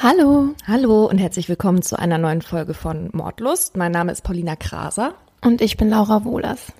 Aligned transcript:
Hallo. 0.00 0.54
Hallo 0.64 1.06
und 1.06 1.18
herzlich 1.18 1.48
willkommen 1.48 1.82
zu 1.82 1.98
einer 1.98 2.18
neuen 2.18 2.40
Folge 2.40 2.72
von 2.72 3.10
Mordlust. 3.12 3.76
Mein 3.76 3.90
Name 3.90 4.12
ist 4.12 4.22
Paulina 4.22 4.54
Kraser. 4.54 5.14
Und 5.40 5.60
ich 5.60 5.76
bin 5.76 5.88
Laura 5.88 6.24
Wohlers. 6.24 6.72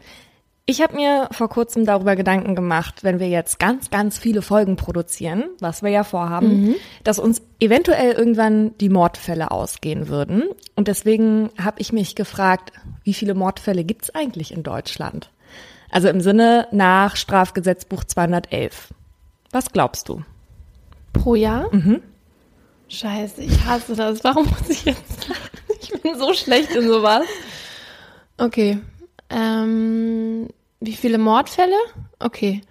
Ich 0.66 0.80
habe 0.80 0.94
mir 0.94 1.26
vor 1.32 1.48
kurzem 1.48 1.84
darüber 1.84 2.14
Gedanken 2.14 2.54
gemacht, 2.54 3.02
wenn 3.02 3.18
wir 3.18 3.28
jetzt 3.28 3.58
ganz, 3.58 3.90
ganz 3.90 4.18
viele 4.18 4.40
Folgen 4.40 4.76
produzieren, 4.76 5.46
was 5.58 5.82
wir 5.82 5.90
ja 5.90 6.04
vorhaben, 6.04 6.62
mhm. 6.62 6.74
dass 7.02 7.18
uns 7.18 7.42
eventuell 7.58 8.12
irgendwann 8.12 8.78
die 8.78 8.88
Mordfälle 8.88 9.50
ausgehen 9.50 10.06
würden. 10.06 10.44
Und 10.76 10.86
deswegen 10.86 11.50
habe 11.60 11.80
ich 11.80 11.92
mich 11.92 12.14
gefragt, 12.14 12.70
wie 13.02 13.14
viele 13.14 13.34
Mordfälle 13.34 13.82
gibt's 13.82 14.14
eigentlich 14.14 14.52
in 14.54 14.62
Deutschland? 14.62 15.32
Also 15.90 16.08
im 16.08 16.20
Sinne 16.20 16.68
nach 16.70 17.16
Strafgesetzbuch 17.16 18.04
211. 18.04 18.94
Was 19.50 19.72
glaubst 19.72 20.08
du? 20.08 20.22
Pro 21.12 21.34
Jahr? 21.34 21.74
Mhm. 21.74 22.00
Scheiße, 22.88 23.42
ich 23.42 23.64
hasse 23.64 23.94
das. 23.94 24.24
Warum 24.24 24.46
muss 24.46 24.68
ich 24.68 24.84
jetzt 24.84 25.28
lachen? 25.28 25.42
Ich 25.80 26.02
bin 26.02 26.18
so 26.18 26.32
schlecht 26.34 26.74
in 26.74 26.88
sowas. 26.88 27.26
Okay. 28.36 28.78
Ähm, 29.30 30.48
wie 30.80 30.94
viele 30.94 31.18
Mordfälle? 31.18 31.76
Okay. 32.18 32.62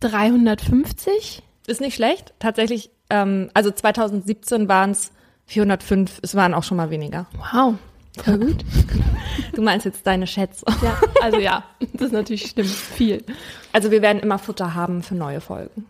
350? 0.00 1.42
Ist 1.66 1.80
nicht 1.80 1.94
schlecht. 1.94 2.34
Tatsächlich, 2.38 2.90
ähm, 3.10 3.50
also 3.54 3.70
2017 3.70 4.68
waren 4.68 4.90
es 4.90 5.12
405. 5.46 6.20
Es 6.22 6.34
waren 6.34 6.54
auch 6.54 6.62
schon 6.62 6.76
mal 6.76 6.90
weniger. 6.90 7.26
Wow. 7.52 7.74
Voll 8.22 8.38
gut. 8.38 8.64
Du 9.54 9.62
meinst 9.62 9.86
jetzt 9.86 10.06
deine 10.06 10.26
Schätze. 10.26 10.64
Ja, 10.82 11.00
also 11.22 11.38
ja, 11.38 11.64
das 11.94 12.08
ist 12.08 12.12
natürlich 12.12 12.46
stimmt. 12.46 12.68
Viel. 12.68 13.24
Also 13.72 13.90
wir 13.90 14.02
werden 14.02 14.20
immer 14.20 14.38
Futter 14.38 14.74
haben 14.74 15.02
für 15.02 15.14
neue 15.14 15.40
Folgen. 15.40 15.86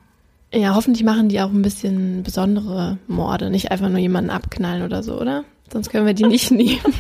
Ja, 0.55 0.75
hoffentlich 0.77 1.03
machen 1.05 1.29
die 1.29 1.41
auch 1.41 1.51
ein 1.51 1.63
bisschen 1.63 2.23
besondere 2.23 2.99
Morde, 3.09 3.51
nicht 3.51 3.73
einfach 3.73 3.89
nur 3.89 3.99
jemanden 3.99 4.31
abknallen 4.31 4.85
oder 4.85 5.03
so, 5.03 5.21
oder? 5.21 5.45
Sonst 5.73 5.91
können 5.91 6.07
wir 6.07 6.15
die 6.15 6.27
nicht 6.27 6.51
nehmen. 6.53 6.95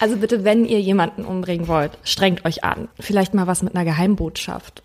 Also 0.00 0.16
bitte, 0.16 0.44
wenn 0.44 0.64
ihr 0.64 0.80
jemanden 0.80 1.24
umbringen 1.24 1.68
wollt, 1.68 1.92
strengt 2.02 2.44
euch 2.44 2.64
an. 2.64 2.88
Vielleicht 2.98 3.34
mal 3.34 3.46
was 3.46 3.62
mit 3.62 3.74
einer 3.74 3.84
Geheimbotschaft 3.84 4.82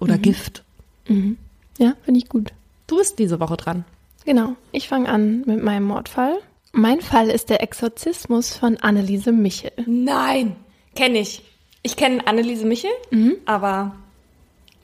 oder 0.00 0.16
mhm. 0.16 0.22
Gift. 0.22 0.64
Mhm. 1.06 1.36
Ja, 1.78 1.94
finde 2.04 2.18
ich 2.18 2.28
gut. 2.28 2.52
Du 2.88 2.96
bist 2.96 3.18
diese 3.18 3.38
Woche 3.38 3.56
dran. 3.56 3.84
Genau. 4.24 4.54
Ich 4.72 4.88
fange 4.88 5.08
an 5.08 5.42
mit 5.46 5.62
meinem 5.62 5.84
Mordfall. 5.84 6.38
Mein 6.72 7.00
Fall 7.00 7.28
ist 7.28 7.50
der 7.50 7.62
Exorzismus 7.62 8.54
von 8.54 8.76
Anneliese 8.78 9.32
Michel. 9.32 9.72
Nein, 9.86 10.56
kenne 10.94 11.20
ich. 11.20 11.42
Ich 11.82 11.96
kenne 11.96 12.26
Anneliese 12.26 12.66
Michel, 12.66 12.90
mhm. 13.10 13.36
aber 13.46 13.94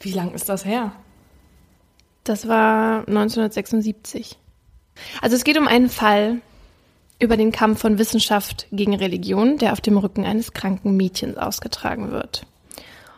wie 0.01 0.13
lang 0.13 0.33
ist 0.33 0.49
das 0.49 0.65
her? 0.65 0.93
Das 2.25 2.49
war 2.49 3.07
1976. 3.07 4.39
Also 5.21 5.37
es 5.37 5.45
geht 5.45 5.59
um 5.59 5.69
einen 5.69 5.91
Fall 5.91 6.41
über 7.19 7.37
den 7.37 7.53
Kampf 7.53 7.81
von 7.81 7.99
Wissenschaft 7.99 8.67
gegen 8.73 8.95
Religion, 8.95 9.59
der 9.59 9.73
auf 9.73 9.81
dem 9.81 9.99
Rücken 9.99 10.25
eines 10.25 10.53
kranken 10.53 10.97
Mädchens 10.97 11.37
ausgetragen 11.37 12.11
wird. 12.11 12.47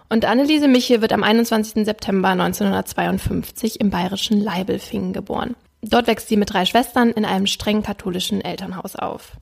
Und 0.09 0.25
Anneliese 0.25 0.69
Michel 0.69 1.01
wird 1.01 1.13
am 1.13 1.23
21. 1.23 1.85
September 1.85 2.29
1952 2.29 3.81
im 3.81 3.91
bayerischen 3.91 4.41
Leibelfingen 4.41 5.13
geboren. 5.13 5.57
Dort 5.83 6.07
wächst 6.07 6.29
sie 6.29 6.37
mit 6.37 6.53
drei 6.53 6.65
Schwestern 6.65 7.11
in 7.11 7.25
einem 7.25 7.47
streng 7.47 7.83
katholischen 7.83 8.41
Elternhaus 8.41 8.97
auf. 8.97 9.33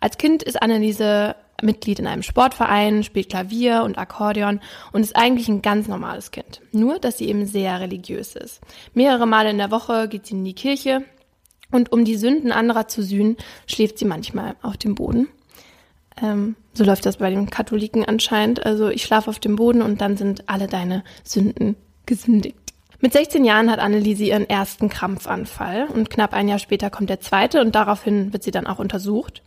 Als 0.00 0.18
Kind 0.18 0.42
ist 0.42 0.60
Anneliese 0.60 1.36
Mitglied 1.62 1.98
in 1.98 2.06
einem 2.06 2.22
Sportverein, 2.22 3.04
spielt 3.04 3.30
Klavier 3.30 3.82
und 3.84 3.98
Akkordeon 3.98 4.60
und 4.92 5.02
ist 5.02 5.16
eigentlich 5.16 5.48
ein 5.48 5.62
ganz 5.62 5.88
normales 5.88 6.30
Kind. 6.30 6.60
Nur, 6.72 6.98
dass 6.98 7.18
sie 7.18 7.28
eben 7.28 7.46
sehr 7.46 7.80
religiös 7.80 8.36
ist. 8.36 8.60
Mehrere 8.94 9.26
Male 9.26 9.50
in 9.50 9.58
der 9.58 9.70
Woche 9.70 10.08
geht 10.08 10.26
sie 10.26 10.34
in 10.34 10.44
die 10.44 10.54
Kirche 10.54 11.04
und 11.70 11.92
um 11.92 12.04
die 12.04 12.16
Sünden 12.16 12.52
anderer 12.52 12.86
zu 12.88 13.02
sühnen, 13.02 13.36
schläft 13.66 13.98
sie 13.98 14.04
manchmal 14.04 14.56
auf 14.62 14.76
dem 14.76 14.94
Boden. 14.94 15.28
Ähm, 16.20 16.56
so 16.74 16.84
läuft 16.84 17.06
das 17.06 17.16
bei 17.16 17.30
den 17.30 17.50
Katholiken 17.50 18.04
anscheinend. 18.04 18.64
Also 18.64 18.88
ich 18.88 19.02
schlafe 19.02 19.30
auf 19.30 19.38
dem 19.38 19.56
Boden 19.56 19.82
und 19.82 20.00
dann 20.00 20.16
sind 20.16 20.48
alle 20.48 20.66
deine 20.66 21.04
Sünden 21.24 21.76
gesündigt. 22.06 22.56
Mit 23.04 23.14
16 23.14 23.44
Jahren 23.44 23.68
hat 23.68 23.80
Anneliese 23.80 24.22
ihren 24.22 24.48
ersten 24.48 24.88
Krampfanfall 24.88 25.88
und 25.92 26.08
knapp 26.08 26.32
ein 26.32 26.46
Jahr 26.46 26.60
später 26.60 26.88
kommt 26.88 27.10
der 27.10 27.18
zweite 27.18 27.60
und 27.60 27.74
daraufhin 27.74 28.32
wird 28.32 28.44
sie 28.44 28.52
dann 28.52 28.68
auch 28.68 28.78
untersucht. 28.78 29.42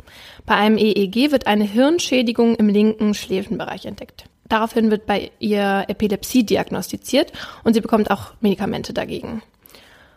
Bei 0.45 0.55
einem 0.55 0.77
EEG 0.77 1.31
wird 1.31 1.47
eine 1.47 1.63
Hirnschädigung 1.63 2.55
im 2.55 2.67
linken 2.67 3.13
Schläfenbereich 3.13 3.85
entdeckt. 3.85 4.25
Daraufhin 4.49 4.91
wird 4.91 5.05
bei 5.05 5.31
ihr 5.39 5.85
Epilepsie 5.87 6.43
diagnostiziert 6.43 7.31
und 7.63 7.75
sie 7.75 7.79
bekommt 7.79 8.11
auch 8.11 8.33
Medikamente 8.41 8.91
dagegen. 8.91 9.41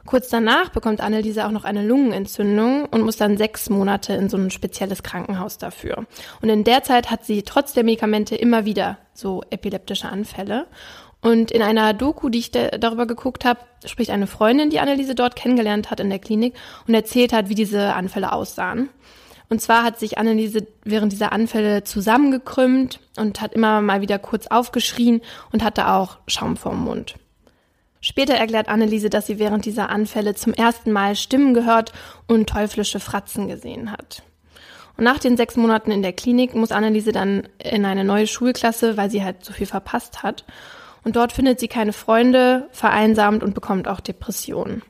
Kurz 0.04 0.30
danach 0.30 0.70
bekommt 0.70 1.00
Anneliese 1.00 1.46
auch 1.46 1.50
noch 1.50 1.64
eine 1.64 1.86
Lungenentzündung 1.86 2.86
und 2.86 3.02
muss 3.02 3.18
dann 3.18 3.36
sechs 3.36 3.70
Monate 3.70 4.14
in 4.14 4.30
so 4.30 4.36
ein 4.36 4.50
spezielles 4.50 5.02
Krankenhaus 5.02 5.58
dafür. 5.58 6.06
Und 6.40 6.48
in 6.48 6.64
der 6.64 6.82
Zeit 6.82 7.10
hat 7.10 7.24
sie 7.24 7.42
trotz 7.42 7.72
der 7.74 7.84
Medikamente 7.84 8.34
immer 8.34 8.64
wieder 8.64 8.98
so 9.12 9.42
epileptische 9.50 10.08
Anfälle. 10.08 10.66
Und 11.20 11.50
in 11.50 11.62
einer 11.62 11.94
Doku, 11.94 12.28
die 12.28 12.38
ich 12.38 12.50
darüber 12.52 13.06
geguckt 13.06 13.44
habe, 13.44 13.60
spricht 13.84 14.10
eine 14.10 14.26
Freundin, 14.26 14.70
die 14.70 14.80
Anneliese 14.80 15.14
dort 15.14 15.34
kennengelernt 15.34 15.90
hat 15.90 16.00
in 16.00 16.10
der 16.10 16.20
Klinik 16.20 16.54
und 16.86 16.94
erzählt 16.94 17.32
hat, 17.32 17.48
wie 17.48 17.54
diese 17.54 17.94
Anfälle 17.94 18.32
aussahen. 18.32 18.88
Und 19.48 19.60
zwar 19.62 19.82
hat 19.82 19.98
sich 19.98 20.18
Anneliese 20.18 20.66
während 20.84 21.12
dieser 21.12 21.32
Anfälle 21.32 21.82
zusammengekrümmt 21.82 23.00
und 23.16 23.40
hat 23.40 23.54
immer 23.54 23.80
mal 23.80 24.00
wieder 24.00 24.18
kurz 24.18 24.46
aufgeschrien 24.46 25.22
und 25.52 25.64
hatte 25.64 25.88
auch 25.88 26.18
Schaum 26.26 26.56
vorm 26.56 26.84
Mund. 26.84 27.14
Später 28.00 28.34
erklärt 28.34 28.68
Anneliese, 28.68 29.10
dass 29.10 29.26
sie 29.26 29.38
während 29.38 29.64
dieser 29.64 29.90
Anfälle 29.90 30.34
zum 30.34 30.52
ersten 30.54 30.92
Mal 30.92 31.16
Stimmen 31.16 31.54
gehört 31.54 31.92
und 32.26 32.48
teuflische 32.48 33.00
Fratzen 33.00 33.48
gesehen 33.48 33.90
hat. 33.90 34.22
Und 34.96 35.04
nach 35.04 35.18
den 35.18 35.36
sechs 35.36 35.56
Monaten 35.56 35.90
in 35.90 36.02
der 36.02 36.12
Klinik 36.12 36.54
muss 36.54 36.72
Anneliese 36.72 37.12
dann 37.12 37.48
in 37.62 37.84
eine 37.84 38.04
neue 38.04 38.26
Schulklasse, 38.26 38.96
weil 38.96 39.10
sie 39.10 39.24
halt 39.24 39.44
so 39.44 39.52
viel 39.52 39.66
verpasst 39.66 40.22
hat. 40.22 40.44
Und 41.04 41.16
dort 41.16 41.32
findet 41.32 41.60
sie 41.60 41.68
keine 41.68 41.92
Freunde, 41.92 42.68
vereinsamt 42.72 43.42
und 43.42 43.54
bekommt 43.54 43.88
auch 43.88 44.00
Depressionen. 44.00 44.82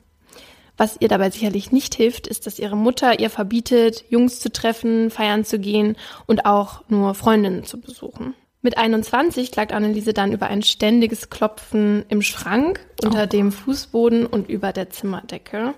Was 0.76 0.96
ihr 1.00 1.08
dabei 1.08 1.30
sicherlich 1.30 1.72
nicht 1.72 1.94
hilft, 1.96 2.28
ist, 2.28 2.46
dass 2.46 2.60
ihre 2.60 2.76
Mutter 2.76 3.18
ihr 3.18 3.30
verbietet, 3.30 4.04
Jungs 4.10 4.38
zu 4.38 4.50
treffen, 4.50 5.10
feiern 5.10 5.44
zu 5.44 5.58
gehen 5.58 5.96
und 6.26 6.46
auch 6.46 6.84
nur 6.88 7.14
Freundinnen 7.14 7.64
zu 7.64 7.80
besuchen. 7.80 8.34
Mit 8.62 8.78
21 8.78 9.50
klagt 9.50 9.72
Anneliese 9.72 10.12
dann 10.12 10.32
über 10.32 10.46
ein 10.46 10.62
ständiges 10.62 11.30
Klopfen 11.30 12.04
im 12.08 12.22
Schrank, 12.22 12.80
unter 13.04 13.24
oh. 13.24 13.26
dem 13.26 13.52
Fußboden 13.52 14.26
und 14.26 14.48
über 14.48 14.72
der 14.72 14.90
Zimmerdecke. 14.90 15.74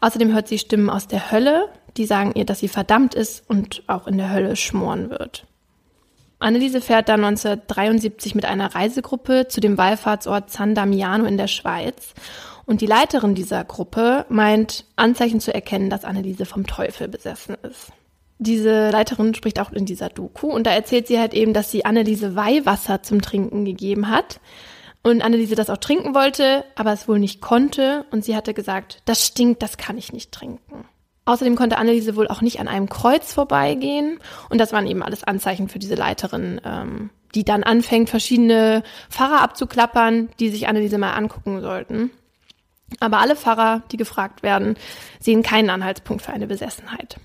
Außerdem 0.00 0.32
hört 0.32 0.48
sie 0.48 0.58
Stimmen 0.58 0.90
aus 0.90 1.08
der 1.08 1.30
Hölle, 1.30 1.68
die 1.96 2.06
sagen 2.06 2.32
ihr, 2.34 2.44
dass 2.44 2.60
sie 2.60 2.68
verdammt 2.68 3.14
ist 3.14 3.48
und 3.48 3.84
auch 3.86 4.06
in 4.06 4.18
der 4.18 4.32
Hölle 4.32 4.56
schmoren 4.56 5.10
wird. 5.10 5.46
Anneliese 6.44 6.82
fährt 6.82 7.08
dann 7.08 7.24
1973 7.24 8.34
mit 8.34 8.44
einer 8.44 8.74
Reisegruppe 8.74 9.48
zu 9.48 9.60
dem 9.60 9.78
Wallfahrtsort 9.78 10.50
San 10.50 10.74
Damiano 10.74 11.24
in 11.24 11.38
der 11.38 11.48
Schweiz. 11.48 12.12
Und 12.66 12.82
die 12.82 12.86
Leiterin 12.86 13.34
dieser 13.34 13.64
Gruppe 13.64 14.26
meint, 14.28 14.84
Anzeichen 14.96 15.40
zu 15.40 15.54
erkennen, 15.54 15.88
dass 15.88 16.04
Anneliese 16.04 16.44
vom 16.44 16.66
Teufel 16.66 17.08
besessen 17.08 17.56
ist. 17.62 17.92
Diese 18.38 18.90
Leiterin 18.90 19.34
spricht 19.34 19.58
auch 19.58 19.72
in 19.72 19.86
dieser 19.86 20.10
Doku 20.10 20.48
und 20.48 20.66
da 20.66 20.72
erzählt 20.72 21.06
sie 21.06 21.18
halt 21.18 21.32
eben, 21.32 21.54
dass 21.54 21.70
sie 21.70 21.86
Anneliese 21.86 22.36
Weihwasser 22.36 23.02
zum 23.02 23.22
Trinken 23.22 23.64
gegeben 23.64 24.10
hat 24.10 24.40
und 25.02 25.22
Anneliese 25.22 25.54
das 25.54 25.70
auch 25.70 25.78
trinken 25.78 26.14
wollte, 26.14 26.64
aber 26.74 26.92
es 26.92 27.08
wohl 27.08 27.18
nicht 27.18 27.40
konnte 27.40 28.04
und 28.10 28.24
sie 28.24 28.36
hatte 28.36 28.52
gesagt, 28.52 29.00
das 29.06 29.26
stinkt, 29.26 29.62
das 29.62 29.78
kann 29.78 29.96
ich 29.96 30.12
nicht 30.12 30.32
trinken. 30.32 30.84
Außerdem 31.26 31.56
konnte 31.56 31.78
Anneliese 31.78 32.16
wohl 32.16 32.28
auch 32.28 32.42
nicht 32.42 32.60
an 32.60 32.68
einem 32.68 32.88
Kreuz 32.88 33.32
vorbeigehen. 33.32 34.18
Und 34.50 34.58
das 34.58 34.72
waren 34.72 34.86
eben 34.86 35.02
alles 35.02 35.24
Anzeichen 35.24 35.68
für 35.68 35.78
diese 35.78 35.94
Leiterin, 35.94 36.60
ähm, 36.64 37.10
die 37.34 37.44
dann 37.44 37.62
anfängt, 37.62 38.10
verschiedene 38.10 38.82
Pfarrer 39.08 39.40
abzuklappern, 39.40 40.28
die 40.38 40.50
sich 40.50 40.68
Anneliese 40.68 40.98
mal 40.98 41.12
angucken 41.12 41.60
sollten. 41.60 42.10
Aber 43.00 43.20
alle 43.20 43.36
Pfarrer, 43.36 43.82
die 43.90 43.96
gefragt 43.96 44.42
werden, 44.42 44.76
sehen 45.18 45.42
keinen 45.42 45.70
Anhaltspunkt 45.70 46.22
für 46.22 46.32
eine 46.32 46.46
Besessenheit. 46.46 47.16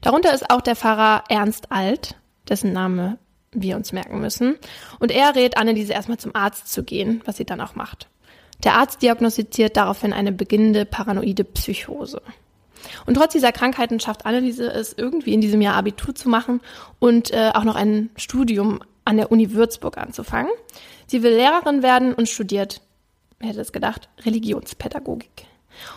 Darunter 0.00 0.34
ist 0.34 0.50
auch 0.50 0.60
der 0.60 0.76
Pfarrer 0.76 1.24
Ernst 1.28 1.70
Alt, 1.70 2.16
dessen 2.48 2.72
Name 2.72 3.18
wir 3.52 3.76
uns 3.76 3.92
merken 3.92 4.20
müssen. 4.20 4.56
Und 4.98 5.10
er 5.10 5.34
rät 5.34 5.56
Anneliese 5.56 5.92
erstmal 5.92 6.18
zum 6.18 6.34
Arzt 6.34 6.72
zu 6.72 6.82
gehen, 6.82 7.22
was 7.24 7.36
sie 7.36 7.44
dann 7.44 7.60
auch 7.60 7.74
macht. 7.74 8.08
Der 8.64 8.74
Arzt 8.74 9.02
diagnostiziert 9.02 9.76
daraufhin 9.76 10.12
eine 10.12 10.32
beginnende 10.32 10.84
paranoide 10.84 11.44
Psychose. 11.44 12.20
Und 13.06 13.14
trotz 13.14 13.32
dieser 13.32 13.52
Krankheiten 13.52 14.00
schafft 14.00 14.26
Anneliese 14.26 14.70
es 14.70 14.92
irgendwie 14.96 15.34
in 15.34 15.40
diesem 15.40 15.60
Jahr 15.60 15.74
Abitur 15.74 16.14
zu 16.14 16.28
machen 16.28 16.60
und 16.98 17.32
äh, 17.32 17.50
auch 17.54 17.64
noch 17.64 17.76
ein 17.76 18.10
Studium 18.16 18.80
an 19.04 19.16
der 19.16 19.30
Uni 19.30 19.52
Würzburg 19.52 19.98
anzufangen. 19.98 20.50
Sie 21.06 21.22
will 21.22 21.34
Lehrerin 21.34 21.82
werden 21.82 22.14
und 22.14 22.28
studiert, 22.28 22.80
wer 23.38 23.50
hätte 23.50 23.60
es 23.60 23.72
gedacht, 23.72 24.08
Religionspädagogik. 24.24 25.46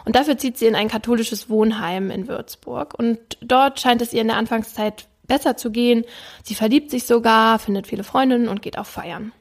Und 0.05 0.15
dafür 0.15 0.37
zieht 0.37 0.57
sie 0.57 0.67
in 0.67 0.75
ein 0.75 0.89
katholisches 0.89 1.49
Wohnheim 1.49 2.11
in 2.11 2.27
Würzburg. 2.27 2.93
Und 2.97 3.19
dort 3.41 3.79
scheint 3.79 4.01
es 4.01 4.13
ihr 4.13 4.21
in 4.21 4.27
der 4.27 4.37
Anfangszeit 4.37 5.07
besser 5.27 5.57
zu 5.57 5.71
gehen. 5.71 6.03
Sie 6.43 6.55
verliebt 6.55 6.91
sich 6.91 7.05
sogar, 7.05 7.59
findet 7.59 7.87
viele 7.87 8.03
Freundinnen 8.03 8.49
und 8.49 8.61
geht 8.61 8.77
auch 8.77 8.85
feiern. 8.85 9.31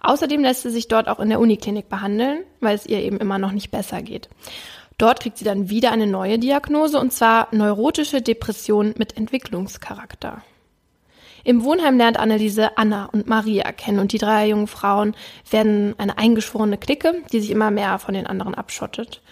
Außerdem 0.00 0.42
lässt 0.42 0.62
sie 0.62 0.70
sich 0.70 0.88
dort 0.88 1.08
auch 1.08 1.20
in 1.20 1.28
der 1.28 1.40
Uniklinik 1.40 1.88
behandeln, 1.88 2.44
weil 2.60 2.74
es 2.74 2.86
ihr 2.86 3.00
eben 3.00 3.18
immer 3.18 3.38
noch 3.38 3.52
nicht 3.52 3.70
besser 3.70 4.00
geht. 4.02 4.28
Dort 4.98 5.20
kriegt 5.20 5.38
sie 5.38 5.44
dann 5.44 5.70
wieder 5.70 5.92
eine 5.92 6.08
neue 6.08 6.40
Diagnose 6.40 6.98
und 6.98 7.12
zwar 7.12 7.48
neurotische 7.52 8.20
Depression 8.20 8.94
mit 8.98 9.16
Entwicklungscharakter. 9.16 10.42
Im 11.44 11.62
Wohnheim 11.62 11.96
lernt 11.96 12.18
Anneliese 12.18 12.76
Anna 12.76 13.06
und 13.06 13.28
Maria 13.28 13.70
kennen 13.70 14.00
und 14.00 14.12
die 14.12 14.18
drei 14.18 14.48
jungen 14.48 14.66
Frauen 14.66 15.14
werden 15.48 15.94
eine 15.98 16.18
eingeschworene 16.18 16.78
Clique, 16.78 17.22
die 17.32 17.40
sich 17.40 17.50
immer 17.50 17.70
mehr 17.70 18.00
von 18.00 18.14
den 18.14 18.26
anderen 18.26 18.56
abschottet. 18.56 19.22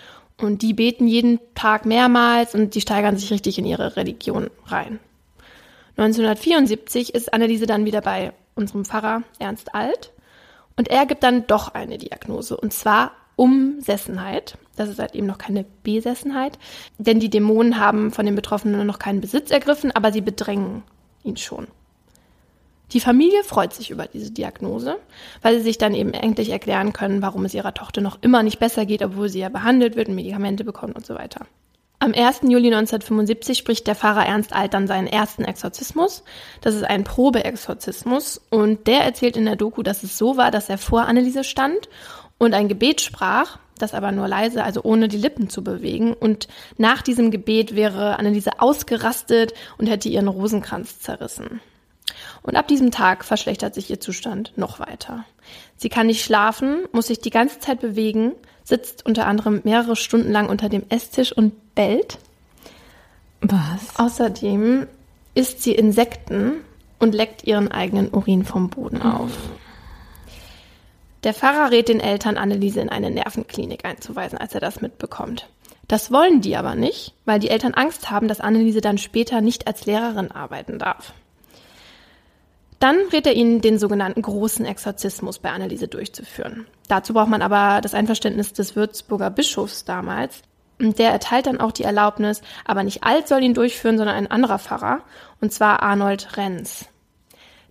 Und 0.40 0.62
die 0.62 0.72
beten 0.72 1.08
jeden 1.08 1.40
Tag 1.54 1.84
mehrmals 1.84 2.54
und 2.54 2.74
die 2.74 2.80
steigern 2.80 3.16
sich 3.16 3.32
richtig 3.32 3.58
in 3.58 3.66
ihre 3.66 3.96
Religion 3.96 4.50
rein. 4.66 5.00
1974 5.96 7.14
ist 7.14 7.32
Anneliese 7.32 7.66
dann 7.66 7.86
wieder 7.86 8.02
bei 8.02 8.32
unserem 8.54 8.84
Pfarrer 8.84 9.22
Ernst 9.38 9.74
Alt 9.74 10.12
und 10.76 10.88
er 10.88 11.06
gibt 11.06 11.22
dann 11.22 11.46
doch 11.46 11.74
eine 11.74 11.98
Diagnose 11.98 12.56
und 12.56 12.72
zwar 12.72 13.12
Umsessenheit. 13.36 14.58
Das 14.76 14.88
ist 14.88 14.98
halt 14.98 15.14
eben 15.14 15.26
noch 15.26 15.38
keine 15.38 15.64
Besessenheit, 15.82 16.58
denn 16.98 17.20
die 17.20 17.30
Dämonen 17.30 17.78
haben 17.78 18.10
von 18.10 18.26
den 18.26 18.34
Betroffenen 18.34 18.86
noch 18.86 18.98
keinen 18.98 19.20
Besitz 19.20 19.50
ergriffen, 19.50 19.92
aber 19.92 20.12
sie 20.12 20.22
bedrängen 20.22 20.82
ihn 21.22 21.36
schon. 21.36 21.68
Die 22.92 23.00
Familie 23.00 23.42
freut 23.42 23.74
sich 23.74 23.90
über 23.90 24.06
diese 24.06 24.30
Diagnose, 24.30 24.96
weil 25.42 25.56
sie 25.56 25.64
sich 25.64 25.76
dann 25.76 25.94
eben 25.94 26.12
endlich 26.12 26.50
erklären 26.50 26.92
können, 26.92 27.20
warum 27.20 27.44
es 27.44 27.54
ihrer 27.54 27.74
Tochter 27.74 28.00
noch 28.00 28.18
immer 28.22 28.42
nicht 28.42 28.60
besser 28.60 28.86
geht, 28.86 29.02
obwohl 29.02 29.28
sie 29.28 29.40
ja 29.40 29.48
behandelt 29.48 29.96
wird 29.96 30.08
und 30.08 30.14
Medikamente 30.14 30.64
bekommt 30.64 30.94
und 30.94 31.04
so 31.04 31.14
weiter. 31.14 31.46
Am 31.98 32.12
1. 32.12 32.42
Juli 32.42 32.66
1975 32.66 33.56
spricht 33.56 33.86
der 33.86 33.96
Pfarrer 33.96 34.26
Ernst 34.26 34.52
Alt 34.52 34.74
dann 34.74 34.86
seinen 34.86 35.06
ersten 35.06 35.44
Exorzismus. 35.44 36.22
Das 36.60 36.74
ist 36.74 36.84
ein 36.84 37.04
Probeexorzismus 37.04 38.40
und 38.50 38.86
der 38.86 39.00
erzählt 39.00 39.36
in 39.36 39.46
der 39.46 39.56
Doku, 39.56 39.82
dass 39.82 40.02
es 40.02 40.16
so 40.16 40.36
war, 40.36 40.50
dass 40.50 40.68
er 40.68 40.78
vor 40.78 41.06
Anneliese 41.06 41.42
stand 41.42 41.88
und 42.38 42.54
ein 42.54 42.68
Gebet 42.68 43.00
sprach, 43.00 43.58
das 43.78 43.94
aber 43.94 44.12
nur 44.12 44.28
leise, 44.28 44.64
also 44.64 44.82
ohne 44.82 45.08
die 45.08 45.18
Lippen 45.18 45.48
zu 45.48 45.62
bewegen. 45.62 46.14
Und 46.14 46.48
nach 46.78 47.02
diesem 47.02 47.30
Gebet 47.30 47.74
wäre 47.74 48.18
Anneliese 48.18 48.60
ausgerastet 48.60 49.54
und 49.78 49.86
hätte 49.86 50.08
ihren 50.08 50.28
Rosenkranz 50.28 51.00
zerrissen. 51.00 51.60
Und 52.42 52.56
ab 52.56 52.68
diesem 52.68 52.90
Tag 52.90 53.24
verschlechtert 53.24 53.74
sich 53.74 53.90
ihr 53.90 54.00
Zustand 54.00 54.52
noch 54.56 54.78
weiter. 54.80 55.24
Sie 55.76 55.88
kann 55.88 56.06
nicht 56.06 56.24
schlafen, 56.24 56.86
muss 56.92 57.08
sich 57.08 57.20
die 57.20 57.30
ganze 57.30 57.58
Zeit 57.58 57.80
bewegen, 57.80 58.32
sitzt 58.64 59.04
unter 59.04 59.26
anderem 59.26 59.60
mehrere 59.64 59.96
Stunden 59.96 60.32
lang 60.32 60.48
unter 60.48 60.68
dem 60.68 60.84
Esstisch 60.88 61.32
und 61.32 61.74
bellt. 61.74 62.18
Was? 63.40 63.98
Außerdem 63.98 64.86
isst 65.34 65.62
sie 65.62 65.74
Insekten 65.74 66.54
und 66.98 67.14
leckt 67.14 67.44
ihren 67.44 67.70
eigenen 67.70 68.08
Urin 68.12 68.44
vom 68.44 68.70
Boden 68.70 69.02
auf. 69.02 69.30
Der 71.26 71.34
Pfarrer 71.34 71.72
rät 71.72 71.88
den 71.88 71.98
Eltern, 71.98 72.36
Anneliese 72.36 72.80
in 72.80 72.88
eine 72.88 73.10
Nervenklinik 73.10 73.84
einzuweisen, 73.84 74.38
als 74.38 74.54
er 74.54 74.60
das 74.60 74.80
mitbekommt. 74.80 75.48
Das 75.88 76.12
wollen 76.12 76.40
die 76.40 76.56
aber 76.56 76.76
nicht, 76.76 77.14
weil 77.24 77.40
die 77.40 77.50
Eltern 77.50 77.74
Angst 77.74 78.12
haben, 78.12 78.28
dass 78.28 78.38
Anneliese 78.40 78.80
dann 78.80 78.96
später 78.96 79.40
nicht 79.40 79.66
als 79.66 79.86
Lehrerin 79.86 80.30
arbeiten 80.30 80.78
darf. 80.78 81.14
Dann 82.78 82.96
rät 83.12 83.26
er 83.26 83.34
ihnen, 83.34 83.60
den 83.60 83.80
sogenannten 83.80 84.22
großen 84.22 84.64
Exorzismus 84.66 85.40
bei 85.40 85.50
Anneliese 85.50 85.88
durchzuführen. 85.88 86.68
Dazu 86.86 87.12
braucht 87.12 87.30
man 87.30 87.42
aber 87.42 87.80
das 87.80 87.94
Einverständnis 87.94 88.52
des 88.52 88.76
Würzburger 88.76 89.30
Bischofs 89.30 89.84
damals. 89.84 90.42
Und 90.78 91.00
der 91.00 91.10
erteilt 91.10 91.48
dann 91.48 91.58
auch 91.58 91.72
die 91.72 91.82
Erlaubnis, 91.82 92.40
aber 92.64 92.84
nicht 92.84 93.02
Alt 93.02 93.26
soll 93.26 93.42
ihn 93.42 93.54
durchführen, 93.54 93.98
sondern 93.98 94.14
ein 94.14 94.30
anderer 94.30 94.60
Pfarrer, 94.60 95.00
und 95.40 95.52
zwar 95.52 95.82
Arnold 95.82 96.36
Renz. 96.36 96.88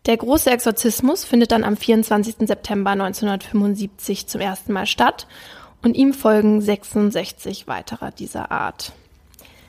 Der 0.06 0.18
große 0.18 0.52
Exorzismus 0.52 1.26
findet 1.26 1.52
dann 1.52 1.64
am 1.64 1.78
24. 1.78 2.48
September 2.48 2.92
1975 2.92 4.28
zum 4.28 4.42
ersten 4.42 4.74
Mal 4.74 4.86
statt 4.86 5.28
und 5.82 5.96
ihm 5.96 6.14
folgen 6.14 6.62
66 6.62 7.68
weiterer 7.68 8.12
dieser 8.12 8.52
Art. 8.52 8.92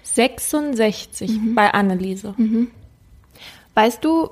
66 0.03 1.31
mhm. 1.31 1.55
bei 1.55 1.73
Anneliese. 1.73 2.35
Mhm. 2.37 2.71
Weißt 3.75 4.05
du, 4.05 4.31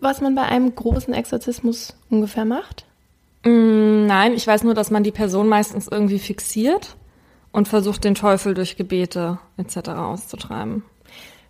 was 0.00 0.20
man 0.20 0.34
bei 0.34 0.42
einem 0.42 0.74
großen 0.74 1.14
Exorzismus 1.14 1.94
ungefähr 2.10 2.44
macht? 2.44 2.86
Mm, 3.44 4.06
nein, 4.06 4.34
ich 4.34 4.46
weiß 4.46 4.64
nur, 4.64 4.74
dass 4.74 4.90
man 4.90 5.04
die 5.04 5.12
Person 5.12 5.48
meistens 5.48 5.88
irgendwie 5.88 6.18
fixiert 6.18 6.96
und 7.52 7.68
versucht, 7.68 8.04
den 8.04 8.14
Teufel 8.14 8.54
durch 8.54 8.76
Gebete 8.76 9.38
etc. 9.56 9.90
auszutreiben. 9.90 10.82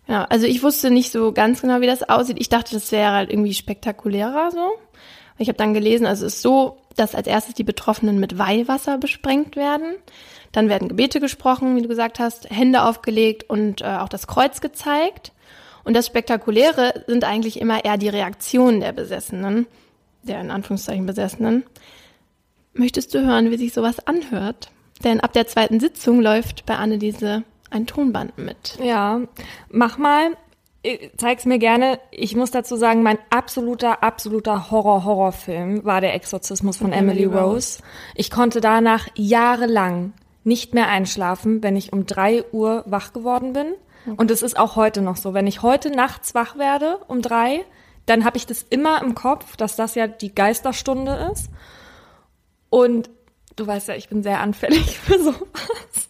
Ja, 0.09 0.25
also 0.25 0.47
ich 0.47 0.63
wusste 0.63 0.91
nicht 0.91 1.13
so 1.13 1.33
ganz 1.33 1.61
genau, 1.61 1.81
wie 1.81 1.87
das 1.87 2.03
aussieht. 2.03 2.39
Ich 2.41 2.49
dachte, 2.49 2.75
das 2.75 2.91
wäre 2.93 3.13
halt 3.13 3.31
irgendwie 3.31 3.55
spektakulärer 3.55 4.51
so. 4.51 4.73
Ich 5.39 5.49
habe 5.49 5.59
dann 5.59 5.75
gelesen, 5.75 6.07
also 6.07 6.27
es 6.27 6.35
ist 6.35 6.43
so, 6.43 6.79
dass 6.97 7.15
als 7.15 7.27
erstes 7.27 7.55
die 7.55 7.65
Betroffenen 7.65 8.21
mit 8.21 8.39
Weihwasser 8.39 8.99
besprengt 8.99 9.57
werden. 9.57 9.95
Dann 10.53 10.69
werden 10.69 10.89
Gebete 10.89 11.21
gesprochen, 11.21 11.77
wie 11.77 11.83
du 11.83 11.89
gesagt 11.89 12.19
hast, 12.19 12.51
Hände 12.51 12.83
aufgelegt 12.83 13.49
und 13.49 13.81
äh, 13.81 13.97
auch 13.99 14.09
das 14.09 14.27
Kreuz 14.27 14.61
gezeigt. 14.61 15.33
Und 15.85 15.95
das 15.95 16.07
Spektakuläre 16.07 17.05
sind 17.07 17.25
eigentlich 17.25 17.61
immer 17.61 17.85
eher 17.85 17.97
die 17.97 18.09
Reaktionen 18.09 18.81
der 18.81 18.93
Besessenen, 18.93 19.67
der 20.23 20.41
in 20.41 20.51
Anführungszeichen 20.51 21.07
Besessenen. 21.07 21.65
Möchtest 22.75 23.15
du 23.15 23.25
hören, 23.25 23.51
wie 23.51 23.57
sich 23.57 23.73
sowas 23.73 24.07
anhört? 24.07 24.71
Denn 25.03 25.21
ab 25.21 25.33
der 25.33 25.47
zweiten 25.47 25.81
Sitzung 25.81 26.21
läuft 26.21 26.67
bei 26.67 26.77
Anneliese 26.77 27.43
ein 27.73 27.87
Tonband 27.87 28.39
mit. 28.39 28.79
Ja, 28.83 29.21
mach 29.71 29.99
mal. 29.99 30.37
Zeig's 31.17 31.45
mir 31.45 31.59
gerne. 31.59 32.01
Ich 32.11 32.35
muss 32.35 32.51
dazu 32.51 32.75
sagen, 32.75 33.05
mein 33.05 33.19
absoluter, 33.31 34.03
absoluter 34.03 34.71
Horror-Horrorfilm 34.71 35.85
war 35.85 36.01
der 36.01 36.15
Exorzismus 36.15 36.77
von 36.77 36.93
Emily, 36.93 37.23
Emily 37.23 37.37
Rose. 37.37 37.79
Rose. 37.79 37.83
Ich 38.17 38.33
konnte 38.33 38.61
danach 38.61 39.07
jahrelang 39.15 40.13
nicht 40.43 40.75
mehr 40.75 40.89
einschlafen, 40.89 41.63
wenn 41.63 41.77
ich 41.77 41.93
um 41.93 42.07
drei 42.07 42.45
Uhr 42.51 42.83
wach 42.87 43.13
geworden 43.13 43.53
bin. 43.53 43.75
Okay. 44.07 44.17
Und 44.17 44.31
es 44.33 44.43
ist 44.43 44.59
auch 44.59 44.75
heute 44.75 45.03
noch 45.03 45.17
so. 45.17 45.35
Wenn 45.35 45.47
ich 45.47 45.63
heute 45.63 45.91
nachts 45.91 46.35
wach 46.35 46.59
werde 46.59 46.99
um 47.07 47.23
drei, 47.23 47.65
dann 48.07 48.25
habe 48.25 48.37
ich 48.37 48.47
das 48.47 48.65
immer 48.69 49.01
im 49.03 49.15
Kopf, 49.15 49.57
dass 49.57 49.77
das 49.77 49.95
ja 49.95 50.09
die 50.09 50.35
Geisterstunde 50.35 51.31
ist. 51.33 51.49
Und 52.71 53.11
du 53.57 53.67
weißt 53.67 53.89
ja, 53.89 53.95
ich 53.95 54.09
bin 54.09 54.23
sehr 54.23 54.41
anfällig 54.41 54.99
für 54.99 55.19
sowas. 55.19 56.09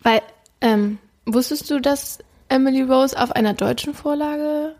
Weil, 0.00 0.22
ähm, 0.60 0.98
wusstest 1.26 1.70
du, 1.70 1.80
dass 1.80 2.18
Emily 2.48 2.82
Rose 2.82 3.20
auf 3.20 3.32
einer 3.32 3.54
deutschen 3.54 3.94
Vorlage 3.94 4.74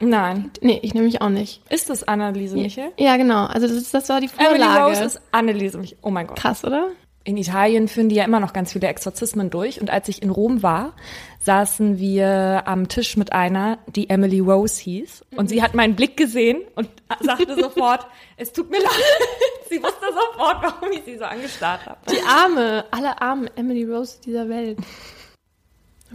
Nein. 0.00 0.50
Nee, 0.60 0.80
ich 0.82 0.94
nehme 0.94 1.06
mich 1.06 1.22
auch 1.22 1.28
nicht. 1.28 1.62
Ist 1.70 1.88
das 1.90 2.06
Anneliese 2.06 2.56
Michel? 2.56 2.92
Ja, 2.98 3.16
genau. 3.16 3.46
Also 3.46 3.66
das, 3.66 3.76
ist, 3.76 3.94
das 3.94 4.08
war 4.08 4.20
die 4.20 4.28
Vorlage. 4.28 4.56
Emily 4.56 4.78
Rose 4.82 5.04
ist 5.04 5.20
Anneliese 5.32 5.78
Michel. 5.78 5.98
Oh 6.02 6.10
mein 6.10 6.26
Gott. 6.26 6.38
Krass, 6.38 6.64
oder? 6.64 6.88
In 7.26 7.36
Italien 7.36 7.88
führen 7.88 8.08
die 8.08 8.14
ja 8.14 8.24
immer 8.24 8.38
noch 8.38 8.52
ganz 8.52 8.72
viele 8.72 8.86
Exorzismen 8.86 9.50
durch. 9.50 9.80
Und 9.80 9.90
als 9.90 10.08
ich 10.08 10.22
in 10.22 10.30
Rom 10.30 10.62
war, 10.62 10.92
saßen 11.40 11.98
wir 11.98 12.62
am 12.66 12.86
Tisch 12.86 13.16
mit 13.16 13.32
einer, 13.32 13.78
die 13.88 14.08
Emily 14.08 14.38
Rose 14.38 14.80
hieß. 14.80 15.24
Und 15.34 15.48
sie 15.48 15.60
hat 15.60 15.74
meinen 15.74 15.96
Blick 15.96 16.16
gesehen 16.16 16.62
und 16.76 16.88
sagte 17.20 17.56
sofort, 17.60 18.06
es 18.36 18.52
tut 18.52 18.70
mir 18.70 18.78
leid. 18.78 18.92
sie 19.68 19.82
wusste 19.82 20.06
sofort, 20.06 20.62
warum 20.62 20.92
ich 20.92 21.02
sie 21.04 21.18
so 21.18 21.24
angestarrt 21.24 21.84
habe. 21.86 21.98
Die 22.08 22.22
arme, 22.28 22.84
alle 22.92 23.20
armen 23.20 23.50
Emily 23.56 23.82
Rose 23.82 24.20
dieser 24.24 24.48
Welt. 24.48 24.78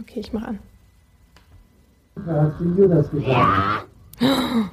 Okay, 0.00 0.20
ich 0.20 0.32
mach 0.32 0.44
an. 0.44 0.60
Da 2.24 2.44
hat 2.44 2.54
sie 2.58 2.64
Judas 2.64 3.10
gesagt. 3.10 3.86
Ja. 4.18 4.70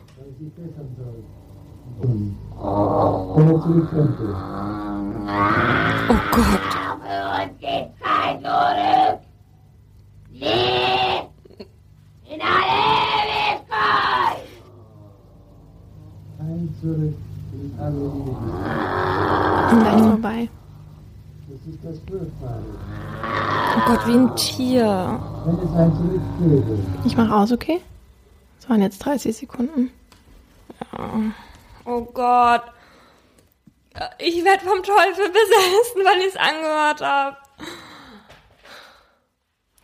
Oh. 2.01 3.05
Gott. 6.31 6.59
In 12.25 12.41
alle 12.41 12.75
Ewigkeit. 13.35 14.43
Ein 16.39 16.75
Zurück 16.81 17.15
in 17.53 17.79
alle 17.79 17.97
Ewigkeit. 17.97 19.73
Und 19.73 19.79
gleich 19.79 20.01
vorbei. 20.01 20.49
Das 21.47 21.61
ist 21.73 21.79
das. 21.83 21.97
Oh 23.75 23.81
Gott, 23.85 24.07
wie 24.07 24.13
ein 24.13 24.35
Tier. 24.35 25.19
Ich 27.05 27.17
mach 27.17 27.29
aus, 27.29 27.51
okay? 27.51 27.81
Das 28.59 28.69
waren 28.69 28.81
jetzt 28.81 28.99
30 28.99 29.35
Sekunden. 29.35 29.91
Ja. 30.97 31.09
Oh 31.89 32.03
Gott. 32.13 32.61
Ich 34.19 34.45
werde 34.45 34.63
vom 34.63 34.83
Teufel 34.83 35.27
besessen, 35.27 36.05
weil 36.05 36.19
ich 36.19 36.27
es 36.27 36.35
angehört 36.35 37.01
habe. 37.01 37.37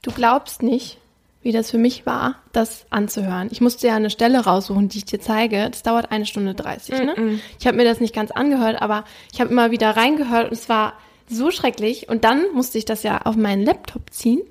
Du 0.04 0.12
glaubst 0.12 0.62
nicht, 0.62 1.00
wie 1.42 1.52
das 1.52 1.72
für 1.72 1.80
mich 1.80 2.06
war, 2.06 2.36
das 2.52 2.86
anzuhören. 2.92 3.50
Ich 3.52 3.60
musste 3.60 3.88
ja 3.88 3.96
eine 3.96 4.12
Stelle 4.12 4.46
raussuchen, 4.46 4.88
die 4.88 5.00
ich 5.00 5.06
dir 5.06 5.20
zeige. 5.20 5.68
Das 5.72 5.82
dauert 5.82 6.12
eine 6.12 6.28
Stunde 6.28 6.54
30. 6.54 7.00
Ne? 7.00 7.16
Mm. 7.18 7.42
Ich 7.60 7.66
habe 7.66 7.78
mir 7.78 7.86
das 7.86 8.00
nicht 8.00 8.14
ganz 8.14 8.30
angehört, 8.30 8.82
aber 8.82 9.04
ich 9.34 9.42
habe 9.42 9.50
immer 9.50 9.72
wieder 9.72 9.98
reingehört 9.98 10.52
und 10.52 10.54
es 10.54 10.70
war 10.70 10.94
so 11.28 11.50
schrecklich. 11.50 12.08
Und 12.08 12.24
dann 12.24 12.52
musste 12.54 12.78
ich 12.78 12.86
das 12.86 13.02
ja 13.02 13.22
auf 13.24 13.36
meinen 13.36 13.66
Laptop 13.66 14.12
ziehen. 14.12 14.42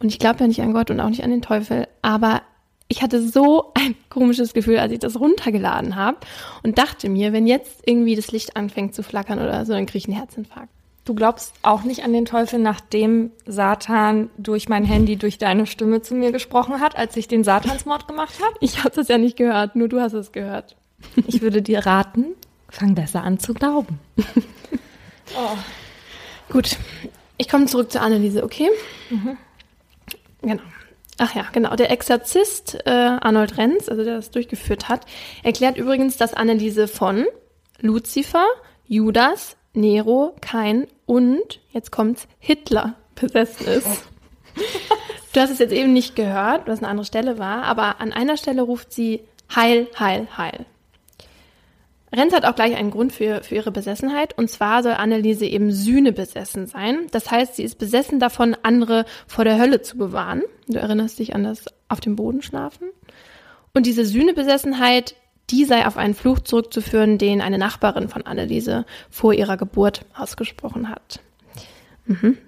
Und 0.00 0.08
ich 0.08 0.18
glaube 0.18 0.40
ja 0.40 0.46
nicht 0.46 0.60
an 0.60 0.74
Gott 0.74 0.90
und 0.90 1.00
auch 1.00 1.08
nicht 1.08 1.24
an 1.24 1.30
den 1.30 1.42
Teufel, 1.42 1.88
aber 2.02 2.42
ich 2.90 3.02
hatte 3.02 3.26
so 3.26 3.70
ein 3.74 3.94
komisches 4.10 4.52
Gefühl, 4.52 4.78
als 4.78 4.92
ich 4.92 4.98
das 4.98 5.18
runtergeladen 5.18 5.96
habe 5.96 6.18
und 6.62 6.76
dachte 6.76 7.08
mir, 7.08 7.32
wenn 7.32 7.46
jetzt 7.46 7.82
irgendwie 7.86 8.16
das 8.16 8.32
Licht 8.32 8.56
anfängt 8.56 8.94
zu 8.94 9.02
flackern 9.02 9.38
oder 9.38 9.64
so, 9.64 9.72
dann 9.72 9.86
kriege 9.86 9.98
ich 9.98 10.08
einen 10.08 10.18
Herzinfarkt. 10.18 10.68
Du 11.06 11.14
glaubst 11.14 11.54
auch 11.62 11.82
nicht 11.82 12.04
an 12.04 12.12
den 12.12 12.26
Teufel, 12.26 12.58
nachdem 12.58 13.30
Satan 13.46 14.28
durch 14.36 14.68
mein 14.68 14.84
Handy, 14.84 15.16
durch 15.16 15.38
deine 15.38 15.66
Stimme 15.66 16.02
zu 16.02 16.14
mir 16.14 16.30
gesprochen 16.30 16.80
hat, 16.80 16.96
als 16.96 17.16
ich 17.16 17.26
den 17.26 17.42
Satansmord 17.42 18.06
gemacht 18.06 18.34
habe? 18.44 18.54
Ich 18.60 18.84
habe 18.84 18.94
das 18.94 19.08
ja 19.08 19.16
nicht 19.16 19.36
gehört, 19.36 19.76
nur 19.76 19.88
du 19.88 20.00
hast 20.00 20.12
es 20.12 20.30
gehört. 20.30 20.76
Ich 21.26 21.40
würde 21.40 21.62
dir 21.62 21.86
raten, 21.86 22.26
fang 22.68 22.94
besser 22.94 23.22
an 23.22 23.38
zu 23.38 23.54
glauben. 23.54 23.98
oh. 25.36 25.56
Gut, 26.52 26.76
ich 27.38 27.48
komme 27.48 27.66
zurück 27.66 27.90
zur 27.90 28.02
Anneliese, 28.02 28.44
okay? 28.44 28.68
Mhm. 29.08 29.36
Genau. 30.42 30.62
Ach 31.22 31.34
ja, 31.34 31.44
genau. 31.52 31.76
Der 31.76 31.90
Exorzist 31.90 32.78
äh, 32.86 32.90
Arnold 32.90 33.58
Renz, 33.58 33.90
also 33.90 34.04
der 34.04 34.16
das 34.16 34.30
durchgeführt 34.30 34.88
hat, 34.88 35.04
erklärt 35.42 35.76
übrigens, 35.76 36.16
dass 36.16 36.32
Anneliese 36.32 36.88
von 36.88 37.26
Luzifer, 37.78 38.46
Judas, 38.86 39.58
Nero, 39.74 40.34
Kain 40.40 40.86
und, 41.04 41.60
jetzt 41.72 41.92
kommt's, 41.92 42.26
Hitler 42.38 42.94
besessen 43.16 43.66
ist. 43.66 43.86
du 45.34 45.40
hast 45.40 45.50
es 45.50 45.58
jetzt 45.58 45.74
eben 45.74 45.92
nicht 45.92 46.16
gehört, 46.16 46.66
was 46.66 46.78
eine 46.78 46.88
andere 46.88 47.04
Stelle 47.04 47.38
war, 47.38 47.64
aber 47.64 48.00
an 48.00 48.14
einer 48.14 48.38
Stelle 48.38 48.62
ruft 48.62 48.90
sie 48.90 49.20
Heil, 49.54 49.88
Heil, 49.98 50.26
Heil. 50.38 50.64
Renz 52.12 52.32
hat 52.32 52.44
auch 52.44 52.54
gleich 52.54 52.76
einen 52.76 52.90
Grund 52.90 53.12
für, 53.12 53.42
für 53.42 53.54
ihre 53.54 53.70
Besessenheit. 53.70 54.36
Und 54.36 54.50
zwar 54.50 54.82
soll 54.82 54.92
Anneliese 54.92 55.46
eben 55.46 55.70
Sühne 55.70 56.12
besessen 56.12 56.66
sein. 56.66 57.06
Das 57.12 57.30
heißt, 57.30 57.56
sie 57.56 57.62
ist 57.62 57.78
besessen 57.78 58.18
davon, 58.18 58.56
andere 58.62 59.04
vor 59.26 59.44
der 59.44 59.58
Hölle 59.58 59.82
zu 59.82 59.96
bewahren. 59.96 60.42
Du 60.70 60.78
erinnerst 60.78 61.18
dich 61.18 61.34
an 61.34 61.44
das 61.44 61.66
auf 61.88 62.00
dem 62.00 62.16
Boden 62.16 62.42
schlafen. 62.42 62.88
Und 63.74 63.86
diese 63.86 64.04
Sühnebesessenheit, 64.04 65.14
die 65.50 65.64
sei 65.64 65.86
auf 65.86 65.96
einen 65.96 66.14
Fluch 66.14 66.40
zurückzuführen, 66.40 67.18
den 67.18 67.40
eine 67.40 67.58
Nachbarin 67.58 68.08
von 68.08 68.22
Anneliese 68.22 68.84
vor 69.10 69.34
ihrer 69.34 69.56
Geburt 69.56 70.04
ausgesprochen 70.14 70.88
hat. 70.88 71.20
Mhm. 72.06 72.38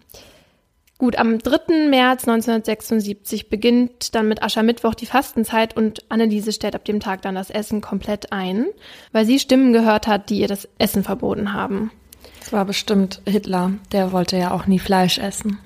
Gut, 1.03 1.17
am 1.17 1.41
3. 1.41 1.89
März 1.89 2.29
1976 2.29 3.49
beginnt 3.49 4.15
dann 4.15 4.29
mit 4.29 4.41
Aschermittwoch 4.41 4.95
die 4.95 5.07
Fastenzeit 5.07 5.77
und 5.77 6.05
Anneliese 6.11 6.53
stellt 6.53 6.77
ab 6.77 6.85
dem 6.85 7.01
Tag 7.01 7.23
dann 7.23 7.35
das 7.35 7.51
Essen 7.51 7.81
komplett 7.81 8.31
ein, 8.31 8.67
weil 9.11 9.27
sie 9.27 9.41
Stimmen 9.41 9.73
gehört 9.73 10.07
hat, 10.07 10.31
die 10.31 10.39
ihr 10.39 10.47
das 10.47 10.69
Essen 10.79 11.03
verboten 11.03 11.55
haben. 11.55 11.91
Das 12.39 12.53
war 12.53 12.65
bestimmt 12.65 13.21
Hitler, 13.27 13.73
der 13.91 14.13
wollte 14.13 14.37
ja 14.37 14.53
auch 14.53 14.67
nie 14.67 14.79
Fleisch 14.79 15.19
essen. 15.19 15.59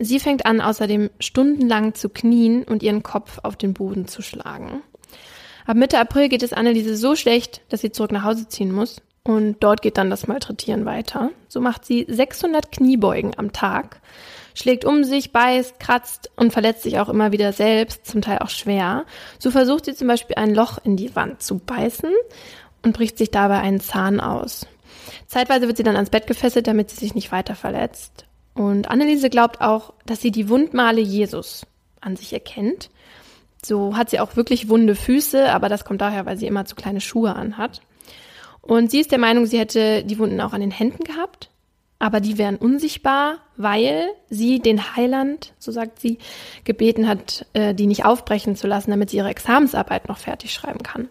Sie 0.00 0.18
fängt 0.18 0.46
an, 0.46 0.60
außerdem 0.60 1.10
stundenlang 1.20 1.94
zu 1.94 2.08
knien 2.08 2.64
und 2.64 2.82
ihren 2.82 3.02
Kopf 3.02 3.38
auf 3.42 3.56
den 3.56 3.74
Boden 3.74 4.08
zu 4.08 4.22
schlagen. 4.22 4.82
Ab 5.66 5.76
Mitte 5.76 5.98
April 5.98 6.28
geht 6.28 6.42
es 6.42 6.52
Anneliese 6.52 6.96
so 6.96 7.14
schlecht, 7.14 7.60
dass 7.68 7.80
sie 7.80 7.92
zurück 7.92 8.10
nach 8.10 8.24
Hause 8.24 8.48
ziehen 8.48 8.72
muss. 8.72 9.02
Und 9.22 9.58
dort 9.60 9.82
geht 9.82 9.98
dann 9.98 10.10
das 10.10 10.26
Malträtieren 10.26 10.86
weiter. 10.86 11.30
So 11.48 11.60
macht 11.60 11.84
sie 11.84 12.06
600 12.08 12.72
Kniebeugen 12.72 13.32
am 13.36 13.52
Tag, 13.52 14.00
schlägt 14.54 14.86
um 14.86 15.04
sich, 15.04 15.30
beißt, 15.30 15.78
kratzt 15.78 16.30
und 16.36 16.52
verletzt 16.52 16.82
sich 16.82 16.98
auch 16.98 17.10
immer 17.10 17.30
wieder 17.30 17.52
selbst, 17.52 18.06
zum 18.06 18.22
Teil 18.22 18.38
auch 18.38 18.48
schwer. 18.48 19.04
So 19.38 19.50
versucht 19.50 19.84
sie 19.84 19.94
zum 19.94 20.08
Beispiel 20.08 20.36
ein 20.36 20.54
Loch 20.54 20.78
in 20.82 20.96
die 20.96 21.14
Wand 21.14 21.42
zu 21.42 21.58
beißen 21.58 22.10
und 22.82 22.94
bricht 22.94 23.18
sich 23.18 23.30
dabei 23.30 23.60
einen 23.60 23.80
Zahn 23.80 24.20
aus. 24.20 24.66
Zeitweise 25.26 25.66
wird 25.66 25.76
sie 25.76 25.82
dann 25.82 25.96
ans 25.96 26.10
Bett 26.10 26.26
gefesselt, 26.26 26.66
damit 26.66 26.90
sie 26.90 26.96
sich 26.96 27.14
nicht 27.14 27.30
weiter 27.30 27.54
verletzt. 27.54 28.24
Und 28.60 28.90
Anneliese 28.90 29.30
glaubt 29.30 29.62
auch, 29.62 29.94
dass 30.04 30.20
sie 30.20 30.30
die 30.30 30.50
Wundmale 30.50 31.00
Jesus 31.00 31.66
an 32.02 32.16
sich 32.16 32.34
erkennt. 32.34 32.90
So 33.64 33.96
hat 33.96 34.10
sie 34.10 34.20
auch 34.20 34.36
wirklich 34.36 34.68
wunde 34.68 34.94
Füße, 34.94 35.50
aber 35.50 35.70
das 35.70 35.86
kommt 35.86 36.02
daher, 36.02 36.26
weil 36.26 36.36
sie 36.36 36.46
immer 36.46 36.66
zu 36.66 36.74
kleine 36.74 37.00
Schuhe 37.00 37.34
anhat. 37.34 37.80
Und 38.60 38.90
sie 38.90 39.00
ist 39.00 39.12
der 39.12 39.18
Meinung, 39.18 39.46
sie 39.46 39.58
hätte 39.58 40.04
die 40.04 40.18
Wunden 40.18 40.42
auch 40.42 40.52
an 40.52 40.60
den 40.60 40.72
Händen 40.72 41.04
gehabt, 41.04 41.48
aber 41.98 42.20
die 42.20 42.36
wären 42.36 42.56
unsichtbar, 42.56 43.38
weil 43.56 44.10
sie 44.28 44.60
den 44.60 44.94
Heiland, 44.94 45.54
so 45.58 45.72
sagt 45.72 45.98
sie, 45.98 46.18
gebeten 46.64 47.08
hat, 47.08 47.46
äh, 47.54 47.74
die 47.74 47.86
nicht 47.86 48.04
aufbrechen 48.04 48.56
zu 48.56 48.66
lassen, 48.66 48.90
damit 48.90 49.08
sie 49.08 49.16
ihre 49.16 49.30
Examensarbeit 49.30 50.06
noch 50.06 50.18
fertig 50.18 50.52
schreiben 50.52 50.82
kann. 50.82 51.08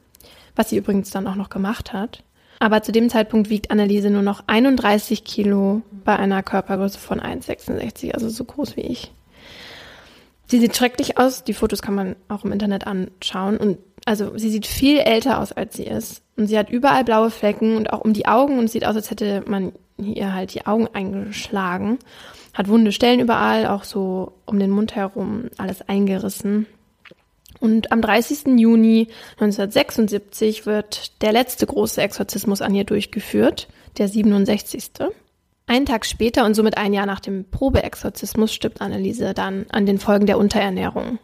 Was 0.56 0.70
sie 0.70 0.78
übrigens 0.78 1.10
dann 1.10 1.26
auch 1.26 1.34
noch 1.34 1.50
gemacht 1.50 1.94
hat. 1.94 2.22
Aber 2.60 2.84
zu 2.84 2.92
dem 2.92 3.10
Zeitpunkt 3.10 3.50
wiegt 3.50 3.72
Anneliese 3.72 4.10
nur 4.10 4.22
noch 4.22 4.44
31 4.48 5.24
Kilo 5.24 5.82
bei 6.04 6.18
einer 6.18 6.44
Körpergröße 6.44 7.00
von 7.00 7.22
1,66, 7.22 8.12
also 8.12 8.28
so 8.28 8.44
groß 8.44 8.76
wie 8.76 8.82
ich. 8.82 9.12
Sie 10.50 10.60
sieht 10.60 10.76
schrecklich 10.76 11.18
aus. 11.18 11.44
Die 11.44 11.54
Fotos 11.54 11.82
kann 11.82 11.96
man 11.96 12.16
auch 12.28 12.44
im 12.44 12.52
Internet 12.52 12.88
anschauen. 12.88 13.58
Und 13.58 13.78
also 14.06 14.38
sie 14.38 14.50
sieht 14.50 14.66
viel 14.66 14.98
älter 14.98 15.40
aus, 15.40 15.52
als 15.52 15.78
sie 15.78 15.84
ist. 15.84 16.24
Und 16.38 16.48
sie 16.48 16.58
hat 16.58 16.70
überall 16.70 17.04
blaue 17.04 17.30
Flecken 17.30 17.78
und 17.78 17.94
auch 17.94 18.02
um 18.02 18.14
die 18.14 18.26
Augen 18.26 18.58
und 18.58 18.70
sieht 18.70 18.84
aus, 18.84 18.96
als 18.96 19.12
hätte 19.12 19.44
man 19.46 19.74
ihr 19.98 20.34
halt 20.34 20.54
die 20.56 20.66
Augen 20.66 20.88
eingeschlagen. 20.92 22.00
Hat 22.54 22.68
wunde 22.68 22.92
Stellen 22.92 23.20
überall, 23.20 23.68
auch 23.68 23.84
so 23.84 24.34
um 24.46 24.58
den 24.58 24.72
Mund 24.72 24.96
herum, 24.96 25.46
alles 25.58 25.88
eingerissen. 25.88 26.66
Und 27.60 27.92
am 27.92 28.02
30. 28.02 28.58
Juni 28.58 29.08
1976 29.34 30.66
wird 30.66 31.22
der 31.22 31.34
letzte 31.34 31.66
große 31.66 32.02
Exorzismus 32.02 32.62
an 32.62 32.74
ihr 32.74 32.86
durchgeführt, 32.86 33.68
der 33.98 34.08
67. 34.08 34.84
Einen 35.68 35.86
Tag 35.86 36.06
später 36.06 36.46
und 36.46 36.56
somit 36.56 36.78
ein 36.78 36.94
Jahr 36.94 37.06
nach 37.06 37.20
dem 37.20 37.46
Probeexorzismus 37.46 38.54
stirbt 38.54 38.82
Anneliese 38.82 39.34
dann 39.34 39.66
an 39.70 39.86
den 39.86 40.00
Folgen 40.00 40.26
der 40.26 40.38
Unterernährung. 40.38 41.20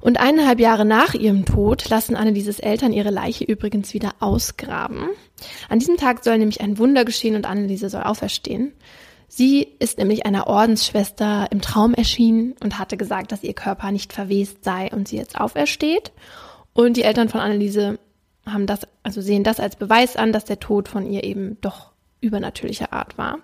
Und 0.00 0.18
eineinhalb 0.18 0.58
Jahre 0.58 0.84
nach 0.84 1.14
ihrem 1.14 1.44
Tod 1.44 1.88
lassen 1.88 2.16
Annelieses 2.16 2.58
Eltern 2.58 2.92
ihre 2.92 3.10
Leiche 3.10 3.44
übrigens 3.44 3.94
wieder 3.94 4.14
ausgraben. 4.18 5.10
An 5.68 5.78
diesem 5.78 5.96
Tag 5.96 6.24
soll 6.24 6.38
nämlich 6.38 6.60
ein 6.60 6.78
Wunder 6.78 7.04
geschehen 7.04 7.36
und 7.36 7.46
Anneliese 7.46 7.88
soll 7.88 8.02
auferstehen. 8.02 8.72
Sie 9.34 9.66
ist 9.78 9.96
nämlich 9.96 10.26
einer 10.26 10.46
Ordensschwester 10.46 11.46
im 11.50 11.62
Traum 11.62 11.94
erschienen 11.94 12.54
und 12.62 12.78
hatte 12.78 12.98
gesagt, 12.98 13.32
dass 13.32 13.42
ihr 13.42 13.54
Körper 13.54 13.90
nicht 13.90 14.12
verwest 14.12 14.62
sei 14.62 14.90
und 14.92 15.08
sie 15.08 15.16
jetzt 15.16 15.40
aufersteht. 15.40 16.12
Und 16.74 16.98
die 16.98 17.02
Eltern 17.02 17.30
von 17.30 17.40
Anneliese 17.40 17.98
haben 18.44 18.66
das, 18.66 18.86
also 19.02 19.22
sehen 19.22 19.42
das 19.42 19.58
als 19.58 19.76
Beweis 19.76 20.16
an, 20.16 20.34
dass 20.34 20.44
der 20.44 20.60
Tod 20.60 20.86
von 20.86 21.10
ihr 21.10 21.24
eben 21.24 21.56
doch 21.62 21.92
übernatürlicher 22.20 22.92
Art 22.92 23.16
war. 23.16 23.38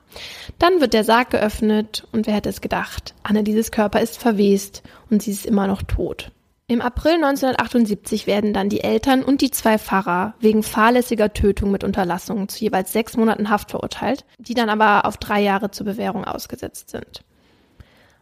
Dann 0.59 0.83
wird 0.83 0.93
der 0.93 1.05
Sarg 1.05 1.31
geöffnet 1.31 2.07
und 2.13 2.27
wer 2.27 2.35
hätte 2.35 2.51
es 2.51 2.61
gedacht? 2.61 3.15
Annelieses 3.23 3.71
Körper 3.71 4.03
ist 4.03 4.19
verwest 4.19 4.83
und 5.09 5.23
sie 5.23 5.31
ist 5.31 5.47
immer 5.47 5.67
noch 5.67 5.81
tot. 5.81 6.33
Im 6.71 6.83
April 6.83 7.15
1978 7.15 8.27
werden 8.27 8.53
dann 8.53 8.69
die 8.69 8.83
Eltern 8.83 9.25
und 9.25 9.41
die 9.41 9.51
zwei 9.51 9.79
Pfarrer 9.79 10.35
wegen 10.39 10.63
fahrlässiger 10.63 11.33
Tötung 11.33 11.71
mit 11.71 11.83
Unterlassung 11.83 12.51
zu 12.51 12.63
jeweils 12.63 12.93
sechs 12.93 13.17
Monaten 13.17 13.49
Haft 13.49 13.71
verurteilt, 13.71 14.27
die 14.39 14.53
dann 14.53 14.69
aber 14.69 15.07
auf 15.07 15.17
drei 15.17 15.41
Jahre 15.41 15.71
zur 15.71 15.87
Bewährung 15.87 16.27
ausgesetzt 16.27 16.91
sind. 16.91 17.25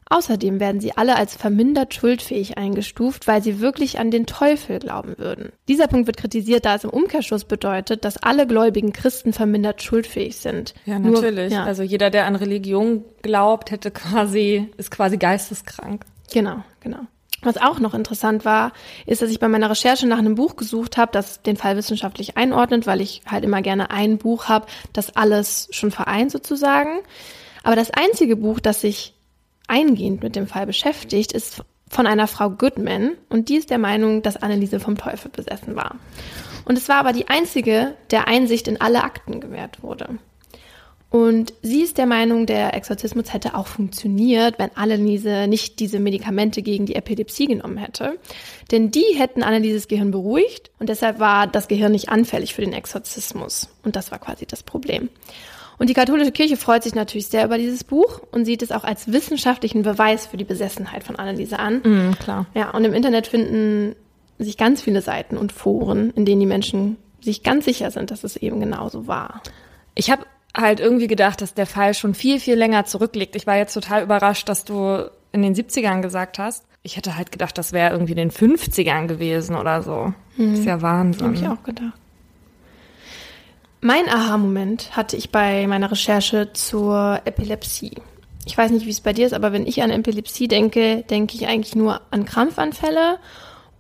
Außerdem 0.09 0.61
werden 0.61 0.81
sie 0.81 0.97
alle 0.97 1.17
als 1.17 1.35
vermindert 1.35 1.93
schuldfähig 1.93 2.57
eingestuft, 2.57 3.27
weil 3.27 3.43
sie 3.43 3.59
wirklich 3.59 3.99
an 3.99 4.13
den 4.13 4.27
Teufel 4.27 4.79
glauben 4.79 5.19
würden. 5.19 5.51
Dieser 5.67 5.89
Punkt 5.89 6.07
wird 6.07 6.17
kritisiert, 6.17 6.65
da 6.65 6.77
es 6.77 6.85
im 6.85 6.91
Umkehrschluss 6.91 7.43
bedeutet, 7.43 8.05
dass 8.05 8.17
alle 8.17 8.47
gläubigen 8.47 8.93
Christen 8.93 9.33
vermindert 9.33 9.83
schuldfähig 9.83 10.37
sind. 10.37 10.75
Ja, 10.85 11.01
natürlich. 11.01 11.51
Nur, 11.51 11.59
ja. 11.59 11.65
Also 11.65 11.83
jeder, 11.83 12.11
der 12.11 12.27
an 12.27 12.37
Religion 12.37 13.05
glaubt, 13.23 13.73
hätte 13.73 13.91
quasi, 13.91 14.71
ist 14.77 14.93
quasi 14.93 15.17
geisteskrank. 15.17 16.05
Genau, 16.33 16.63
genau. 16.79 17.01
Was 17.47 17.59
auch 17.59 17.79
noch 17.79 17.95
interessant 17.95 18.45
war, 18.45 18.73
ist, 19.07 19.23
dass 19.23 19.31
ich 19.31 19.39
bei 19.39 19.47
meiner 19.47 19.71
Recherche 19.71 20.09
nach 20.09 20.19
einem 20.19 20.35
Buch 20.35 20.57
gesucht 20.57 20.97
habe, 20.97 21.13
das 21.13 21.43
den 21.43 21.57
Fall 21.57 21.77
wissenschaftlich 21.77 22.37
einordnet, 22.37 22.89
weil 22.89 23.01
ich 23.01 23.23
halt 23.25 23.45
immer 23.45 23.63
gerne 23.63 23.91
ein 23.93 24.19
Buch 24.19 24.47
habe, 24.49 24.67
das 24.93 25.15
alles 25.15 25.69
schon 25.71 25.93
vereint 25.93 26.33
sozusagen. 26.33 26.99
Aber 27.63 27.77
das 27.77 27.93
einzige 27.93 28.35
Buch, 28.35 28.59
das 28.59 28.81
sich 28.81 29.15
eingehend 29.69 30.25
mit 30.25 30.35
dem 30.35 30.49
Fall 30.49 30.67
beschäftigt, 30.67 31.31
ist 31.31 31.63
von 31.89 32.09
einer 32.09 32.27
Frau 32.27 32.51
Goodman 32.51 33.13
und 33.29 33.49
die 33.49 33.57
ist 33.57 33.71
der 33.71 33.79
Meinung, 33.79 34.23
dass 34.23 34.37
Anneliese 34.37 34.81
vom 34.81 34.99
Teufel 34.99 35.31
besessen 35.31 35.77
war. 35.77 35.95
Und 36.65 36.77
es 36.77 36.89
war 36.89 36.97
aber 36.97 37.13
die 37.13 37.29
einzige, 37.29 37.95
der 38.11 38.27
Einsicht 38.27 38.67
in 38.67 38.81
alle 38.81 39.05
Akten 39.05 39.41
gewährt 39.41 39.85
wurde. 39.85 40.19
Und 41.09 41.55
sie 41.63 41.83
ist 41.83 41.99
der 41.99 42.07
Meinung, 42.07 42.47
der 42.47 42.75
Exorzismus 42.75 43.33
hätte 43.33 43.55
auch 43.55 43.69
funktioniert, 43.69 44.59
wenn 44.59 44.71
Anneliese 44.75 45.47
nicht 45.47 45.79
diese 45.79 46.01
Medikamente 46.01 46.63
gegen 46.63 46.85
die 46.85 46.97
Epilepsie 46.97 47.47
genommen 47.47 47.77
hätte. 47.77 48.19
Denn 48.73 48.91
die 48.91 49.15
hätten 49.17 49.43
Annelieses 49.43 49.89
Gehirn 49.89 50.11
beruhigt 50.11 50.71
und 50.81 50.89
deshalb 50.89 51.21
war 51.21 51.47
das 51.47 51.69
Gehirn 51.69 51.93
nicht 51.93 52.09
anfällig 52.09 52.55
für 52.55 52.63
den 52.63 52.73
Exorzismus. 52.73 53.69
Und 53.85 53.95
das 53.95 54.11
war 54.11 54.19
quasi 54.19 54.47
das 54.47 54.65
Problem. 54.65 55.09
Und 55.79 55.91
die 55.91 55.95
katholische 55.95 56.33
Kirche 56.33 56.57
freut 56.57 56.83
sich 56.83 56.95
natürlich 56.95 57.29
sehr 57.29 57.45
über 57.45 57.59
dieses 57.59 57.85
Buch 57.85 58.21
und 58.33 58.45
sieht 58.45 58.63
es 58.63 58.73
auch 58.73 58.85
als 58.85 59.13
wissenschaftlichen 59.13 59.83
Beweis 59.83 60.27
für 60.27 60.37
die 60.37 60.45
Besessenheit 60.45 61.05
von 61.05 61.17
Anneliese 61.17 61.59
an. 61.59 61.83
Mm, 61.83 62.19
klar. 62.19 62.47
Ja, 62.55 62.71
und 62.71 62.85
im 62.85 62.95
Internet 62.95 63.27
finden 63.27 63.95
sich 64.39 64.57
ganz 64.57 64.83
viele 64.83 65.03
Seiten 65.03 65.37
und 65.37 65.53
Foren, 65.53 66.11
in 66.11 66.25
denen 66.25 66.41
die 66.41 66.47
Menschen 66.47 66.97
sich 67.21 67.43
ganz 67.43 67.65
sicher 67.65 67.91
sind, 67.91 68.11
dass 68.11 68.25
es 68.25 68.37
eben 68.37 68.61
genauso 68.61 69.07
war. 69.07 69.43
Ich 69.95 70.11
habe 70.11 70.26
halt 70.57 70.81
irgendwie 70.81 71.07
gedacht, 71.07 71.41
dass 71.43 71.55
der 71.55 71.67
Fall 71.67 71.95
schon 71.95 72.15
viel, 72.15 72.41
viel 72.41 72.55
länger 72.55 72.85
zurückliegt. 72.87 73.37
Ich 73.37 73.47
war 73.47 73.57
jetzt 73.57 73.75
total 73.75 74.03
überrascht, 74.03 74.49
dass 74.49 74.65
du 74.65 75.11
in 75.33 75.43
den 75.43 75.55
70ern 75.55 76.01
gesagt 76.01 76.39
hast. 76.39 76.65
Ich 76.83 76.97
hätte 76.97 77.17
halt 77.17 77.31
gedacht, 77.31 77.59
das 77.59 77.73
wäre 77.73 77.93
irgendwie 77.93 78.13
in 78.13 78.19
den 78.19 78.31
50ern 78.31 79.07
gewesen 79.07 79.57
oder 79.57 79.83
so. 79.83 80.15
Das 80.39 80.61
ist 80.61 80.65
ja 80.65 80.81
Wahnsinn. 80.83 81.27
Habe 81.27 81.35
ich 81.35 81.49
auch 81.49 81.63
gedacht. 81.63 81.93
Mein 83.81 84.09
Aha-Moment 84.09 84.97
hatte 84.97 85.17
ich 85.17 85.31
bei 85.31 85.67
meiner 85.67 85.91
Recherche 85.91 86.53
zur 86.53 87.21
Epilepsie. 87.25 87.97
Ich 88.47 88.57
weiß 88.57 88.71
nicht, 88.71 88.87
wie 88.87 88.91
es 88.91 89.01
bei 89.01 89.13
dir 89.13 89.27
ist, 89.27 89.33
aber 89.33 89.53
wenn 89.53 89.67
ich 89.67 89.83
an 89.83 89.91
Epilepsie 89.91 90.49
denke, 90.49 91.03
denke 91.03 91.37
ich 91.37 91.47
eigentlich 91.47 91.75
nur 91.75 92.01
an 92.11 92.25
Krampfanfälle 92.25 93.19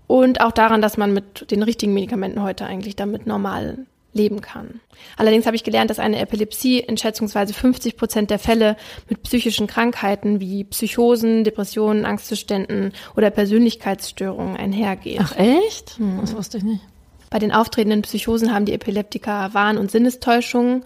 und 0.06 0.40
auch 0.40 0.52
daran, 0.52 0.82
dass 0.82 0.96
man 0.96 1.12
mit 1.12 1.50
den 1.50 1.62
richtigen 1.62 1.94
Medikamenten 1.94 2.42
heute 2.42 2.66
eigentlich 2.66 2.96
damit 2.96 3.26
normal 3.26 3.78
leben 4.16 4.40
kann. 4.40 4.80
Allerdings 5.16 5.46
habe 5.46 5.56
ich 5.56 5.64
gelernt, 5.64 5.90
dass 5.90 5.98
eine 5.98 6.18
Epilepsie 6.18 6.80
in 6.80 6.96
schätzungsweise 6.96 7.54
50 7.54 7.96
Prozent 7.96 8.30
der 8.30 8.38
Fälle 8.38 8.76
mit 9.08 9.22
psychischen 9.22 9.66
Krankheiten 9.66 10.40
wie 10.40 10.64
Psychosen, 10.64 11.44
Depressionen, 11.44 12.04
Angstzuständen 12.04 12.92
oder 13.16 13.30
Persönlichkeitsstörungen 13.30 14.56
einhergeht. 14.56 15.20
Ach 15.20 15.36
echt? 15.36 15.98
Hm. 15.98 16.18
Das 16.20 16.34
wusste 16.34 16.58
ich 16.58 16.64
nicht. 16.64 16.80
Bei 17.30 17.38
den 17.38 17.52
auftretenden 17.52 18.02
Psychosen 18.02 18.54
haben 18.54 18.64
die 18.64 18.72
Epileptiker 18.72 19.50
Wahn- 19.52 19.78
und 19.78 19.90
Sinnestäuschungen, 19.90 20.84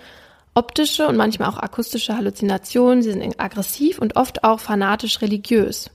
optische 0.55 1.07
und 1.07 1.17
manchmal 1.17 1.49
auch 1.49 1.59
akustische 1.59 2.17
Halluzinationen. 2.17 3.03
Sie 3.03 3.13
sind 3.13 3.39
aggressiv 3.39 3.99
und 3.99 4.17
oft 4.17 4.43
auch 4.45 4.61
fanatisch 4.61 5.21
religiös. 5.23 5.91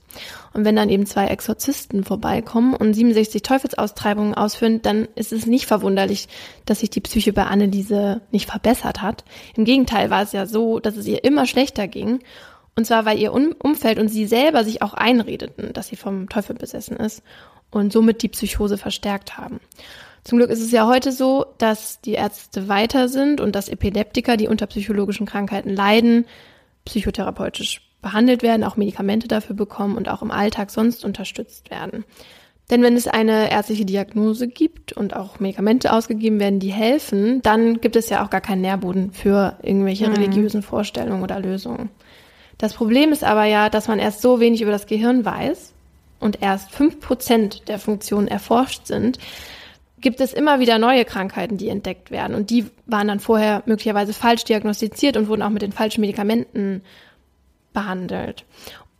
Und 0.56 0.64
wenn 0.64 0.74
dann 0.74 0.88
eben 0.88 1.04
zwei 1.04 1.26
Exorzisten 1.26 2.02
vorbeikommen 2.02 2.74
und 2.74 2.94
67 2.94 3.42
Teufelsaustreibungen 3.42 4.32
ausführen, 4.32 4.80
dann 4.80 5.06
ist 5.14 5.30
es 5.30 5.44
nicht 5.44 5.66
verwunderlich, 5.66 6.28
dass 6.64 6.80
sich 6.80 6.88
die 6.88 7.02
Psyche 7.02 7.34
bei 7.34 7.44
Anneliese 7.44 8.22
nicht 8.30 8.48
verbessert 8.48 9.02
hat. 9.02 9.26
Im 9.54 9.66
Gegenteil 9.66 10.08
war 10.08 10.22
es 10.22 10.32
ja 10.32 10.46
so, 10.46 10.80
dass 10.80 10.96
es 10.96 11.06
ihr 11.06 11.24
immer 11.24 11.44
schlechter 11.44 11.88
ging. 11.88 12.20
Und 12.74 12.86
zwar, 12.86 13.04
weil 13.04 13.18
ihr 13.18 13.34
Umfeld 13.34 13.98
und 13.98 14.08
sie 14.08 14.26
selber 14.26 14.64
sich 14.64 14.80
auch 14.80 14.94
einredeten, 14.94 15.74
dass 15.74 15.88
sie 15.88 15.96
vom 15.96 16.30
Teufel 16.30 16.56
besessen 16.56 16.96
ist 16.96 17.22
und 17.70 17.92
somit 17.92 18.22
die 18.22 18.28
Psychose 18.28 18.78
verstärkt 18.78 19.36
haben. 19.36 19.60
Zum 20.24 20.38
Glück 20.38 20.48
ist 20.48 20.62
es 20.62 20.72
ja 20.72 20.86
heute 20.86 21.12
so, 21.12 21.44
dass 21.58 22.00
die 22.00 22.14
Ärzte 22.14 22.66
weiter 22.66 23.10
sind 23.10 23.42
und 23.42 23.54
dass 23.54 23.68
Epileptiker, 23.68 24.38
die 24.38 24.48
unter 24.48 24.66
psychologischen 24.68 25.26
Krankheiten 25.26 25.74
leiden, 25.74 26.24
psychotherapeutisch 26.86 27.85
behandelt 28.06 28.44
werden, 28.44 28.62
auch 28.62 28.76
Medikamente 28.76 29.26
dafür 29.26 29.56
bekommen 29.56 29.96
und 29.96 30.08
auch 30.08 30.22
im 30.22 30.30
Alltag 30.30 30.70
sonst 30.70 31.04
unterstützt 31.04 31.72
werden. 31.72 32.04
Denn 32.70 32.80
wenn 32.84 32.94
es 32.94 33.08
eine 33.08 33.50
ärztliche 33.50 33.84
Diagnose 33.84 34.46
gibt 34.46 34.92
und 34.92 35.16
auch 35.16 35.40
Medikamente 35.40 35.92
ausgegeben 35.92 36.38
werden, 36.38 36.60
die 36.60 36.72
helfen, 36.72 37.42
dann 37.42 37.80
gibt 37.80 37.96
es 37.96 38.08
ja 38.08 38.24
auch 38.24 38.30
gar 38.30 38.40
keinen 38.40 38.60
Nährboden 38.60 39.10
für 39.10 39.58
irgendwelche 39.60 40.06
mhm. 40.06 40.14
religiösen 40.14 40.62
Vorstellungen 40.62 41.24
oder 41.24 41.40
Lösungen. 41.40 41.90
Das 42.58 42.74
Problem 42.74 43.10
ist 43.10 43.24
aber 43.24 43.44
ja, 43.44 43.70
dass 43.70 43.88
man 43.88 43.98
erst 43.98 44.22
so 44.22 44.38
wenig 44.38 44.62
über 44.62 44.70
das 44.70 44.86
Gehirn 44.86 45.24
weiß 45.24 45.72
und 46.20 46.42
erst 46.42 46.70
fünf 46.70 47.00
Prozent 47.00 47.66
der 47.66 47.80
Funktionen 47.80 48.28
erforscht 48.28 48.86
sind, 48.86 49.18
gibt 50.00 50.20
es 50.20 50.32
immer 50.32 50.60
wieder 50.60 50.78
neue 50.78 51.04
Krankheiten, 51.04 51.56
die 51.56 51.70
entdeckt 51.70 52.12
werden. 52.12 52.36
Und 52.36 52.50
die 52.50 52.66
waren 52.86 53.08
dann 53.08 53.18
vorher 53.18 53.64
möglicherweise 53.66 54.12
falsch 54.12 54.44
diagnostiziert 54.44 55.16
und 55.16 55.26
wurden 55.26 55.42
auch 55.42 55.50
mit 55.50 55.62
den 55.62 55.72
falschen 55.72 56.02
Medikamenten 56.02 56.82
behandelt. 57.76 58.46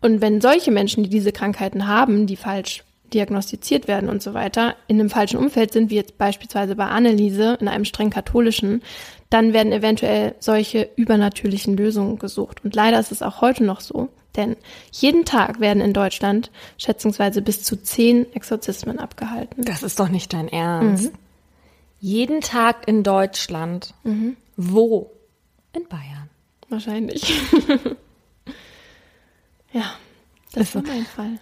Und 0.02 0.20
wenn 0.20 0.42
solche 0.42 0.70
Menschen, 0.70 1.02
die 1.02 1.08
diese 1.08 1.32
Krankheiten 1.32 1.88
haben, 1.88 2.26
die 2.26 2.36
falsch 2.36 2.84
diagnostiziert 3.14 3.88
werden 3.88 4.10
und 4.10 4.22
so 4.22 4.34
weiter, 4.34 4.74
in 4.86 5.00
einem 5.00 5.08
falschen 5.08 5.38
Umfeld 5.38 5.72
sind, 5.72 5.90
wie 5.90 5.94
jetzt 5.94 6.18
beispielsweise 6.18 6.76
bei 6.76 6.84
Anneliese 6.84 7.56
in 7.58 7.68
einem 7.68 7.86
streng 7.86 8.10
katholischen, 8.10 8.82
dann 9.30 9.54
werden 9.54 9.72
eventuell 9.72 10.34
solche 10.40 10.90
übernatürlichen 10.96 11.74
Lösungen 11.74 12.18
gesucht. 12.18 12.62
Und 12.64 12.74
leider 12.74 13.00
ist 13.00 13.12
es 13.12 13.22
auch 13.22 13.40
heute 13.40 13.64
noch 13.64 13.80
so, 13.80 14.10
denn 14.36 14.56
jeden 14.92 15.24
Tag 15.24 15.58
werden 15.58 15.80
in 15.80 15.94
Deutschland 15.94 16.50
schätzungsweise 16.76 17.40
bis 17.40 17.62
zu 17.62 17.82
zehn 17.82 18.30
Exorzismen 18.34 18.98
abgehalten. 18.98 19.64
Das 19.64 19.82
ist 19.82 19.98
doch 19.98 20.10
nicht 20.10 20.34
dein 20.34 20.48
Ernst. 20.48 21.12
Mhm. 21.12 21.18
Jeden 22.00 22.40
Tag 22.42 22.86
in 22.86 23.02
Deutschland. 23.02 23.94
Mhm. 24.04 24.36
Wo? 24.58 25.10
In 25.72 25.88
Bayern. 25.88 26.28
Wahrscheinlich. 26.68 27.40
ja, 29.76 29.92
das 30.52 30.74
ist 30.74 30.86
mein 30.86 31.04
Fall. 31.04 31.38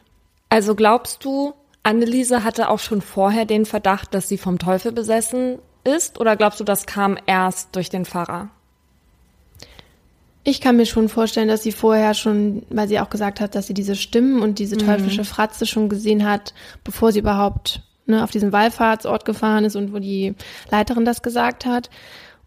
Also 0.48 0.74
glaubst 0.74 1.24
du, 1.24 1.54
Anneliese 1.82 2.44
hatte 2.44 2.68
auch 2.68 2.78
schon 2.78 3.00
vorher 3.00 3.44
den 3.44 3.66
Verdacht, 3.66 4.14
dass 4.14 4.28
sie 4.28 4.38
vom 4.38 4.58
Teufel 4.58 4.92
besessen 4.92 5.58
ist? 5.84 6.18
Oder 6.18 6.36
glaubst 6.36 6.58
du, 6.60 6.64
das 6.64 6.86
kam 6.86 7.16
erst 7.26 7.76
durch 7.76 7.90
den 7.90 8.04
Pfarrer? 8.04 8.48
Ich 10.42 10.60
kann 10.60 10.76
mir 10.76 10.86
schon 10.86 11.08
vorstellen, 11.08 11.48
dass 11.48 11.62
sie 11.62 11.72
vorher 11.72 12.12
schon, 12.12 12.64
weil 12.68 12.88
sie 12.88 13.00
auch 13.00 13.08
gesagt 13.08 13.40
hat, 13.40 13.54
dass 13.54 13.66
sie 13.66 13.74
diese 13.74 13.96
Stimmen 13.96 14.42
und 14.42 14.58
diese 14.58 14.76
mhm. 14.76 14.86
teuflische 14.86 15.24
Fratze 15.24 15.64
schon 15.64 15.88
gesehen 15.88 16.28
hat, 16.28 16.52
bevor 16.82 17.12
sie 17.12 17.20
überhaupt 17.20 17.82
ne, 18.06 18.22
auf 18.22 18.30
diesen 18.30 18.52
Wallfahrtsort 18.52 19.24
gefahren 19.24 19.64
ist 19.64 19.76
und 19.76 19.94
wo 19.94 19.98
die 19.98 20.34
Leiterin 20.70 21.04
das 21.04 21.22
gesagt 21.22 21.64
hat. 21.64 21.88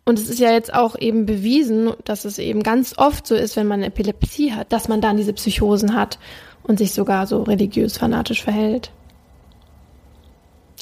Und 0.08 0.17
es 0.17 0.30
ist 0.30 0.39
ja 0.39 0.54
jetzt 0.54 0.74
auch 0.74 0.98
eben 0.98 1.26
bewiesen, 1.26 1.91
dass 2.06 2.24
es 2.24 2.39
eben 2.39 2.63
ganz 2.63 2.98
oft 2.98 3.28
so 3.28 3.36
ist, 3.36 3.58
wenn 3.58 3.67
man 3.67 3.84
Epilepsie 3.84 4.54
hat, 4.54 4.72
dass 4.72 4.88
man 4.88 5.02
dann 5.02 5.17
diese 5.17 5.34
Psychosen 5.34 5.96
hat 5.96 6.17
und 6.63 6.78
sich 6.78 6.93
sogar 6.93 7.28
so 7.28 7.43
religiös 7.43 7.98
fanatisch 7.98 8.41
verhält. 8.41 8.91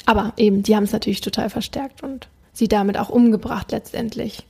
Aber 0.04 0.32
eben, 0.36 0.62
die 0.62 0.76
haben 0.76 0.84
es 0.84 0.92
natürlich 0.92 1.22
total 1.22 1.50
verstärkt 1.50 2.04
und 2.04 2.28
sie 2.52 2.68
damit 2.68 2.96
auch 2.96 3.08
umgebracht 3.08 3.72
letztendlich. 3.72 4.46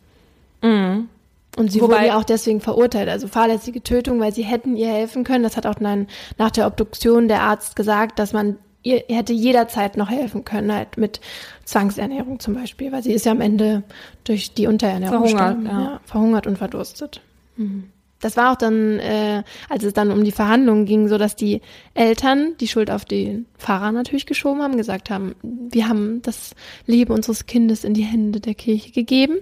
Mhm. 0.61 1.09
Und 1.57 1.73
sie 1.73 1.81
Wobei, 1.81 1.95
wurde 1.95 2.07
ja 2.09 2.19
auch 2.19 2.25
deswegen 2.25 2.61
verurteilt, 2.61 3.09
also 3.09 3.29
fahrlässige 3.29 3.83
Tötung, 3.83 4.21
weil 4.21 4.35
sie 4.35 4.45
hätten 4.45 4.77
ihr 4.77 4.89
helfen 4.89 5.25
können. 5.25 5.43
Das 5.43 5.57
hat 5.57 5.65
auch 5.65 5.77
dann 5.77 6.07
nach 6.37 6.51
der 6.51 6.67
Obduktion 6.67 7.29
der 7.29 7.41
Arzt 7.41 7.77
gesagt, 7.77 8.19
dass 8.19 8.35
man 8.35 8.59
ihr 8.87 9.03
hätte 9.09 9.33
jederzeit 9.33 9.97
noch 9.97 10.11
helfen 10.11 10.45
können, 10.45 10.73
halt 10.73 10.97
mit 10.97 11.21
Zwangsernährung 11.65 12.39
zum 12.39 12.55
Beispiel, 12.55 12.93
weil 12.93 13.03
sie 13.03 13.13
ist 13.13 13.27
ja 13.27 13.33
am 13.33 13.41
Ende 13.41 13.83
durch 14.25 14.55
die 14.55 14.69
Unterernährung 14.69 15.29
verhungert, 15.29 15.65
ja. 15.65 15.81
Ja, 15.81 16.01
verhungert 16.05 16.47
und 16.47 16.59
verdurstet. 16.59 17.21
Mhm. 17.57 17.91
Das 18.21 18.37
war 18.37 18.53
auch 18.53 18.57
dann, 18.57 18.99
äh, 18.99 19.43
als 19.69 19.85
es 19.85 19.93
dann 19.93 20.11
um 20.11 20.25
die 20.25 20.33
Verhandlungen 20.33 20.87
ging, 20.87 21.09
so 21.09 21.19
dass 21.19 21.37
die 21.37 21.61
Eltern 21.93 22.55
die 22.61 22.69
Schuld 22.69 22.91
auf 22.91 23.05
den 23.05 23.45
Pfarrer 23.59 23.93
natürlich 23.93 24.25
geschoben 24.25 24.63
haben, 24.63 24.79
gesagt 24.79 25.11
haben, 25.11 25.35
wir 25.43 25.89
haben 25.89 26.23
das 26.23 26.55
Leben 26.87 27.13
unseres 27.13 27.45
Kindes 27.45 27.85
in 27.85 27.93
die 27.93 28.05
Hände 28.05 28.41
der 28.41 28.55
Kirche 28.55 28.91
gegeben. 28.91 29.37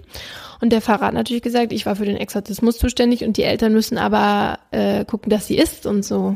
Und 0.59 0.73
der 0.73 0.81
Pfarrer 0.81 1.07
hat 1.07 1.13
natürlich 1.13 1.43
gesagt, 1.43 1.71
ich 1.71 1.85
war 1.85 1.95
für 1.95 2.05
den 2.05 2.17
Exorzismus 2.17 2.77
zuständig 2.77 3.23
und 3.23 3.37
die 3.37 3.43
Eltern 3.43 3.71
müssen 3.71 3.97
aber 3.97 4.59
äh, 4.71 5.05
gucken, 5.05 5.29
dass 5.29 5.47
sie 5.47 5.57
isst 5.57 5.85
und 5.85 6.03
so. 6.03 6.35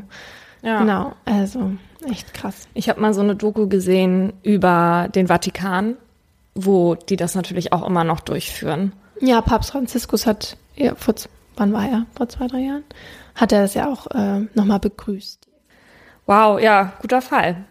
Ja. 0.61 0.79
Genau, 0.79 1.13
also 1.25 1.71
echt 2.07 2.33
krass. 2.33 2.67
Ich 2.73 2.89
habe 2.89 3.01
mal 3.01 3.13
so 3.13 3.21
eine 3.21 3.35
Doku 3.35 3.67
gesehen 3.67 4.33
über 4.43 5.09
den 5.13 5.27
Vatikan, 5.27 5.95
wo 6.55 6.95
die 6.95 7.15
das 7.15 7.35
natürlich 7.35 7.73
auch 7.73 7.85
immer 7.85 8.03
noch 8.03 8.19
durchführen. 8.19 8.93
Ja, 9.21 9.41
Papst 9.41 9.71
Franziskus 9.71 10.25
hat 10.25 10.57
ja, 10.75 10.95
vor 10.95 11.13
wann 11.57 11.73
war 11.73 11.87
er? 11.87 12.05
Vor 12.15 12.29
zwei, 12.29 12.47
drei 12.47 12.59
Jahren? 12.59 12.83
Hat 13.35 13.51
er 13.51 13.61
das 13.61 13.73
ja 13.73 13.91
auch 13.91 14.07
äh, 14.07 14.47
nochmal 14.53 14.79
begrüßt. 14.79 15.47
Wow, 16.25 16.59
ja, 16.59 16.93
guter 17.01 17.21
Fall. 17.21 17.65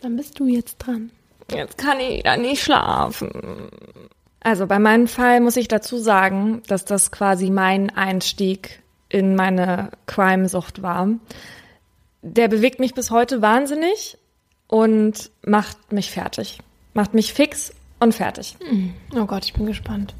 Dann 0.00 0.16
bist 0.16 0.38
du 0.38 0.46
jetzt 0.46 0.78
dran. 0.78 1.10
Jetzt 1.50 1.78
kann 1.78 1.98
ich 2.00 2.22
da 2.22 2.36
nicht 2.36 2.62
schlafen. 2.62 3.70
Also 4.40 4.66
bei 4.66 4.78
meinem 4.78 5.08
Fall 5.08 5.40
muss 5.40 5.56
ich 5.56 5.68
dazu 5.68 5.98
sagen, 5.98 6.62
dass 6.68 6.84
das 6.84 7.10
quasi 7.10 7.50
mein 7.50 7.90
Einstieg 7.90 8.82
in 9.08 9.34
meine 9.34 9.90
Crime-Sucht 10.06 10.82
war. 10.82 11.08
Der 12.22 12.48
bewegt 12.48 12.80
mich 12.80 12.94
bis 12.94 13.10
heute 13.10 13.42
wahnsinnig 13.42 14.18
und 14.66 15.30
macht 15.42 15.92
mich 15.92 16.10
fertig. 16.10 16.58
Macht 16.94 17.14
mich 17.14 17.32
fix 17.32 17.72
und 18.00 18.14
fertig. 18.14 18.56
Oh 19.14 19.26
Gott, 19.26 19.44
ich 19.44 19.52
bin 19.52 19.66
gespannt. 19.66 20.14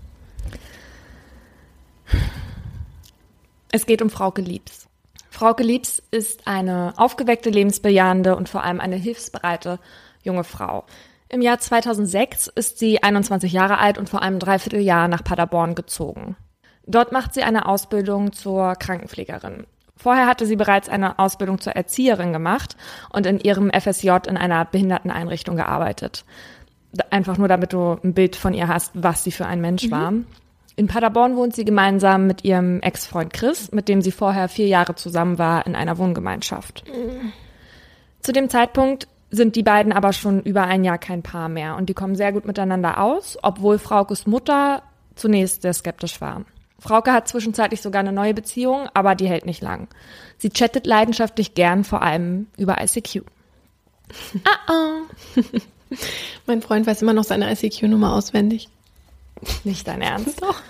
Es 3.72 3.86
geht 3.86 4.02
um 4.02 4.10
Frauke 4.10 4.42
Liebs. 4.42 4.86
Frauke 5.30 5.62
Liebs 5.62 6.02
ist 6.10 6.46
eine 6.46 6.94
aufgeweckte, 6.96 7.50
lebensbejahende 7.50 8.36
und 8.36 8.48
vor 8.48 8.64
allem 8.64 8.80
eine 8.80 8.96
hilfsbereite 8.96 9.78
junge 10.22 10.44
Frau. 10.44 10.84
Im 11.28 11.42
Jahr 11.42 11.58
2006 11.58 12.46
ist 12.46 12.78
sie 12.78 13.02
21 13.02 13.52
Jahre 13.52 13.78
alt 13.78 13.98
und 13.98 14.08
vor 14.08 14.22
einem 14.22 14.38
Dreivierteljahr 14.38 15.08
nach 15.08 15.24
Paderborn 15.24 15.74
gezogen. 15.74 16.36
Dort 16.86 17.10
macht 17.12 17.34
sie 17.34 17.42
eine 17.42 17.66
Ausbildung 17.66 18.32
zur 18.32 18.76
Krankenpflegerin. 18.76 19.66
Vorher 19.96 20.26
hatte 20.26 20.46
sie 20.46 20.56
bereits 20.56 20.88
eine 20.88 21.18
Ausbildung 21.18 21.60
zur 21.60 21.74
Erzieherin 21.74 22.32
gemacht 22.32 22.76
und 23.10 23.26
in 23.26 23.40
ihrem 23.40 23.70
FSJ 23.70 24.10
in 24.28 24.36
einer 24.36 24.64
Behinderteneinrichtung 24.64 25.56
gearbeitet. 25.56 26.24
Einfach 27.10 27.38
nur, 27.38 27.48
damit 27.48 27.72
du 27.72 27.98
ein 28.04 28.14
Bild 28.14 28.36
von 28.36 28.54
ihr 28.54 28.68
hast, 28.68 28.92
was 28.94 29.24
sie 29.24 29.32
für 29.32 29.46
ein 29.46 29.60
Mensch 29.60 29.86
mhm. 29.86 29.90
war. 29.90 30.12
In 30.76 30.88
Paderborn 30.88 31.36
wohnt 31.36 31.54
sie 31.54 31.64
gemeinsam 31.64 32.26
mit 32.26 32.44
ihrem 32.44 32.80
Ex-Freund 32.80 33.32
Chris, 33.32 33.72
mit 33.72 33.88
dem 33.88 34.02
sie 34.02 34.12
vorher 34.12 34.48
vier 34.48 34.66
Jahre 34.66 34.94
zusammen 34.94 35.38
war 35.38 35.66
in 35.66 35.74
einer 35.74 35.96
Wohngemeinschaft. 35.96 36.84
Zu 38.20 38.32
dem 38.32 38.50
Zeitpunkt 38.50 39.08
sind 39.30 39.56
die 39.56 39.62
beiden 39.62 39.92
aber 39.92 40.12
schon 40.12 40.42
über 40.42 40.64
ein 40.64 40.84
Jahr 40.84 40.98
kein 40.98 41.22
Paar 41.22 41.48
mehr 41.48 41.76
und 41.76 41.88
die 41.88 41.94
kommen 41.94 42.14
sehr 42.14 42.32
gut 42.32 42.44
miteinander 42.44 43.00
aus, 43.00 43.38
obwohl 43.42 43.78
Fraukes 43.78 44.26
Mutter 44.26 44.82
zunächst 45.14 45.62
sehr 45.62 45.72
skeptisch 45.72 46.20
war. 46.20 46.44
Frauke 46.78 47.12
hat 47.12 47.28
zwischenzeitlich 47.28 47.80
sogar 47.80 48.00
eine 48.00 48.12
neue 48.12 48.34
Beziehung, 48.34 48.88
aber 48.92 49.14
die 49.14 49.28
hält 49.28 49.46
nicht 49.46 49.62
lang. 49.62 49.88
Sie 50.38 50.50
chattet 50.50 50.86
leidenschaftlich 50.86 51.54
gern, 51.54 51.84
vor 51.84 52.02
allem 52.02 52.48
über 52.56 52.82
ICQ. 52.82 53.22
Ah 54.44 54.72
oh. 54.72 55.40
mein 56.46 56.62
Freund 56.62 56.86
weiß 56.86 57.02
immer 57.02 57.14
noch 57.14 57.24
seine 57.24 57.50
ICQ-Nummer 57.50 58.12
auswendig. 58.14 58.68
Nicht 59.64 59.88
dein 59.88 60.02
Ernst? 60.02 60.42
Doch. 60.42 60.60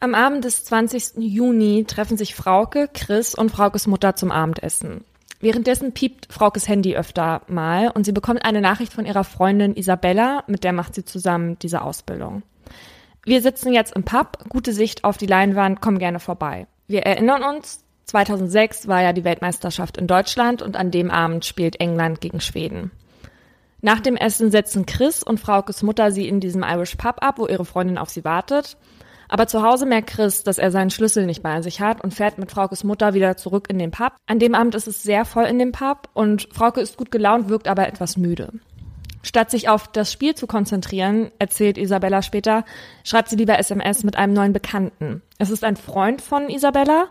Am 0.00 0.14
Abend 0.14 0.44
des 0.44 0.64
20. 0.64 1.14
Juni 1.18 1.84
treffen 1.86 2.16
sich 2.16 2.34
Frauke, 2.34 2.88
Chris 2.92 3.34
und 3.34 3.50
Fraukes 3.50 3.86
Mutter 3.86 4.16
zum 4.16 4.30
Abendessen. 4.30 5.04
Währenddessen 5.40 5.92
piept 5.92 6.32
Fraukes 6.32 6.68
Handy 6.68 6.96
öfter 6.96 7.42
mal 7.48 7.90
und 7.90 8.04
sie 8.04 8.12
bekommt 8.12 8.44
eine 8.44 8.60
Nachricht 8.60 8.92
von 8.92 9.06
ihrer 9.06 9.24
Freundin 9.24 9.76
Isabella, 9.76 10.44
mit 10.46 10.64
der 10.64 10.72
macht 10.72 10.94
sie 10.94 11.04
zusammen 11.04 11.58
diese 11.58 11.82
Ausbildung. 11.82 12.42
Wir 13.24 13.40
sitzen 13.40 13.72
jetzt 13.72 13.96
im 13.96 14.04
Pub, 14.04 14.38
gute 14.50 14.72
Sicht 14.72 15.04
auf 15.04 15.16
die 15.16 15.26
Leinwand, 15.26 15.80
komm 15.80 15.98
gerne 15.98 16.20
vorbei. 16.20 16.66
Wir 16.86 17.02
erinnern 17.02 17.42
uns, 17.42 17.84
2006 18.04 18.86
war 18.86 19.02
ja 19.02 19.14
die 19.14 19.24
Weltmeisterschaft 19.24 19.96
in 19.96 20.06
Deutschland 20.06 20.60
und 20.60 20.76
an 20.76 20.90
dem 20.90 21.10
Abend 21.10 21.46
spielt 21.46 21.80
England 21.80 22.20
gegen 22.20 22.40
Schweden. 22.40 22.90
Nach 23.80 24.00
dem 24.00 24.16
Essen 24.16 24.50
setzen 24.50 24.84
Chris 24.84 25.22
und 25.22 25.40
Fraukes 25.40 25.82
Mutter 25.82 26.10
sie 26.10 26.28
in 26.28 26.40
diesem 26.40 26.62
Irish 26.62 26.96
Pub 26.96 27.16
ab, 27.20 27.38
wo 27.38 27.46
ihre 27.46 27.64
Freundin 27.64 27.98
auf 27.98 28.10
sie 28.10 28.24
wartet. 28.24 28.76
Aber 29.28 29.46
zu 29.46 29.62
Hause 29.62 29.86
merkt 29.86 30.10
Chris, 30.10 30.42
dass 30.42 30.58
er 30.58 30.70
seinen 30.70 30.90
Schlüssel 30.90 31.24
nicht 31.24 31.42
bei 31.42 31.62
sich 31.62 31.80
hat 31.80 32.04
und 32.04 32.12
fährt 32.12 32.38
mit 32.38 32.50
Fraukes 32.50 32.84
Mutter 32.84 33.14
wieder 33.14 33.38
zurück 33.38 33.68
in 33.70 33.78
den 33.78 33.90
Pub. 33.90 34.12
An 34.26 34.38
dem 34.38 34.54
Abend 34.54 34.74
ist 34.74 34.86
es 34.86 35.02
sehr 35.02 35.24
voll 35.24 35.44
in 35.44 35.58
dem 35.58 35.72
Pub 35.72 36.10
und 36.12 36.48
Frauke 36.52 36.82
ist 36.82 36.98
gut 36.98 37.10
gelaunt, 37.10 37.48
wirkt 37.48 37.68
aber 37.68 37.88
etwas 37.88 38.18
müde. 38.18 38.52
Statt 39.24 39.50
sich 39.50 39.70
auf 39.70 39.88
das 39.88 40.12
Spiel 40.12 40.34
zu 40.34 40.46
konzentrieren, 40.46 41.32
erzählt 41.38 41.78
Isabella 41.78 42.20
später, 42.20 42.64
schreibt 43.04 43.30
sie 43.30 43.36
lieber 43.36 43.58
SMS 43.58 44.04
mit 44.04 44.16
einem 44.16 44.34
neuen 44.34 44.52
Bekannten. 44.52 45.22
Es 45.38 45.48
ist 45.48 45.64
ein 45.64 45.76
Freund 45.76 46.20
von 46.20 46.50
Isabella 46.50 47.06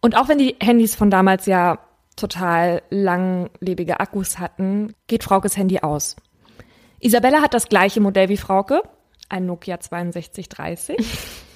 und 0.00 0.16
auch 0.16 0.28
wenn 0.28 0.38
die 0.38 0.56
Handys 0.60 0.96
von 0.96 1.10
damals 1.10 1.46
ja 1.46 1.78
total 2.16 2.82
langlebige 2.90 4.00
Akkus 4.00 4.40
hatten, 4.40 4.94
geht 5.06 5.22
Fraukes 5.22 5.56
Handy 5.56 5.78
aus. 5.78 6.16
Isabella 6.98 7.40
hat 7.40 7.54
das 7.54 7.68
gleiche 7.68 8.00
Modell 8.00 8.28
wie 8.28 8.36
Frauke, 8.36 8.82
ein 9.28 9.46
Nokia 9.46 9.78
6230 9.80 10.96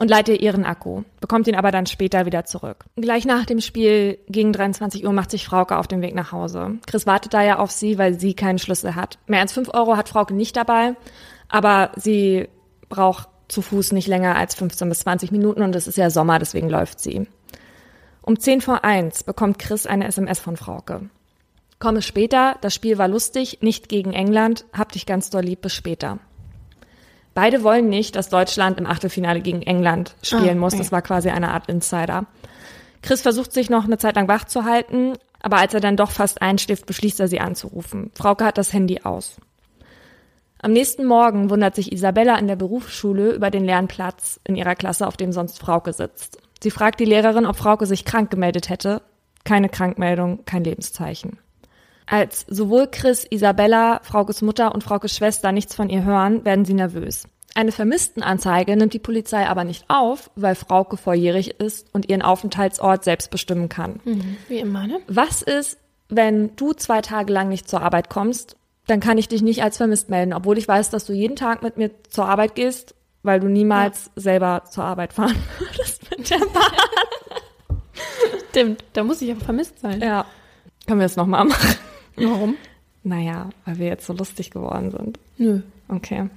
und 0.00 0.08
leiht 0.08 0.28
ihr 0.28 0.40
ihren 0.40 0.64
Akku, 0.64 1.02
bekommt 1.20 1.46
ihn 1.46 1.54
aber 1.54 1.70
dann 1.70 1.84
später 1.84 2.24
wieder 2.24 2.46
zurück. 2.46 2.86
Gleich 2.96 3.26
nach 3.26 3.44
dem 3.44 3.60
Spiel 3.60 4.18
gegen 4.28 4.54
23 4.54 5.04
Uhr 5.04 5.12
macht 5.12 5.30
sich 5.30 5.44
Frauke 5.44 5.76
auf 5.76 5.86
den 5.86 6.00
Weg 6.00 6.14
nach 6.14 6.32
Hause. 6.32 6.78
Chris 6.86 7.06
wartet 7.06 7.34
da 7.34 7.42
ja 7.42 7.58
auf 7.58 7.70
sie, 7.70 7.98
weil 7.98 8.18
sie 8.18 8.32
keinen 8.32 8.58
Schlüssel 8.58 8.94
hat. 8.94 9.18
Mehr 9.26 9.40
als 9.40 9.52
fünf 9.52 9.68
Euro 9.74 9.98
hat 9.98 10.08
Frauke 10.08 10.32
nicht 10.32 10.56
dabei, 10.56 10.96
aber 11.50 11.92
sie 11.96 12.48
braucht 12.88 13.28
zu 13.48 13.60
Fuß 13.60 13.92
nicht 13.92 14.08
länger 14.08 14.36
als 14.36 14.54
15 14.54 14.88
bis 14.88 15.00
20 15.00 15.32
Minuten 15.32 15.60
und 15.60 15.76
es 15.76 15.86
ist 15.86 15.98
ja 15.98 16.08
Sommer, 16.08 16.38
deswegen 16.38 16.70
läuft 16.70 16.98
sie. 16.98 17.28
Um 18.22 18.38
10 18.38 18.62
vor 18.62 18.84
1 18.84 19.24
bekommt 19.24 19.58
Chris 19.58 19.86
eine 19.86 20.08
SMS 20.08 20.40
von 20.40 20.56
Frauke. 20.56 21.10
Komme 21.78 22.00
später, 22.00 22.56
das 22.62 22.74
Spiel 22.74 22.96
war 22.96 23.08
lustig, 23.08 23.58
nicht 23.60 23.90
gegen 23.90 24.14
England, 24.14 24.64
hab 24.72 24.92
dich 24.92 25.04
ganz 25.04 25.28
doll 25.28 25.42
lieb, 25.42 25.60
bis 25.60 25.74
später. 25.74 26.20
Beide 27.40 27.62
wollen 27.62 27.88
nicht, 27.88 28.16
dass 28.16 28.28
Deutschland 28.28 28.78
im 28.78 28.84
Achtelfinale 28.84 29.40
gegen 29.40 29.62
England 29.62 30.14
spielen 30.22 30.58
Ah, 30.58 30.60
muss. 30.60 30.76
Das 30.76 30.92
war 30.92 31.00
quasi 31.00 31.30
eine 31.30 31.52
Art 31.52 31.70
Insider. 31.70 32.26
Chris 33.00 33.22
versucht 33.22 33.54
sich 33.54 33.70
noch 33.70 33.84
eine 33.84 33.96
Zeit 33.96 34.16
lang 34.16 34.28
wach 34.28 34.44
zu 34.44 34.66
halten, 34.66 35.14
aber 35.40 35.56
als 35.56 35.72
er 35.72 35.80
dann 35.80 35.96
doch 35.96 36.10
fast 36.10 36.42
einschläft, 36.42 36.84
beschließt 36.84 37.18
er 37.18 37.28
sie 37.28 37.40
anzurufen. 37.40 38.10
Frauke 38.14 38.44
hat 38.44 38.58
das 38.58 38.74
Handy 38.74 39.00
aus. 39.04 39.36
Am 40.60 40.72
nächsten 40.72 41.06
Morgen 41.06 41.48
wundert 41.48 41.74
sich 41.74 41.92
Isabella 41.92 42.36
in 42.36 42.46
der 42.46 42.56
Berufsschule 42.56 43.32
über 43.32 43.50
den 43.50 43.64
leeren 43.64 43.88
Platz 43.88 44.38
in 44.44 44.54
ihrer 44.54 44.74
Klasse, 44.74 45.06
auf 45.06 45.16
dem 45.16 45.32
sonst 45.32 45.58
Frauke 45.58 45.94
sitzt. 45.94 46.36
Sie 46.62 46.70
fragt 46.70 47.00
die 47.00 47.06
Lehrerin, 47.06 47.46
ob 47.46 47.56
Frauke 47.56 47.86
sich 47.86 48.04
krank 48.04 48.30
gemeldet 48.30 48.68
hätte. 48.68 49.00
Keine 49.44 49.70
Krankmeldung, 49.70 50.44
kein 50.44 50.62
Lebenszeichen. 50.62 51.38
Als 52.10 52.44
sowohl 52.48 52.88
Chris, 52.90 53.24
Isabella, 53.30 54.00
Fraukes 54.02 54.42
Mutter 54.42 54.74
und 54.74 54.82
Fraukes 54.82 55.14
Schwester 55.14 55.52
nichts 55.52 55.76
von 55.76 55.88
ihr 55.88 56.02
hören, 56.02 56.44
werden 56.44 56.64
sie 56.64 56.74
nervös. 56.74 57.28
Eine 57.54 57.70
Vermisstenanzeige 57.70 58.76
nimmt 58.76 58.94
die 58.94 58.98
Polizei 58.98 59.46
aber 59.46 59.62
nicht 59.62 59.84
auf, 59.86 60.28
weil 60.34 60.56
Frauke 60.56 60.96
volljährig 60.96 61.60
ist 61.60 61.86
und 61.94 62.08
ihren 62.08 62.22
Aufenthaltsort 62.22 63.04
selbst 63.04 63.30
bestimmen 63.30 63.68
kann. 63.68 64.00
Wie 64.48 64.58
immer, 64.58 64.88
ne? 64.88 64.98
Was 65.06 65.42
ist, 65.42 65.78
wenn 66.08 66.56
du 66.56 66.72
zwei 66.72 67.00
Tage 67.00 67.32
lang 67.32 67.48
nicht 67.48 67.68
zur 67.68 67.80
Arbeit 67.80 68.10
kommst? 68.10 68.56
Dann 68.88 68.98
kann 68.98 69.16
ich 69.16 69.28
dich 69.28 69.42
nicht 69.42 69.62
als 69.62 69.76
vermisst 69.76 70.10
melden, 70.10 70.32
obwohl 70.32 70.58
ich 70.58 70.66
weiß, 70.66 70.90
dass 70.90 71.06
du 71.06 71.12
jeden 71.12 71.36
Tag 71.36 71.62
mit 71.62 71.76
mir 71.76 71.92
zur 72.08 72.26
Arbeit 72.26 72.56
gehst, 72.56 72.96
weil 73.22 73.38
du 73.38 73.46
niemals 73.46 74.10
selber 74.16 74.64
zur 74.68 74.82
Arbeit 74.82 75.12
fahren 75.12 75.36
würdest 75.60 76.10
mit 76.10 76.28
der 76.28 76.38
Bahn. 76.38 77.78
Stimmt, 78.50 78.82
da 78.94 79.04
muss 79.04 79.22
ich 79.22 79.30
aber 79.30 79.44
vermisst 79.44 79.78
sein. 79.78 80.00
Ja. 80.00 80.24
Können 80.88 80.98
wir 80.98 81.06
es 81.06 81.14
nochmal 81.14 81.44
machen? 81.44 81.76
Warum? 82.20 82.56
Naja, 83.02 83.50
weil 83.64 83.78
wir 83.78 83.86
jetzt 83.86 84.06
so 84.06 84.12
lustig 84.12 84.50
geworden 84.50 84.90
sind. 84.90 85.18
Nö. 85.38 85.62
Okay. 85.88 86.28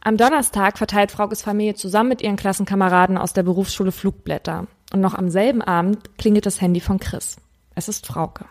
Am 0.00 0.16
Donnerstag 0.16 0.78
verteilt 0.78 1.10
Fraukes 1.10 1.42
Familie 1.42 1.74
zusammen 1.74 2.10
mit 2.10 2.22
ihren 2.22 2.36
Klassenkameraden 2.36 3.18
aus 3.18 3.32
der 3.32 3.42
Berufsschule 3.42 3.92
Flugblätter. 3.92 4.66
Und 4.92 5.00
noch 5.00 5.14
am 5.14 5.28
selben 5.28 5.60
Abend 5.60 6.16
klingelt 6.18 6.46
das 6.46 6.60
Handy 6.60 6.80
von 6.80 7.00
Chris. 7.00 7.36
Es 7.74 7.88
ist 7.88 8.06
Frauke. 8.06 8.46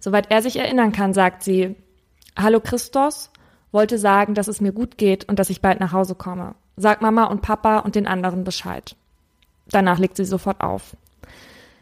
Soweit 0.00 0.30
er 0.30 0.42
sich 0.42 0.58
erinnern 0.58 0.92
kann, 0.92 1.12
sagt 1.12 1.42
sie, 1.42 1.74
Hallo 2.36 2.60
Christos, 2.60 3.30
wollte 3.72 3.98
sagen, 3.98 4.34
dass 4.34 4.48
es 4.48 4.60
mir 4.60 4.72
gut 4.72 4.98
geht 4.98 5.28
und 5.28 5.38
dass 5.38 5.50
ich 5.50 5.60
bald 5.60 5.80
nach 5.80 5.92
Hause 5.92 6.14
komme. 6.14 6.54
Sag 6.76 7.00
Mama 7.02 7.24
und 7.24 7.42
Papa 7.42 7.78
und 7.78 7.94
den 7.94 8.06
anderen 8.06 8.44
Bescheid. 8.44 8.94
Danach 9.68 9.98
legt 9.98 10.16
sie 10.16 10.24
sofort 10.24 10.60
auf. 10.60 10.96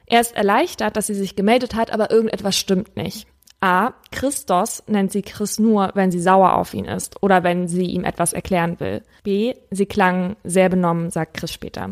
Er 0.06 0.20
ist 0.20 0.34
erleichtert, 0.34 0.96
dass 0.96 1.08
sie 1.08 1.14
sich 1.14 1.36
gemeldet 1.36 1.74
hat, 1.74 1.90
aber 1.90 2.10
irgendetwas 2.10 2.56
stimmt 2.56 2.96
nicht. 2.96 3.26
A. 3.64 3.94
Christos 4.10 4.82
nennt 4.88 5.10
sie 5.10 5.22
Chris 5.22 5.58
nur, 5.58 5.90
wenn 5.94 6.10
sie 6.10 6.20
sauer 6.20 6.52
auf 6.58 6.74
ihn 6.74 6.84
ist 6.84 7.22
oder 7.22 7.42
wenn 7.44 7.66
sie 7.66 7.86
ihm 7.86 8.04
etwas 8.04 8.34
erklären 8.34 8.78
will. 8.78 9.02
B. 9.22 9.54
Sie 9.70 9.86
klang 9.86 10.36
sehr 10.44 10.68
benommen, 10.68 11.10
sagt 11.10 11.38
Chris 11.38 11.50
später. 11.50 11.88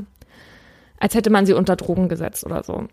Als 1.00 1.14
hätte 1.14 1.30
man 1.30 1.46
sie 1.46 1.54
unter 1.54 1.76
Drogen 1.76 2.10
gesetzt 2.10 2.44
oder 2.44 2.62
so. 2.62 2.88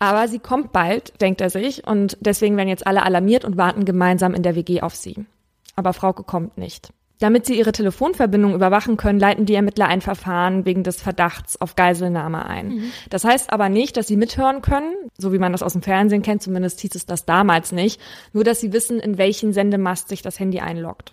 Aber 0.00 0.26
sie 0.26 0.40
kommt 0.40 0.72
bald, 0.72 1.20
denkt 1.20 1.40
er 1.40 1.50
sich, 1.50 1.86
und 1.86 2.18
deswegen 2.20 2.56
werden 2.56 2.68
jetzt 2.68 2.84
alle 2.84 3.04
alarmiert 3.04 3.44
und 3.44 3.56
warten 3.56 3.84
gemeinsam 3.84 4.34
in 4.34 4.42
der 4.42 4.56
WG 4.56 4.80
auf 4.80 4.96
sie. 4.96 5.24
Aber 5.76 5.92
Frauke 5.92 6.24
kommt 6.24 6.58
nicht. 6.58 6.92
Damit 7.20 7.46
sie 7.46 7.56
ihre 7.56 7.72
Telefonverbindung 7.72 8.54
überwachen 8.54 8.96
können, 8.96 9.20
leiten 9.20 9.46
die 9.46 9.54
Ermittler 9.54 9.86
ein 9.86 10.00
Verfahren 10.00 10.64
wegen 10.66 10.82
des 10.82 11.00
Verdachts 11.00 11.60
auf 11.60 11.76
Geiselnahme 11.76 12.44
ein. 12.46 12.70
Das 13.08 13.24
heißt 13.24 13.52
aber 13.52 13.68
nicht, 13.68 13.96
dass 13.96 14.08
sie 14.08 14.16
mithören 14.16 14.62
können, 14.62 14.94
so 15.16 15.32
wie 15.32 15.38
man 15.38 15.52
das 15.52 15.62
aus 15.62 15.74
dem 15.74 15.82
Fernsehen 15.82 16.22
kennt, 16.22 16.42
zumindest 16.42 16.80
hieß 16.80 16.94
es 16.96 17.06
das 17.06 17.24
damals 17.24 17.70
nicht, 17.70 18.00
nur 18.32 18.42
dass 18.42 18.60
sie 18.60 18.72
wissen, 18.72 18.98
in 18.98 19.16
welchen 19.16 19.52
Sendemast 19.52 20.08
sich 20.08 20.22
das 20.22 20.40
Handy 20.40 20.58
einloggt. 20.60 21.12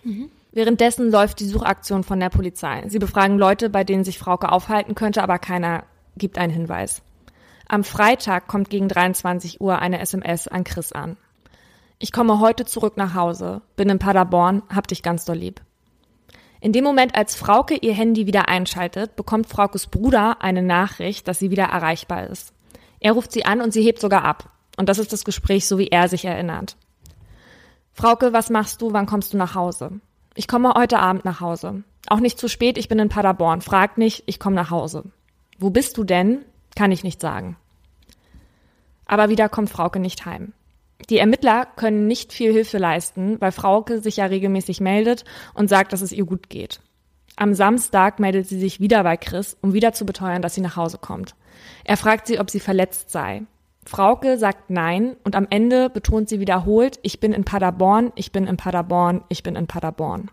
Währenddessen 0.50 1.10
läuft 1.10 1.40
die 1.40 1.46
Suchaktion 1.46 2.02
von 2.02 2.20
der 2.20 2.28
Polizei. 2.28 2.82
Sie 2.88 2.98
befragen 2.98 3.38
Leute, 3.38 3.70
bei 3.70 3.84
denen 3.84 4.04
sich 4.04 4.18
Frauke 4.18 4.52
aufhalten 4.52 4.94
könnte, 4.94 5.22
aber 5.22 5.38
keiner 5.38 5.84
gibt 6.16 6.36
einen 6.36 6.52
Hinweis. 6.52 7.02
Am 7.68 7.84
Freitag 7.84 8.48
kommt 8.48 8.68
gegen 8.68 8.88
23 8.88 9.60
Uhr 9.62 9.78
eine 9.78 10.00
SMS 10.00 10.46
an 10.46 10.64
Chris 10.64 10.92
an. 10.92 11.16
Ich 11.98 12.12
komme 12.12 12.40
heute 12.40 12.66
zurück 12.66 12.96
nach 12.96 13.14
Hause, 13.14 13.62
bin 13.76 13.88
in 13.88 13.98
Paderborn, 13.98 14.62
hab 14.68 14.88
dich 14.88 15.02
ganz 15.02 15.24
doll 15.24 15.36
lieb. 15.36 15.62
In 16.62 16.72
dem 16.72 16.84
Moment, 16.84 17.16
als 17.16 17.34
Frauke 17.34 17.74
ihr 17.74 17.92
Handy 17.92 18.28
wieder 18.28 18.48
einschaltet, 18.48 19.16
bekommt 19.16 19.48
Fraukes 19.48 19.88
Bruder 19.88 20.42
eine 20.42 20.62
Nachricht, 20.62 21.26
dass 21.26 21.40
sie 21.40 21.50
wieder 21.50 21.64
erreichbar 21.64 22.28
ist. 22.28 22.54
Er 23.00 23.14
ruft 23.14 23.32
sie 23.32 23.44
an 23.44 23.60
und 23.60 23.72
sie 23.72 23.82
hebt 23.82 23.98
sogar 23.98 24.24
ab. 24.24 24.48
Und 24.76 24.88
das 24.88 25.00
ist 25.00 25.12
das 25.12 25.24
Gespräch, 25.24 25.66
so 25.66 25.78
wie 25.78 25.88
er 25.88 26.08
sich 26.08 26.24
erinnert. 26.24 26.76
Frauke, 27.92 28.32
was 28.32 28.48
machst 28.48 28.80
du? 28.80 28.92
Wann 28.92 29.06
kommst 29.06 29.32
du 29.32 29.36
nach 29.38 29.56
Hause? 29.56 29.98
Ich 30.36 30.46
komme 30.46 30.74
heute 30.74 31.00
Abend 31.00 31.24
nach 31.24 31.40
Hause. 31.40 31.82
Auch 32.06 32.20
nicht 32.20 32.38
zu 32.38 32.46
spät, 32.46 32.78
ich 32.78 32.86
bin 32.86 33.00
in 33.00 33.08
Paderborn. 33.08 33.60
Frag 33.60 33.98
nicht, 33.98 34.22
ich 34.26 34.38
komme 34.38 34.54
nach 34.54 34.70
Hause. 34.70 35.06
Wo 35.58 35.70
bist 35.70 35.98
du 35.98 36.04
denn? 36.04 36.44
Kann 36.76 36.92
ich 36.92 37.02
nicht 37.02 37.20
sagen. 37.20 37.56
Aber 39.06 39.30
wieder 39.30 39.48
kommt 39.48 39.68
Frauke 39.68 39.98
nicht 39.98 40.26
heim. 40.26 40.52
Die 41.10 41.18
Ermittler 41.18 41.66
können 41.76 42.06
nicht 42.06 42.32
viel 42.32 42.52
Hilfe 42.52 42.78
leisten, 42.78 43.40
weil 43.40 43.52
Frauke 43.52 44.00
sich 44.00 44.18
ja 44.18 44.26
regelmäßig 44.26 44.80
meldet 44.80 45.24
und 45.54 45.68
sagt, 45.68 45.92
dass 45.92 46.00
es 46.00 46.12
ihr 46.12 46.24
gut 46.24 46.48
geht. 46.48 46.80
Am 47.36 47.54
Samstag 47.54 48.20
meldet 48.20 48.46
sie 48.46 48.58
sich 48.58 48.80
wieder 48.80 49.02
bei 49.02 49.16
Chris, 49.16 49.56
um 49.62 49.72
wieder 49.72 49.92
zu 49.92 50.04
beteuern, 50.04 50.42
dass 50.42 50.54
sie 50.54 50.60
nach 50.60 50.76
Hause 50.76 50.98
kommt. 50.98 51.34
Er 51.84 51.96
fragt 51.96 52.26
sie, 52.26 52.38
ob 52.38 52.50
sie 52.50 52.60
verletzt 52.60 53.10
sei. 53.10 53.42
Frauke 53.84 54.38
sagt 54.38 54.70
nein 54.70 55.16
und 55.24 55.34
am 55.34 55.46
Ende 55.50 55.90
betont 55.90 56.28
sie 56.28 56.40
wiederholt, 56.40 57.00
ich 57.02 57.18
bin 57.20 57.32
in 57.32 57.44
Paderborn, 57.44 58.12
ich 58.14 58.30
bin 58.30 58.46
in 58.46 58.56
Paderborn, 58.56 59.24
ich 59.28 59.42
bin 59.42 59.56
in 59.56 59.66
Paderborn. 59.66 60.30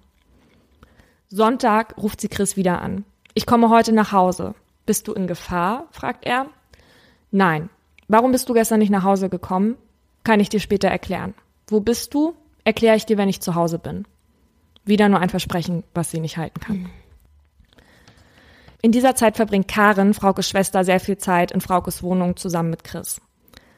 Sonntag 1.29 1.95
ruft 1.97 2.21
sie 2.21 2.27
Chris 2.27 2.57
wieder 2.57 2.81
an. 2.81 3.05
Ich 3.33 3.45
komme 3.45 3.69
heute 3.69 3.91
nach 3.91 4.11
Hause. 4.11 4.55
Bist 4.85 5.07
du 5.07 5.13
in 5.13 5.27
Gefahr? 5.27 5.87
fragt 5.91 6.25
er. 6.25 6.47
Nein. 7.31 7.69
Warum 8.07 8.31
bist 8.31 8.49
du 8.49 8.53
gestern 8.53 8.79
nicht 8.79 8.89
nach 8.89 9.03
Hause 9.03 9.29
gekommen? 9.29 9.77
Kann 10.23 10.39
ich 10.39 10.49
dir 10.49 10.59
später 10.59 10.89
erklären. 10.89 11.33
Wo 11.67 11.79
bist 11.79 12.13
du? 12.13 12.35
Erkläre 12.63 12.95
ich 12.95 13.05
dir, 13.05 13.17
wenn 13.17 13.29
ich 13.29 13.41
zu 13.41 13.55
Hause 13.55 13.79
bin. 13.79 14.05
Wieder 14.85 15.09
nur 15.09 15.19
ein 15.19 15.29
Versprechen, 15.29 15.83
was 15.93 16.11
sie 16.11 16.19
nicht 16.19 16.37
halten 16.37 16.59
kann. 16.59 16.89
In 18.81 18.91
dieser 18.91 19.15
Zeit 19.15 19.35
verbringt 19.35 19.67
Karen, 19.67 20.13
Fraukes 20.13 20.47
Schwester, 20.47 20.83
sehr 20.83 20.99
viel 20.99 21.17
Zeit 21.17 21.51
in 21.51 21.61
Fraukes 21.61 22.01
Wohnung 22.01 22.37
zusammen 22.37 22.69
mit 22.69 22.83
Chris. 22.83 23.21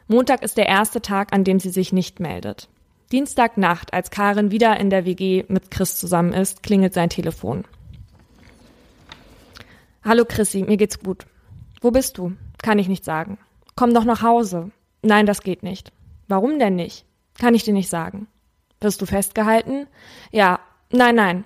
Montag 0.07 0.43
ist 0.43 0.57
der 0.57 0.67
erste 0.67 1.01
Tag, 1.01 1.33
an 1.33 1.43
dem 1.43 1.59
sie 1.59 1.69
sich 1.69 1.91
nicht 1.91 2.19
meldet. 2.19 2.69
Dienstagnacht, 3.11 3.93
als 3.93 4.11
Karen 4.11 4.51
wieder 4.51 4.79
in 4.79 4.89
der 4.89 5.05
WG 5.05 5.43
mit 5.47 5.71
Chris 5.71 5.97
zusammen 5.97 6.33
ist, 6.33 6.63
klingelt 6.63 6.93
sein 6.93 7.09
Telefon. 7.09 7.65
Hallo 10.03 10.23
Chrissy, 10.27 10.63
mir 10.63 10.77
geht's 10.77 10.99
gut. 10.99 11.25
Wo 11.81 11.91
bist 11.91 12.17
du? 12.17 12.33
Kann 12.61 12.79
ich 12.79 12.87
nicht 12.87 13.03
sagen. 13.03 13.37
Komm 13.75 13.93
doch 13.93 14.05
nach 14.05 14.21
Hause. 14.21 14.71
Nein, 15.01 15.25
das 15.25 15.41
geht 15.41 15.63
nicht. 15.63 15.91
Warum 16.31 16.59
denn 16.59 16.77
nicht? 16.77 17.05
Kann 17.37 17.55
ich 17.55 17.65
dir 17.65 17.73
nicht 17.73 17.89
sagen. 17.89 18.27
Wirst 18.79 19.01
du 19.01 19.05
festgehalten? 19.05 19.87
Ja. 20.31 20.61
Nein, 20.89 21.15
nein. 21.15 21.43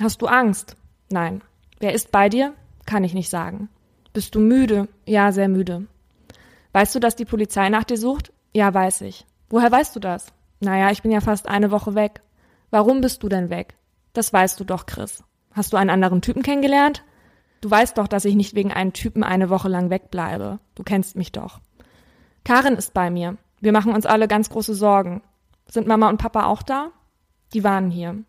Hast 0.00 0.22
du 0.22 0.28
Angst? 0.28 0.76
Nein. 1.10 1.42
Wer 1.80 1.92
ist 1.92 2.12
bei 2.12 2.28
dir? 2.28 2.54
Kann 2.86 3.02
ich 3.02 3.14
nicht 3.14 3.30
sagen. 3.30 3.68
Bist 4.12 4.36
du 4.36 4.38
müde? 4.38 4.86
Ja, 5.06 5.32
sehr 5.32 5.48
müde. 5.48 5.88
Weißt 6.72 6.94
du, 6.94 7.00
dass 7.00 7.16
die 7.16 7.24
Polizei 7.24 7.68
nach 7.68 7.82
dir 7.82 7.96
sucht? 7.96 8.32
Ja, 8.54 8.72
weiß 8.72 9.00
ich. 9.00 9.26
Woher 9.50 9.72
weißt 9.72 9.96
du 9.96 9.98
das? 9.98 10.28
Naja, 10.60 10.92
ich 10.92 11.02
bin 11.02 11.10
ja 11.10 11.20
fast 11.20 11.48
eine 11.48 11.72
Woche 11.72 11.96
weg. 11.96 12.22
Warum 12.70 13.00
bist 13.00 13.24
du 13.24 13.28
denn 13.28 13.50
weg? 13.50 13.74
Das 14.12 14.32
weißt 14.32 14.60
du 14.60 14.64
doch, 14.64 14.86
Chris. 14.86 15.24
Hast 15.50 15.72
du 15.72 15.76
einen 15.76 15.90
anderen 15.90 16.22
Typen 16.22 16.44
kennengelernt? 16.44 17.02
Du 17.60 17.68
weißt 17.68 17.98
doch, 17.98 18.06
dass 18.06 18.24
ich 18.24 18.36
nicht 18.36 18.54
wegen 18.54 18.72
einem 18.72 18.92
Typen 18.92 19.24
eine 19.24 19.50
Woche 19.50 19.68
lang 19.68 19.90
wegbleibe. 19.90 20.60
Du 20.76 20.84
kennst 20.84 21.16
mich 21.16 21.32
doch. 21.32 21.58
Karin 22.44 22.76
ist 22.76 22.94
bei 22.94 23.10
mir. 23.10 23.36
Wir 23.60 23.72
machen 23.72 23.94
uns 23.94 24.06
alle 24.06 24.28
ganz 24.28 24.50
große 24.50 24.74
Sorgen. 24.74 25.22
Sind 25.68 25.86
Mama 25.86 26.08
und 26.08 26.18
Papa 26.18 26.46
auch 26.46 26.62
da? 26.62 26.90
Die 27.52 27.64
waren 27.64 27.90
hier. 27.90 28.22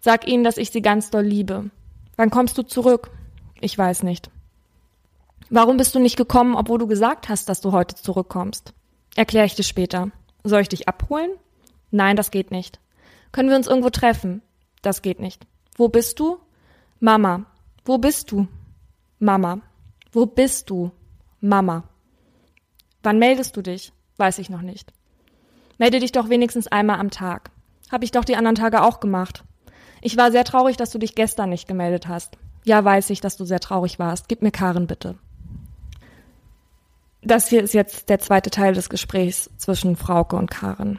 Sag 0.00 0.26
ihnen, 0.26 0.44
dass 0.44 0.58
ich 0.58 0.70
sie 0.70 0.82
ganz 0.82 1.10
doll 1.10 1.24
liebe. 1.24 1.70
Wann 2.16 2.30
kommst 2.30 2.56
du 2.58 2.62
zurück? 2.62 3.10
Ich 3.60 3.76
weiß 3.76 4.02
nicht. 4.02 4.30
Warum 5.50 5.76
bist 5.76 5.94
du 5.94 5.98
nicht 5.98 6.16
gekommen, 6.16 6.54
obwohl 6.54 6.78
du 6.78 6.86
gesagt 6.86 7.28
hast, 7.28 7.48
dass 7.48 7.60
du 7.60 7.72
heute 7.72 7.94
zurückkommst? 7.94 8.74
Erkläre 9.16 9.46
ich 9.46 9.54
dir 9.54 9.62
später. 9.62 10.10
Soll 10.42 10.60
ich 10.60 10.68
dich 10.68 10.88
abholen? 10.88 11.30
Nein, 11.90 12.16
das 12.16 12.30
geht 12.30 12.50
nicht. 12.50 12.80
Können 13.32 13.48
wir 13.48 13.56
uns 13.56 13.66
irgendwo 13.66 13.90
treffen? 13.90 14.42
Das 14.82 15.00
geht 15.00 15.20
nicht. 15.20 15.46
Wo 15.76 15.88
bist 15.88 16.20
du? 16.20 16.38
Mama. 17.00 17.46
Wo 17.84 17.98
bist 17.98 18.30
du? 18.30 18.46
Mama. 19.18 19.60
Wo 20.12 20.26
bist 20.26 20.68
du? 20.68 20.90
Mama. 21.40 21.84
Wann 23.02 23.18
meldest 23.18 23.56
du 23.56 23.62
dich? 23.62 23.93
Weiß 24.16 24.38
ich 24.38 24.50
noch 24.50 24.62
nicht. 24.62 24.92
Melde 25.78 26.00
dich 26.00 26.12
doch 26.12 26.28
wenigstens 26.28 26.68
einmal 26.68 27.00
am 27.00 27.10
Tag. 27.10 27.50
Hab 27.90 28.02
ich 28.02 28.12
doch 28.12 28.24
die 28.24 28.36
anderen 28.36 28.54
Tage 28.54 28.82
auch 28.82 29.00
gemacht. 29.00 29.44
Ich 30.00 30.16
war 30.16 30.30
sehr 30.30 30.44
traurig, 30.44 30.76
dass 30.76 30.90
du 30.90 30.98
dich 30.98 31.14
gestern 31.14 31.50
nicht 31.50 31.66
gemeldet 31.66 32.08
hast. 32.08 32.36
Ja, 32.64 32.84
weiß 32.84 33.10
ich, 33.10 33.20
dass 33.20 33.36
du 33.36 33.44
sehr 33.44 33.60
traurig 33.60 33.98
warst. 33.98 34.28
Gib 34.28 34.42
mir 34.42 34.50
Karen 34.50 34.86
bitte. 34.86 35.16
Das 37.22 37.48
hier 37.48 37.62
ist 37.62 37.74
jetzt 37.74 38.08
der 38.08 38.18
zweite 38.18 38.50
Teil 38.50 38.74
des 38.74 38.88
Gesprächs 38.88 39.50
zwischen 39.56 39.96
Frauke 39.96 40.36
und 40.36 40.50
Karen. 40.50 40.98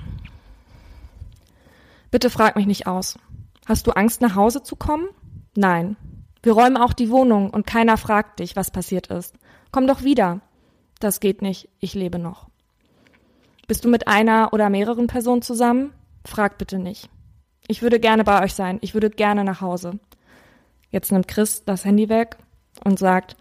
Bitte 2.10 2.30
frag 2.30 2.56
mich 2.56 2.65
nicht 2.65 2.88
aus. 2.88 3.19
Hast 3.65 3.88
du 3.88 3.91
Angst, 3.91 4.21
nach 4.21 4.36
Hause 4.36 4.63
zu 4.63 4.75
kommen? 4.75 5.08
Nein. 5.56 5.97
Wir 6.41 6.54
räumen 6.54 6.78
auch 6.78 6.93
die 6.93 7.10
Wohnung 7.10 7.49
und 7.49 7.67
keiner 7.67 7.97
fragt 7.97 8.39
dich, 8.39 8.56
was 8.56 8.71
passiert 8.71 9.08
ist. 9.08 9.36
Komm 9.71 9.88
doch 9.88 10.04
wieder. 10.04 10.41
Das 10.99 11.19
geht 11.19 11.41
nicht. 11.41 11.69
Ich 11.80 11.93
lebe 11.93 12.19
noch. 12.19 12.47
Bist 13.67 13.84
du 13.84 13.89
mit 13.89 14.08
einer 14.08 14.54
oder 14.54 14.69
mehreren 14.69 15.08
Personen 15.08 15.41
zusammen? 15.41 15.91
Frag 16.23 16.58
bitte 16.58 16.78
nicht. 16.78 17.10
Ich 17.67 17.82
würde 17.82 17.99
gerne 17.99 18.23
bei 18.23 18.43
euch 18.43 18.54
sein. 18.54 18.78
Ich 18.82 18.93
würde 18.93 19.10
gerne 19.10 19.43
nach 19.43 19.62
Hause. 19.62 19.99
Jetzt 20.91 21.12
nimmt 21.12 21.28
Chris 21.28 21.63
das 21.65 21.84
Handy 21.84 22.10
weg 22.10 22.38
und 22.84 22.99
sagt, 22.99 23.36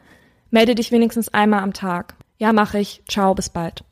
melde 0.50 0.74
dich 0.74 0.92
wenigstens 0.92 1.32
einmal 1.32 1.62
am 1.62 1.74
Tag. 1.74 2.14
Ja, 2.38 2.52
mache 2.52 2.78
ich. 2.78 3.02
Ciao, 3.06 3.34
bis 3.34 3.50
bald. 3.50 3.84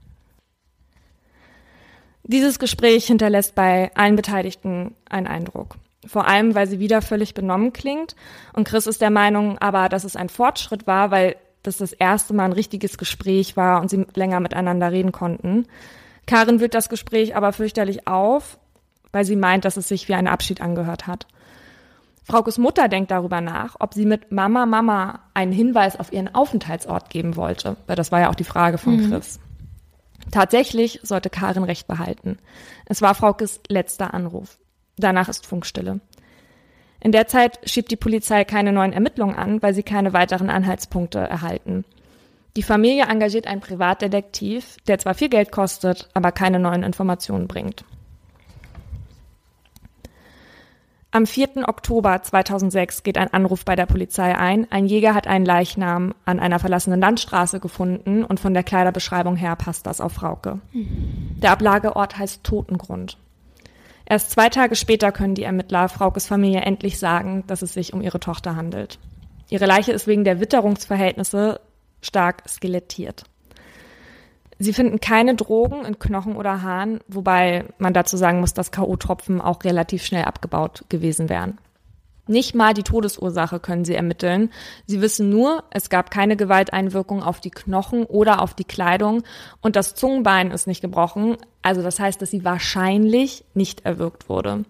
Dieses 2.24 2.58
Gespräch 2.58 3.06
hinterlässt 3.06 3.54
bei 3.54 3.90
allen 3.94 4.16
Beteiligten 4.16 4.94
einen 5.10 5.26
Eindruck. 5.26 5.76
Vor 6.06 6.26
allem, 6.26 6.54
weil 6.54 6.66
sie 6.66 6.78
wieder 6.78 7.02
völlig 7.02 7.34
benommen 7.34 7.72
klingt. 7.72 8.16
Und 8.54 8.66
Chris 8.66 8.86
ist 8.86 9.02
der 9.02 9.10
Meinung 9.10 9.58
aber, 9.58 9.88
dass 9.88 10.04
es 10.04 10.16
ein 10.16 10.28
Fortschritt 10.28 10.86
war, 10.86 11.10
weil 11.10 11.36
das 11.62 11.76
das 11.76 11.92
erste 11.92 12.32
Mal 12.32 12.46
ein 12.46 12.52
richtiges 12.52 12.96
Gespräch 12.96 13.56
war 13.56 13.80
und 13.80 13.90
sie 13.90 14.06
länger 14.14 14.40
miteinander 14.40 14.90
reden 14.90 15.12
konnten. 15.12 15.66
Karin 16.26 16.60
wühlt 16.60 16.74
das 16.74 16.88
Gespräch 16.88 17.36
aber 17.36 17.52
fürchterlich 17.52 18.06
auf, 18.06 18.58
weil 19.12 19.24
sie 19.24 19.36
meint, 19.36 19.64
dass 19.64 19.76
es 19.76 19.88
sich 19.88 20.08
wie 20.08 20.14
ein 20.14 20.28
Abschied 20.28 20.60
angehört 20.60 21.06
hat. 21.06 21.26
Fraukes 22.24 22.56
Mutter 22.56 22.88
denkt 22.88 23.10
darüber 23.10 23.40
nach, 23.40 23.76
ob 23.80 23.94
sie 23.94 24.06
mit 24.06 24.30
Mama, 24.30 24.64
Mama 24.64 25.20
einen 25.34 25.52
Hinweis 25.52 25.98
auf 25.98 26.12
ihren 26.12 26.32
Aufenthaltsort 26.34 27.10
geben 27.10 27.36
wollte, 27.36 27.76
weil 27.86 27.96
das 27.96 28.12
war 28.12 28.20
ja 28.20 28.30
auch 28.30 28.36
die 28.36 28.44
Frage 28.44 28.78
von 28.78 28.96
mhm. 28.96 29.10
Chris. 29.10 29.40
Tatsächlich 30.30 31.00
sollte 31.02 31.30
Karin 31.30 31.64
recht 31.64 31.88
behalten. 31.88 32.38
Es 32.86 33.02
war 33.02 33.14
Fraukes 33.14 33.60
letzter 33.68 34.14
Anruf. 34.14 34.58
Danach 34.96 35.28
ist 35.28 35.46
Funkstille. 35.46 36.00
In 37.00 37.10
der 37.10 37.26
Zeit 37.26 37.58
schiebt 37.68 37.90
die 37.90 37.96
Polizei 37.96 38.44
keine 38.44 38.72
neuen 38.72 38.92
Ermittlungen 38.92 39.34
an, 39.34 39.60
weil 39.60 39.74
sie 39.74 39.82
keine 39.82 40.12
weiteren 40.12 40.48
Anhaltspunkte 40.48 41.18
erhalten. 41.18 41.84
Die 42.56 42.62
Familie 42.62 43.04
engagiert 43.04 43.46
einen 43.46 43.62
Privatdetektiv, 43.62 44.76
der 44.86 44.98
zwar 44.98 45.14
viel 45.14 45.30
Geld 45.30 45.52
kostet, 45.52 46.10
aber 46.12 46.32
keine 46.32 46.58
neuen 46.58 46.82
Informationen 46.82 47.48
bringt. 47.48 47.84
Am 51.14 51.26
4. 51.26 51.68
Oktober 51.68 52.22
2006 52.22 53.02
geht 53.02 53.18
ein 53.18 53.32
Anruf 53.32 53.66
bei 53.66 53.76
der 53.76 53.84
Polizei 53.84 54.36
ein. 54.36 54.66
Ein 54.70 54.86
Jäger 54.86 55.14
hat 55.14 55.26
einen 55.26 55.44
Leichnam 55.44 56.14
an 56.24 56.40
einer 56.40 56.58
verlassenen 56.58 57.00
Landstraße 57.00 57.60
gefunden 57.60 58.24
und 58.24 58.40
von 58.40 58.54
der 58.54 58.62
Kleiderbeschreibung 58.62 59.36
her 59.36 59.54
passt 59.56 59.86
das 59.86 60.00
auf 60.00 60.12
Frauke. 60.12 60.60
Der 60.72 61.52
Ablageort 61.52 62.16
heißt 62.16 62.44
Totengrund. 62.44 63.18
Erst 64.06 64.30
zwei 64.30 64.48
Tage 64.48 64.74
später 64.74 65.12
können 65.12 65.34
die 65.34 65.42
Ermittler 65.42 65.90
Fraukes 65.90 66.26
Familie 66.26 66.60
endlich 66.60 66.98
sagen, 66.98 67.44
dass 67.46 67.60
es 67.60 67.74
sich 67.74 67.92
um 67.92 68.00
ihre 68.00 68.20
Tochter 68.20 68.56
handelt. 68.56 68.98
Ihre 69.50 69.66
Leiche 69.66 69.92
ist 69.92 70.06
wegen 70.06 70.24
der 70.24 70.40
Witterungsverhältnisse 70.40 71.60
stark 72.02 72.42
skelettiert. 72.48 73.24
Sie 74.58 74.72
finden 74.72 75.00
keine 75.00 75.34
Drogen 75.34 75.84
in 75.84 75.98
Knochen 75.98 76.36
oder 76.36 76.62
Haaren, 76.62 77.00
wobei 77.08 77.64
man 77.78 77.94
dazu 77.94 78.16
sagen 78.16 78.40
muss, 78.40 78.54
dass 78.54 78.70
K.O.-Tropfen 78.70 79.40
auch 79.40 79.64
relativ 79.64 80.04
schnell 80.04 80.24
abgebaut 80.24 80.84
gewesen 80.88 81.28
wären. 81.28 81.58
Nicht 82.28 82.54
mal 82.54 82.72
die 82.72 82.84
Todesursache 82.84 83.58
können 83.58 83.84
sie 83.84 83.96
ermitteln. 83.96 84.52
Sie 84.86 85.00
wissen 85.00 85.28
nur, 85.28 85.64
es 85.70 85.90
gab 85.90 86.12
keine 86.12 86.36
Gewalteinwirkung 86.36 87.22
auf 87.22 87.40
die 87.40 87.50
Knochen 87.50 88.04
oder 88.04 88.40
auf 88.40 88.54
die 88.54 88.64
Kleidung 88.64 89.24
und 89.60 89.74
das 89.74 89.96
Zungenbein 89.96 90.52
ist 90.52 90.68
nicht 90.68 90.82
gebrochen. 90.82 91.36
Also 91.62 91.82
das 91.82 91.98
heißt, 91.98 92.22
dass 92.22 92.30
sie 92.30 92.44
wahrscheinlich 92.44 93.44
nicht 93.54 93.84
erwürgt 93.84 94.28
wurde. 94.28 94.64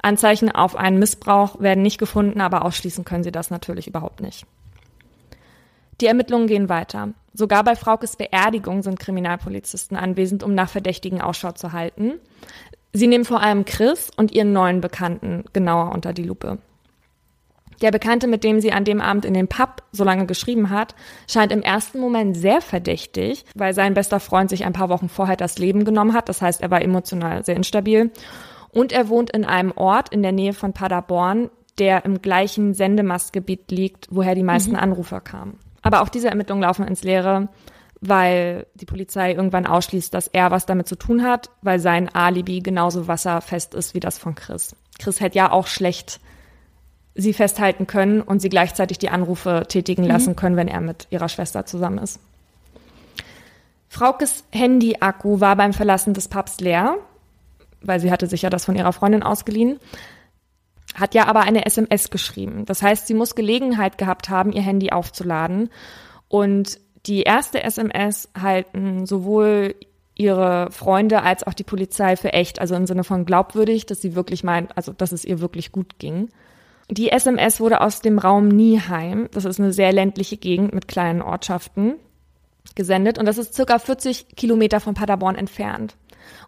Anzeichen 0.00 0.50
auf 0.50 0.76
einen 0.76 0.98
Missbrauch 0.98 1.60
werden 1.60 1.82
nicht 1.82 1.98
gefunden, 1.98 2.40
aber 2.40 2.64
ausschließen 2.64 3.04
können 3.04 3.24
sie 3.24 3.32
das 3.32 3.50
natürlich 3.50 3.86
überhaupt 3.86 4.22
nicht. 4.22 4.46
Die 6.00 6.06
Ermittlungen 6.06 6.46
gehen 6.46 6.68
weiter. 6.68 7.14
Sogar 7.34 7.64
bei 7.64 7.76
Fraukes 7.76 8.16
Beerdigung 8.16 8.82
sind 8.82 8.98
Kriminalpolizisten 8.98 9.96
anwesend, 9.96 10.42
um 10.42 10.54
nach 10.54 10.68
Verdächtigen 10.68 11.20
Ausschau 11.20 11.52
zu 11.52 11.72
halten. 11.72 12.14
Sie 12.92 13.06
nehmen 13.06 13.24
vor 13.24 13.42
allem 13.42 13.64
Chris 13.64 14.10
und 14.16 14.32
ihren 14.32 14.52
neuen 14.52 14.80
Bekannten 14.80 15.44
genauer 15.52 15.92
unter 15.92 16.12
die 16.12 16.22
Lupe. 16.22 16.58
Der 17.80 17.92
Bekannte, 17.92 18.26
mit 18.26 18.42
dem 18.42 18.60
sie 18.60 18.72
an 18.72 18.84
dem 18.84 19.00
Abend 19.00 19.24
in 19.24 19.34
den 19.34 19.46
Pub 19.46 19.84
so 19.92 20.02
lange 20.02 20.26
geschrieben 20.26 20.70
hat, 20.70 20.94
scheint 21.28 21.52
im 21.52 21.62
ersten 21.62 22.00
Moment 22.00 22.36
sehr 22.36 22.60
verdächtig, 22.60 23.44
weil 23.54 23.72
sein 23.72 23.94
bester 23.94 24.18
Freund 24.18 24.50
sich 24.50 24.64
ein 24.64 24.72
paar 24.72 24.88
Wochen 24.88 25.08
vorher 25.08 25.36
das 25.36 25.58
Leben 25.58 25.84
genommen 25.84 26.14
hat. 26.14 26.28
Das 26.28 26.42
heißt, 26.42 26.60
er 26.60 26.70
war 26.70 26.82
emotional 26.82 27.44
sehr 27.44 27.56
instabil. 27.56 28.10
Und 28.70 28.92
er 28.92 29.08
wohnt 29.08 29.30
in 29.30 29.44
einem 29.44 29.72
Ort 29.76 30.08
in 30.08 30.22
der 30.22 30.32
Nähe 30.32 30.54
von 30.54 30.72
Paderborn, 30.72 31.50
der 31.78 32.04
im 32.04 32.20
gleichen 32.20 32.74
Sendemastgebiet 32.74 33.70
liegt, 33.70 34.08
woher 34.10 34.34
die 34.34 34.42
meisten 34.42 34.72
mhm. 34.72 34.78
Anrufer 34.78 35.20
kamen. 35.20 35.58
Aber 35.88 36.02
auch 36.02 36.08
diese 36.08 36.28
Ermittlungen 36.28 36.62
laufen 36.62 36.86
ins 36.86 37.02
Leere, 37.02 37.48
weil 38.00 38.66
die 38.74 38.84
Polizei 38.84 39.32
irgendwann 39.32 39.66
ausschließt, 39.66 40.12
dass 40.12 40.28
er 40.28 40.50
was 40.50 40.66
damit 40.66 40.86
zu 40.86 40.96
tun 40.96 41.22
hat, 41.22 41.50
weil 41.62 41.80
sein 41.80 42.08
Alibi 42.14 42.60
genauso 42.60 43.08
wasserfest 43.08 43.74
ist 43.74 43.94
wie 43.94 44.00
das 44.00 44.18
von 44.18 44.34
Chris. 44.34 44.76
Chris 44.98 45.20
hätte 45.20 45.38
ja 45.38 45.50
auch 45.50 45.66
schlecht 45.66 46.20
sie 47.14 47.32
festhalten 47.32 47.88
können 47.88 48.22
und 48.22 48.40
sie 48.40 48.48
gleichzeitig 48.48 48.98
die 48.98 49.08
Anrufe 49.08 49.64
tätigen 49.66 50.02
mhm. 50.02 50.08
lassen 50.08 50.36
können, 50.36 50.56
wenn 50.56 50.68
er 50.68 50.80
mit 50.80 51.08
ihrer 51.10 51.28
Schwester 51.28 51.66
zusammen 51.66 51.98
ist. 51.98 52.20
Fraukes 53.88 54.44
Handy-Akku 54.52 55.40
war 55.40 55.56
beim 55.56 55.72
Verlassen 55.72 56.14
des 56.14 56.28
Pubs 56.28 56.60
leer, 56.60 56.96
weil 57.80 57.98
sie 57.98 58.12
hatte 58.12 58.28
sich 58.28 58.42
ja 58.42 58.50
das 58.50 58.66
von 58.66 58.76
ihrer 58.76 58.92
Freundin 58.92 59.22
ausgeliehen 59.22 59.80
hat 60.98 61.14
ja 61.14 61.26
aber 61.26 61.40
eine 61.40 61.66
SMS 61.66 62.10
geschrieben. 62.10 62.64
Das 62.64 62.82
heißt, 62.82 63.06
sie 63.06 63.14
muss 63.14 63.34
Gelegenheit 63.34 63.98
gehabt 63.98 64.28
haben, 64.28 64.52
ihr 64.52 64.62
Handy 64.62 64.90
aufzuladen. 64.90 65.70
Und 66.28 66.80
die 67.06 67.22
erste 67.22 67.62
SMS 67.62 68.28
halten 68.38 69.06
sowohl 69.06 69.74
ihre 70.14 70.70
Freunde 70.72 71.22
als 71.22 71.46
auch 71.46 71.54
die 71.54 71.64
Polizei 71.64 72.16
für 72.16 72.32
echt, 72.32 72.60
also 72.60 72.74
im 72.74 72.86
Sinne 72.86 73.04
von 73.04 73.24
glaubwürdig, 73.24 73.86
dass 73.86 74.02
sie 74.02 74.14
wirklich 74.14 74.42
meint, 74.42 74.76
also 74.76 74.92
dass 74.92 75.12
es 75.12 75.24
ihr 75.24 75.40
wirklich 75.40 75.72
gut 75.72 75.98
ging. 75.98 76.28
Die 76.90 77.10
SMS 77.10 77.60
wurde 77.60 77.80
aus 77.80 78.00
dem 78.00 78.18
Raum 78.18 78.48
Nieheim, 78.48 79.28
das 79.32 79.44
ist 79.44 79.60
eine 79.60 79.72
sehr 79.72 79.92
ländliche 79.92 80.36
Gegend 80.36 80.74
mit 80.74 80.88
kleinen 80.88 81.22
Ortschaften, 81.22 81.94
gesendet 82.74 83.18
und 83.18 83.26
das 83.26 83.38
ist 83.38 83.54
circa 83.54 83.78
40 83.78 84.36
Kilometer 84.36 84.80
von 84.80 84.94
Paderborn 84.94 85.36
entfernt. 85.36 85.96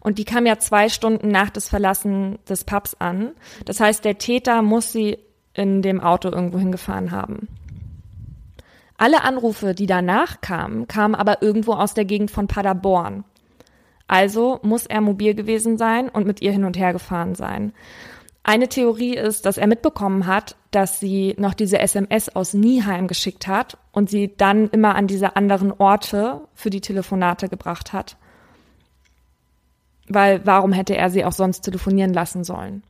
Und 0.01 0.17
die 0.17 0.25
kam 0.25 0.45
ja 0.45 0.57
zwei 0.59 0.89
Stunden 0.89 1.29
nach 1.29 1.49
des 1.49 1.69
Verlassen 1.69 2.39
des 2.47 2.63
Pubs 2.63 2.95
an. 2.99 3.31
Das 3.65 3.79
heißt, 3.79 4.03
der 4.03 4.17
Täter 4.17 4.61
muss 4.61 4.91
sie 4.91 5.17
in 5.53 5.81
dem 5.81 5.99
Auto 6.01 6.29
irgendwo 6.29 6.59
hingefahren 6.59 7.11
haben. 7.11 7.47
Alle 8.97 9.23
Anrufe, 9.23 9.73
die 9.73 9.87
danach 9.87 10.41
kamen, 10.41 10.87
kamen 10.87 11.15
aber 11.15 11.41
irgendwo 11.41 11.73
aus 11.73 11.93
der 11.93 12.05
Gegend 12.05 12.29
von 12.29 12.47
Paderborn. 12.47 13.23
Also 14.07 14.59
muss 14.61 14.85
er 14.85 15.01
mobil 15.01 15.33
gewesen 15.33 15.77
sein 15.77 16.09
und 16.09 16.27
mit 16.27 16.41
ihr 16.41 16.51
hin 16.51 16.65
und 16.65 16.77
her 16.77 16.93
gefahren 16.93 17.33
sein. 17.33 17.73
Eine 18.43 18.67
Theorie 18.67 19.15
ist, 19.15 19.45
dass 19.45 19.57
er 19.57 19.67
mitbekommen 19.67 20.25
hat, 20.25 20.55
dass 20.71 20.99
sie 20.99 21.35
noch 21.37 21.53
diese 21.53 21.79
SMS 21.79 22.35
aus 22.35 22.53
Nieheim 22.53 23.07
geschickt 23.07 23.47
hat 23.47 23.77
und 23.91 24.09
sie 24.09 24.35
dann 24.35 24.67
immer 24.69 24.95
an 24.95 25.07
diese 25.07 25.35
anderen 25.35 25.71
Orte 25.71 26.41
für 26.55 26.69
die 26.71 26.81
Telefonate 26.81 27.49
gebracht 27.49 27.93
hat. 27.93 28.17
Weil 30.07 30.45
warum 30.45 30.73
hätte 30.73 30.95
er 30.95 31.09
sie 31.09 31.25
auch 31.25 31.31
sonst 31.31 31.61
telefonieren 31.61 32.13
lassen 32.13 32.43
sollen? 32.43 32.83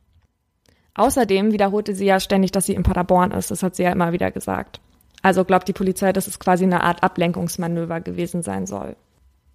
Außerdem 0.95 1.51
wiederholte 1.51 1.95
sie 1.95 2.05
ja 2.05 2.19
ständig, 2.19 2.51
dass 2.51 2.65
sie 2.65 2.73
in 2.73 2.83
Paderborn 2.83 3.31
ist. 3.31 3.51
Das 3.51 3.63
hat 3.63 3.75
sie 3.75 3.83
ja 3.83 3.91
immer 3.91 4.11
wieder 4.11 4.31
gesagt. 4.31 4.81
Also 5.21 5.45
glaubt 5.45 5.67
die 5.67 5.73
Polizei, 5.73 6.11
dass 6.13 6.27
es 6.27 6.39
quasi 6.39 6.63
eine 6.63 6.83
Art 6.83 7.03
Ablenkungsmanöver 7.03 8.01
gewesen 8.01 8.41
sein 8.41 8.65
soll. 8.65 8.95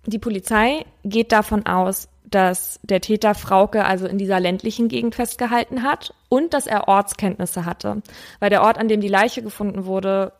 Die 0.07 0.19
Polizei 0.19 0.85
geht 1.03 1.33
davon 1.33 1.67
aus, 1.67 2.09
dass 2.25 2.81
der 2.83 3.01
Täter 3.01 3.35
Frauke 3.35 3.85
also 3.85 4.07
in 4.07 4.19
dieser 4.19 4.41
ländlichen 4.41 4.89
Gegend 4.89 5.15
festgehalten 5.15 5.83
hat 5.83 6.15
und 6.29 6.55
dass 6.55 6.67
er 6.67 6.89
Ortskenntnisse 6.89 7.65
hatte. 7.65 8.03
Weil 8.41 8.51
der 8.51 8.63
Ort, 8.63 8.79
an 8.79 8.89
dem 8.89 9.01
die 9.01 9.09
Leiche 9.09 9.43
gefunden 9.43 9.85
wurde, 9.85 10.33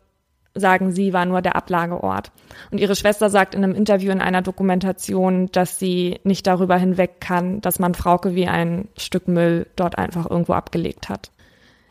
sagen 0.59 0.91
sie, 0.91 1.13
war 1.13 1.25
nur 1.25 1.41
der 1.41 1.55
Ablageort. 1.55 2.31
Und 2.71 2.79
ihre 2.79 2.95
Schwester 2.95 3.29
sagt 3.29 3.55
in 3.55 3.63
einem 3.63 3.75
Interview 3.75 4.11
in 4.11 4.21
einer 4.21 4.41
Dokumentation, 4.41 5.47
dass 5.51 5.79
sie 5.79 6.19
nicht 6.23 6.47
darüber 6.47 6.77
hinweg 6.77 7.19
kann, 7.19 7.61
dass 7.61 7.79
man 7.79 7.93
Frauke 7.93 8.35
wie 8.35 8.47
ein 8.47 8.87
Stück 8.97 9.27
Müll 9.27 9.67
dort 9.75 9.97
einfach 9.97 10.29
irgendwo 10.29 10.53
abgelegt 10.53 11.09
hat. 11.09 11.31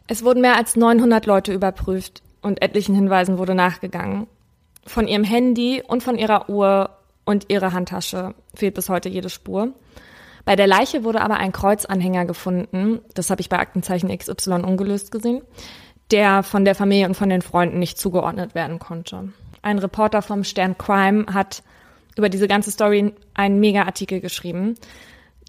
Es 0.06 0.24
wurden 0.24 0.40
mehr 0.40 0.56
als 0.56 0.76
900 0.76 1.26
Leute 1.26 1.52
überprüft 1.52 2.22
und 2.42 2.62
etlichen 2.62 2.94
Hinweisen 2.94 3.38
wurde 3.38 3.54
nachgegangen. 3.54 4.26
Von 4.86 5.08
ihrem 5.08 5.24
Handy 5.24 5.82
und 5.86 6.02
von 6.02 6.16
ihrer 6.16 6.48
Uhr 6.48 6.90
und 7.24 7.50
ihrer 7.50 7.72
Handtasche 7.72 8.34
fehlt 8.54 8.74
bis 8.74 8.88
heute 8.88 9.08
jede 9.08 9.28
Spur. 9.28 9.72
Bei 10.44 10.54
der 10.54 10.68
Leiche 10.68 11.02
wurde 11.02 11.22
aber 11.22 11.38
ein 11.38 11.50
Kreuzanhänger 11.50 12.24
gefunden, 12.24 13.00
das 13.14 13.30
habe 13.30 13.40
ich 13.40 13.48
bei 13.48 13.58
Aktenzeichen 13.58 14.16
XY 14.16 14.62
ungelöst 14.62 15.10
gesehen, 15.10 15.42
der 16.10 16.42
von 16.42 16.64
der 16.64 16.74
Familie 16.74 17.06
und 17.06 17.14
von 17.14 17.28
den 17.28 17.42
Freunden 17.42 17.78
nicht 17.78 17.98
zugeordnet 17.98 18.54
werden 18.54 18.78
konnte. 18.78 19.32
Ein 19.62 19.78
Reporter 19.78 20.22
vom 20.22 20.44
Stern 20.44 20.78
Crime 20.78 21.26
hat 21.32 21.62
über 22.16 22.28
diese 22.28 22.48
ganze 22.48 22.70
Story 22.70 23.12
einen 23.34 23.60
Mega-Artikel 23.60 24.20
geschrieben. 24.20 24.76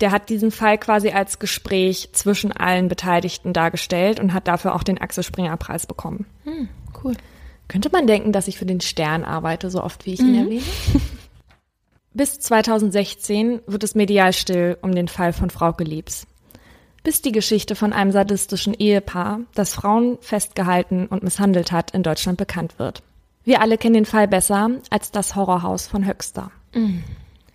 Der 0.01 0.11
hat 0.11 0.29
diesen 0.29 0.51
Fall 0.51 0.77
quasi 0.77 1.09
als 1.09 1.39
Gespräch 1.39 2.09
zwischen 2.13 2.51
allen 2.51 2.87
Beteiligten 2.87 3.53
dargestellt 3.53 4.19
und 4.19 4.33
hat 4.33 4.47
dafür 4.47 4.75
auch 4.75 4.83
den 4.83 4.99
Axel 4.99 5.23
Springer 5.23 5.57
Preis 5.57 5.87
bekommen. 5.87 6.25
Hm, 6.43 6.69
cool. 7.03 7.15
Könnte 7.67 7.89
man 7.91 8.07
denken, 8.07 8.31
dass 8.31 8.47
ich 8.47 8.57
für 8.57 8.65
den 8.65 8.81
Stern 8.81 9.23
arbeite, 9.23 9.69
so 9.69 9.83
oft 9.83 10.05
wie 10.05 10.13
ich 10.13 10.19
ihn 10.19 10.33
mhm. 10.33 10.39
erwähne? 10.39 10.63
Bis 12.13 12.39
2016 12.39 13.61
wird 13.67 13.83
es 13.83 13.93
medial 13.93 14.33
still 14.33 14.77
um 14.81 14.93
den 14.93 15.07
Fall 15.07 15.33
von 15.33 15.49
Frau 15.49 15.73
Geliebs. 15.73 16.25
Bis 17.07 17.21
die 17.21 17.31
Geschichte 17.31 17.77
von 17.77 17.93
einem 17.93 18.11
sadistischen 18.11 18.73
Ehepaar, 18.73 19.39
das 19.55 19.73
Frauen 19.73 20.17
festgehalten 20.19 21.07
und 21.07 21.23
misshandelt 21.23 21.71
hat, 21.71 21.91
in 21.91 22.03
Deutschland 22.03 22.37
bekannt 22.37 22.79
wird. 22.79 23.01
Wir 23.45 23.61
alle 23.61 23.77
kennen 23.77 23.93
den 23.93 24.05
Fall 24.05 24.27
besser 24.27 24.71
als 24.89 25.09
das 25.09 25.33
Horrorhaus 25.33 25.87
von 25.87 26.05
Höxter. 26.05 26.51
Mm. 26.73 26.97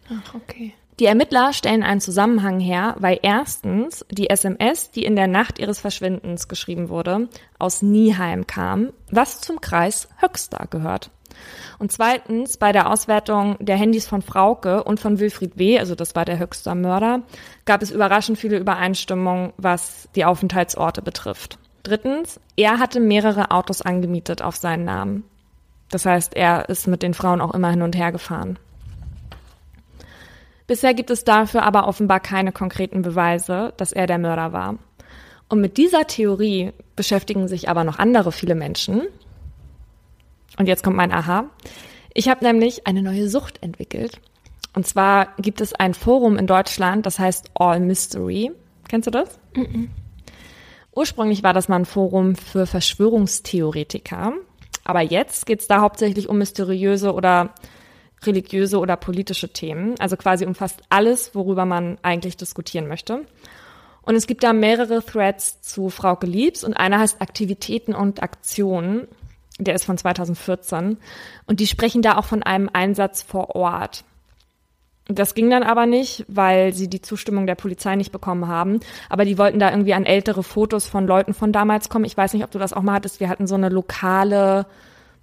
Ach, 0.09 0.35
okay. 0.37 0.73
Die 0.99 1.05
Ermittler 1.05 1.53
stellen 1.53 1.83
einen 1.83 2.01
Zusammenhang 2.01 2.61
her, 2.61 2.97
weil 2.99 3.19
erstens 3.21 4.07
die 4.11 4.31
SMS, 4.31 4.91
die 4.91 5.05
in 5.05 5.17
der 5.17 5.27
Nacht 5.27 5.59
ihres 5.59 5.81
Verschwindens 5.81 6.49
geschrieben 6.49 6.89
wurde, 6.89 7.29
aus 7.59 7.83
Nieheim 7.83 8.47
kam, 8.47 8.89
was 9.11 9.43
zum 9.43 9.61
Kreis 9.61 10.09
Höxter 10.23 10.67
gehört. 10.71 11.11
Und 11.79 11.93
zweitens, 11.93 12.57
bei 12.57 12.73
der 12.73 12.91
Auswertung 12.91 13.57
der 13.61 13.77
Handys 13.77 14.07
von 14.07 14.23
Frauke 14.23 14.85
und 14.85 15.01
von 15.01 15.19
Wilfried 15.19 15.59
W., 15.59 15.79
also 15.79 15.95
das 15.95 16.15
war 16.15 16.25
der 16.25 16.39
höchste 16.39 16.75
Mörder, 16.75 17.23
gab 17.65 17.83
es 17.83 17.91
überraschend 17.91 18.39
viele 18.39 18.59
Übereinstimmungen, 18.59 19.53
was 19.57 20.09
die 20.15 20.25
Aufenthaltsorte 20.25 21.03
betrifft. 21.03 21.59
Drittens, 21.83 22.41
er 22.57 22.79
hatte 22.79 23.01
mehrere 23.01 23.51
Autos 23.51 23.83
angemietet 23.83 24.43
auf 24.43 24.57
seinen 24.57 24.85
Namen. 24.85 25.25
Das 25.91 26.07
heißt, 26.07 26.35
er 26.35 26.69
ist 26.69 26.87
mit 26.87 27.03
den 27.03 27.15
Frauen 27.15 27.41
auch 27.41 27.55
immer 27.55 27.71
hin 27.71 27.83
und 27.83 27.97
her 27.97 28.13
gefahren. 28.13 28.59
Bisher 30.67 30.95
gibt 30.95 31.11
es 31.11 31.25
dafür 31.25 31.65
aber 31.65 31.87
offenbar 31.87 32.21
keine 32.21 32.53
konkreten 32.53 33.03
Beweise, 33.03 33.75
dass 33.77 33.93
er 33.93 34.07
der 34.07 34.19
Mörder 34.19 34.53
war. 34.53 34.79
Und 35.49 35.61
mit 35.61 35.77
dieser 35.77 36.07
Theorie 36.07 36.73
beschäftigen 36.97 37.47
sich 37.47 37.69
aber 37.69 37.85
noch 37.85 37.99
andere 37.99 38.33
viele 38.33 38.55
Menschen, 38.55 39.03
und 40.59 40.67
jetzt 40.67 40.83
kommt 40.83 40.97
mein 40.97 41.13
Aha. 41.13 41.51
Ich 42.15 42.29
habe 42.29 42.45
nämlich 42.45 42.87
eine 42.87 43.03
neue 43.03 43.29
Sucht 43.29 43.63
entwickelt. 43.63 44.21
Und 44.75 44.87
zwar 44.87 45.29
gibt 45.39 45.61
es 45.61 45.75
ein 45.75 45.95
Forum 45.95 46.37
in 46.37 46.47
Deutschland, 46.47 47.07
das 47.07 47.19
heißt 47.19 47.51
All 47.55 47.81
Mystery. 47.81 48.53
Kennst 48.89 49.07
du 49.07 49.11
das? 49.11 49.39
Mm 49.55 49.61
-mm. 49.61 49.89
Ursprünglich 50.95 51.43
war 51.43 51.55
das 51.55 51.69
mal 51.69 51.77
ein 51.77 51.85
Forum 51.87 52.37
für 52.37 52.67
Verschwörungstheoretiker. 52.67 54.35
Aber 54.85 55.01
jetzt 55.01 55.47
geht 55.47 55.61
es 55.61 55.69
da 55.69 55.81
hauptsächlich 55.81 56.29
um 56.29 56.39
mysteriöse 56.39 57.15
oder 57.15 57.55
religiöse 58.25 58.79
oder 58.79 58.97
politische 58.97 59.53
Themen. 59.53 59.95
Also 59.99 60.17
quasi 60.17 60.45
um 60.45 60.55
fast 60.55 60.83
alles, 60.91 61.35
worüber 61.35 61.65
man 61.65 61.99
eigentlich 62.03 62.37
diskutieren 62.37 62.89
möchte. 62.89 63.25
Und 64.03 64.17
es 64.17 64.27
gibt 64.27 64.43
da 64.43 64.53
mehrere 64.53 65.05
Threads 65.05 65.63
zu 65.63 65.89
Frau 65.89 66.17
Geliebs 66.17 66.65
und 66.65 66.75
einer 66.75 66.99
heißt 66.99 67.23
Aktivitäten 67.23 67.95
und 67.95 68.23
Aktionen 68.23 69.07
der 69.65 69.75
ist 69.75 69.85
von 69.85 69.99
2014. 69.99 70.99
Und 71.47 71.61
die 71.61 71.67
sprechen 71.67 72.03
da 72.03 72.17
auch 72.17 72.25
von 72.25 72.43
einem 72.43 72.71
Einsatz 72.73 73.23
vor 73.23 73.55
Ort. 73.55 74.05
Das 75.09 75.35
ging 75.35 75.51
dann 75.51 75.65
aber 75.65 75.87
nicht, 75.87 76.25
weil 76.29 76.73
sie 76.73 76.89
die 76.89 77.03
Zustimmung 77.03 77.47
der 77.47 77.57
Polizei 77.57 77.97
nicht 77.97 78.13
bekommen 78.13 78.47
haben. 78.47 78.81
Aber 79.09 79.25
die 79.25 79.37
wollten 79.37 79.59
da 79.59 79.71
irgendwie 79.71 79.95
an 79.95 80.07
ältere 80.07 80.43
Fotos 80.43 80.87
von 80.87 81.07
Leuten 81.07 81.35
von 81.35 81.53
damals 81.53 81.89
kommen. 81.89 82.05
Ich 82.05 82.17
weiß 82.17 82.35
nicht, 82.35 82.45
ob 82.45 82.51
du 82.51 82.59
das 82.59 82.73
auch 82.73 82.83
mal 82.83 82.95
hattest. 82.95 83.19
Wir 83.19 83.29
hatten 83.29 83.47
so 83.47 83.57
eine 83.57 83.69
lokale, 83.69 84.67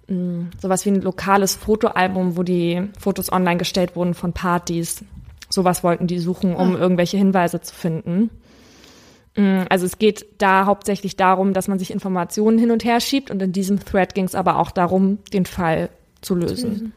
hm, 0.08 0.50
sowas 0.60 0.84
wie 0.84 0.90
ein 0.90 1.00
lokales 1.00 1.54
Fotoalbum, 1.54 2.36
wo 2.36 2.42
die 2.42 2.88
Fotos 2.98 3.32
online 3.32 3.56
gestellt 3.56 3.96
wurden 3.96 4.14
von 4.14 4.32
Partys. 4.34 5.02
Sowas 5.48 5.82
wollten 5.82 6.06
die 6.06 6.18
suchen, 6.18 6.54
um 6.54 6.76
ah. 6.76 6.78
irgendwelche 6.78 7.16
Hinweise 7.16 7.60
zu 7.60 7.74
finden. 7.74 8.30
Mm, 9.36 9.62
also 9.68 9.86
es 9.86 9.98
geht 9.98 10.26
da 10.38 10.66
hauptsächlich 10.66 11.16
darum, 11.16 11.52
dass 11.52 11.68
man 11.68 11.78
sich 11.78 11.90
Informationen 11.90 12.58
hin 12.58 12.70
und 12.70 12.84
her 12.84 13.00
schiebt 13.00 13.30
und 13.30 13.40
in 13.42 13.52
diesem 13.52 13.84
Thread 13.84 14.14
ging 14.14 14.24
es 14.24 14.34
aber 14.34 14.58
auch 14.58 14.70
darum, 14.70 15.18
den 15.32 15.46
Fall 15.46 15.90
zu 16.20 16.34
lösen. 16.34 16.92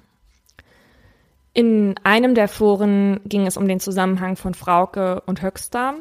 In 1.54 1.96
einem 2.04 2.34
der 2.34 2.48
Foren 2.48 3.20
ging 3.26 3.46
es 3.46 3.58
um 3.58 3.68
den 3.68 3.80
Zusammenhang 3.80 4.36
von 4.36 4.56
Frauke 4.56 5.22
und 5.28 5.44
Höxter 5.44 5.96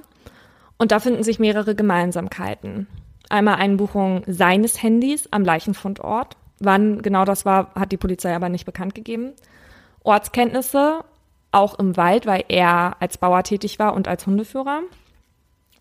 und 0.78 0.92
da 0.92 0.98
finden 0.98 1.22
sich 1.22 1.38
mehrere 1.38 1.74
Gemeinsamkeiten. 1.74 2.86
Einmal 3.28 3.56
Einbuchung 3.56 4.24
seines 4.26 4.82
Handys 4.82 5.28
am 5.30 5.44
Leichenfundort. 5.44 6.36
Wann 6.58 7.02
genau 7.02 7.24
das 7.24 7.44
war, 7.44 7.74
hat 7.74 7.92
die 7.92 7.96
Polizei 7.96 8.34
aber 8.34 8.48
nicht 8.48 8.64
bekannt 8.64 8.94
gegeben. 8.94 9.32
Ortskenntnisse, 10.02 11.04
auch 11.50 11.78
im 11.78 11.96
Wald, 11.96 12.26
weil 12.26 12.44
er 12.48 12.96
als 13.00 13.18
Bauer 13.18 13.42
tätig 13.42 13.78
war 13.78 13.94
und 13.94 14.08
als 14.08 14.26
Hundeführer. 14.26 14.80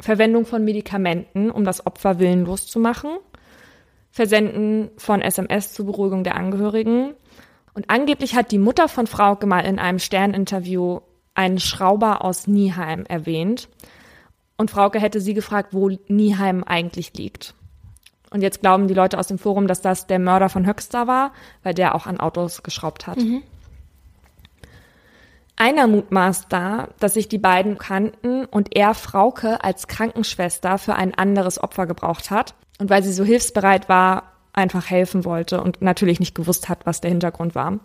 Verwendung 0.02 0.46
von 0.46 0.64
Medikamenten, 0.64 1.52
um 1.52 1.64
das 1.64 1.86
Opfer 1.86 2.20
willenlos 2.20 2.68
zu 2.68 2.80
machen, 2.80 3.12
Versenden 4.12 4.90
von 4.98 5.22
SMS 5.22 5.74
zur 5.74 5.86
Beruhigung 5.86 6.24
der 6.24 6.36
Angehörigen. 6.36 7.14
Und 7.74 7.90
angeblich 7.90 8.36
hat 8.36 8.52
die 8.52 8.58
Mutter 8.58 8.90
von 8.90 9.08
Frauke 9.08 9.48
mal 9.48 9.62
in 9.62 9.80
einem 9.80 10.00
Sterninterview 10.00 11.00
einen 11.34 11.60
Schrauber 11.60 12.26
aus 12.26 12.48
Nieheim 12.48 13.06
erwähnt. 13.06 13.70
Und 14.58 14.70
Frauke 14.70 15.00
hätte 15.00 15.22
sie 15.22 15.34
gefragt, 15.34 15.74
wo 15.74 15.90
Nieheim 16.08 16.64
eigentlich 16.64 17.14
liegt. 17.14 17.56
Und 18.32 18.42
jetzt 18.42 18.62
glauben 18.62 18.88
die 18.88 18.94
Leute 18.94 19.18
aus 19.18 19.28
dem 19.28 19.38
Forum, 19.38 19.68
dass 19.68 19.82
das 19.82 20.08
der 20.08 20.20
Mörder 20.20 20.50
von 20.50 20.66
Höxter 20.66 21.08
war, 21.08 21.32
weil 21.64 21.74
der 21.74 21.96
auch 21.96 22.06
an 22.06 22.20
Autos 22.20 22.64
geschraubt 22.64 23.08
hat. 23.08 23.18
Mhm. 23.18 23.44
Einer 25.62 25.86
mutmaßt 25.86 26.48
da, 26.50 26.90
dass 27.00 27.14
sich 27.14 27.30
die 27.30 27.38
beiden 27.38 27.78
kannten 27.78 28.46
und 28.46 28.76
er 28.76 28.96
Frauke 28.96 29.64
als 29.64 29.86
Krankenschwester 29.86 30.80
für 30.80 30.96
ein 30.96 31.14
anderes 31.14 31.62
Opfer 31.62 31.86
gebraucht 31.86 32.32
hat 32.32 32.56
und 32.80 32.90
weil 32.90 33.04
sie 33.04 33.14
so 33.14 33.24
hilfsbereit 33.24 33.88
war, 33.88 34.32
einfach 34.54 34.90
helfen 34.90 35.24
wollte 35.24 35.62
und 35.62 35.80
natürlich 35.80 36.20
nicht 36.20 36.34
gewusst 36.34 36.68
hat, 36.68 36.88
was 36.88 37.00
der 37.00 37.12
Hintergrund 37.12 37.54
war. 37.54 37.80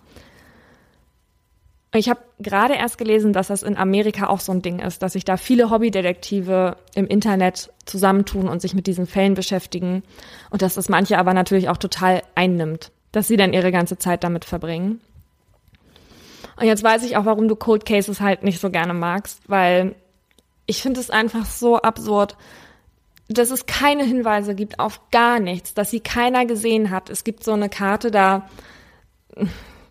Ich 1.94 2.08
habe 2.08 2.20
gerade 2.38 2.72
erst 2.72 2.96
gelesen, 2.96 3.34
dass 3.34 3.48
das 3.48 3.62
in 3.62 3.76
Amerika 3.76 4.28
auch 4.28 4.40
so 4.40 4.52
ein 4.52 4.62
Ding 4.62 4.78
ist, 4.78 5.02
dass 5.02 5.12
sich 5.12 5.26
da 5.26 5.36
viele 5.36 5.68
Hobbydetektive 5.68 6.78
im 6.94 7.06
Internet 7.06 7.74
zusammentun 7.84 8.48
und 8.48 8.62
sich 8.62 8.72
mit 8.72 8.86
diesen 8.86 9.06
Fällen 9.06 9.34
beschäftigen 9.34 10.02
und 10.48 10.62
dass 10.62 10.76
das 10.76 10.88
manche 10.88 11.18
aber 11.18 11.34
natürlich 11.34 11.68
auch 11.68 11.76
total 11.76 12.22
einnimmt, 12.36 12.90
dass 13.12 13.28
sie 13.28 13.36
dann 13.36 13.52
ihre 13.52 13.70
ganze 13.70 13.98
Zeit 13.98 14.24
damit 14.24 14.46
verbringen. 14.46 15.02
Und 16.58 16.66
jetzt 16.66 16.82
weiß 16.82 17.04
ich 17.04 17.16
auch, 17.16 17.24
warum 17.24 17.48
du 17.48 17.56
Cold 17.56 17.84
Cases 17.84 18.20
halt 18.20 18.42
nicht 18.42 18.60
so 18.60 18.70
gerne 18.70 18.94
magst, 18.94 19.40
weil 19.46 19.94
ich 20.66 20.82
finde 20.82 21.00
es 21.00 21.10
einfach 21.10 21.44
so 21.44 21.76
absurd, 21.76 22.36
dass 23.28 23.50
es 23.50 23.66
keine 23.66 24.04
Hinweise 24.04 24.54
gibt 24.54 24.78
auf 24.78 25.00
gar 25.10 25.38
nichts, 25.38 25.74
dass 25.74 25.90
sie 25.90 26.00
keiner 26.00 26.46
gesehen 26.46 26.90
hat. 26.90 27.10
Es 27.10 27.24
gibt 27.24 27.44
so 27.44 27.52
eine 27.52 27.68
Karte, 27.68 28.10
da 28.10 28.48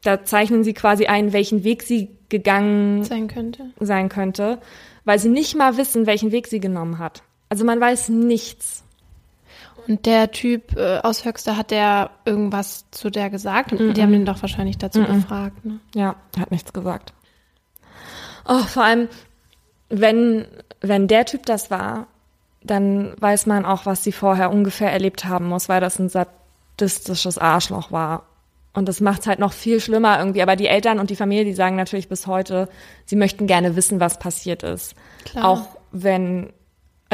da 0.05 0.23
zeichnen 0.23 0.63
sie 0.63 0.73
quasi 0.73 1.07
ein, 1.07 1.33
welchen 1.33 1.63
Weg 1.63 1.83
sie 1.83 2.09
gegangen 2.29 3.03
Sein 3.03 3.27
könnte. 3.27 3.71
sein 3.79 4.09
könnte, 4.09 4.59
weil 5.03 5.19
sie 5.19 5.29
nicht 5.29 5.55
mal 5.55 5.77
wissen, 5.77 6.05
welchen 6.05 6.31
Weg 6.31 6.47
sie 6.47 6.59
genommen 6.59 6.99
hat. 6.99 7.23
Also 7.49 7.65
man 7.65 7.79
weiß 7.79 8.09
nichts. 8.09 8.83
Und 9.87 10.05
der 10.05 10.31
Typ 10.31 10.75
äh, 10.75 10.99
aus 10.99 11.25
Höxter, 11.25 11.57
hat 11.57 11.71
der 11.71 12.11
irgendwas 12.25 12.85
zu 12.91 13.09
der 13.09 13.29
gesagt? 13.29 13.71
Und 13.73 13.95
die 13.95 14.01
haben 14.01 14.13
ihn 14.13 14.25
doch 14.25 14.41
wahrscheinlich 14.41 14.77
dazu 14.77 15.03
gefragt, 15.03 15.63
ne? 15.65 15.79
Ja, 15.93 16.15
hat 16.39 16.51
nichts 16.51 16.73
gesagt. 16.73 17.13
Oh, 18.47 18.59
vor 18.59 18.83
allem, 18.83 19.07
wenn, 19.89 20.45
wenn 20.81 21.07
der 21.07 21.25
Typ 21.25 21.45
das 21.45 21.71
war, 21.71 22.07
dann 22.63 23.13
weiß 23.19 23.45
man 23.45 23.65
auch, 23.65 23.85
was 23.85 24.03
sie 24.03 24.11
vorher 24.11 24.51
ungefähr 24.51 24.91
erlebt 24.91 25.25
haben 25.25 25.47
muss, 25.47 25.69
weil 25.69 25.81
das 25.81 25.99
ein 25.99 26.09
sadistisches 26.09 27.37
Arschloch 27.37 27.91
war. 27.91 28.23
Und 28.73 28.89
das 28.89 28.99
macht's 28.99 29.25
halt 29.25 29.39
noch 29.39 29.53
viel 29.53 29.79
schlimmer 29.79 30.19
irgendwie. 30.19 30.41
Aber 30.41 30.55
die 30.55 30.67
Eltern 30.67 30.99
und 30.99 31.09
die 31.09 31.15
Familie, 31.15 31.45
die 31.45 31.53
sagen 31.53 31.75
natürlich 31.75 32.09
bis 32.09 32.27
heute, 32.27 32.67
sie 33.05 33.15
möchten 33.15 33.47
gerne 33.47 33.75
wissen, 33.75 33.99
was 33.99 34.19
passiert 34.19 34.63
ist. 34.63 34.95
Klar. 35.23 35.45
Auch 35.45 35.67
wenn, 35.91 36.51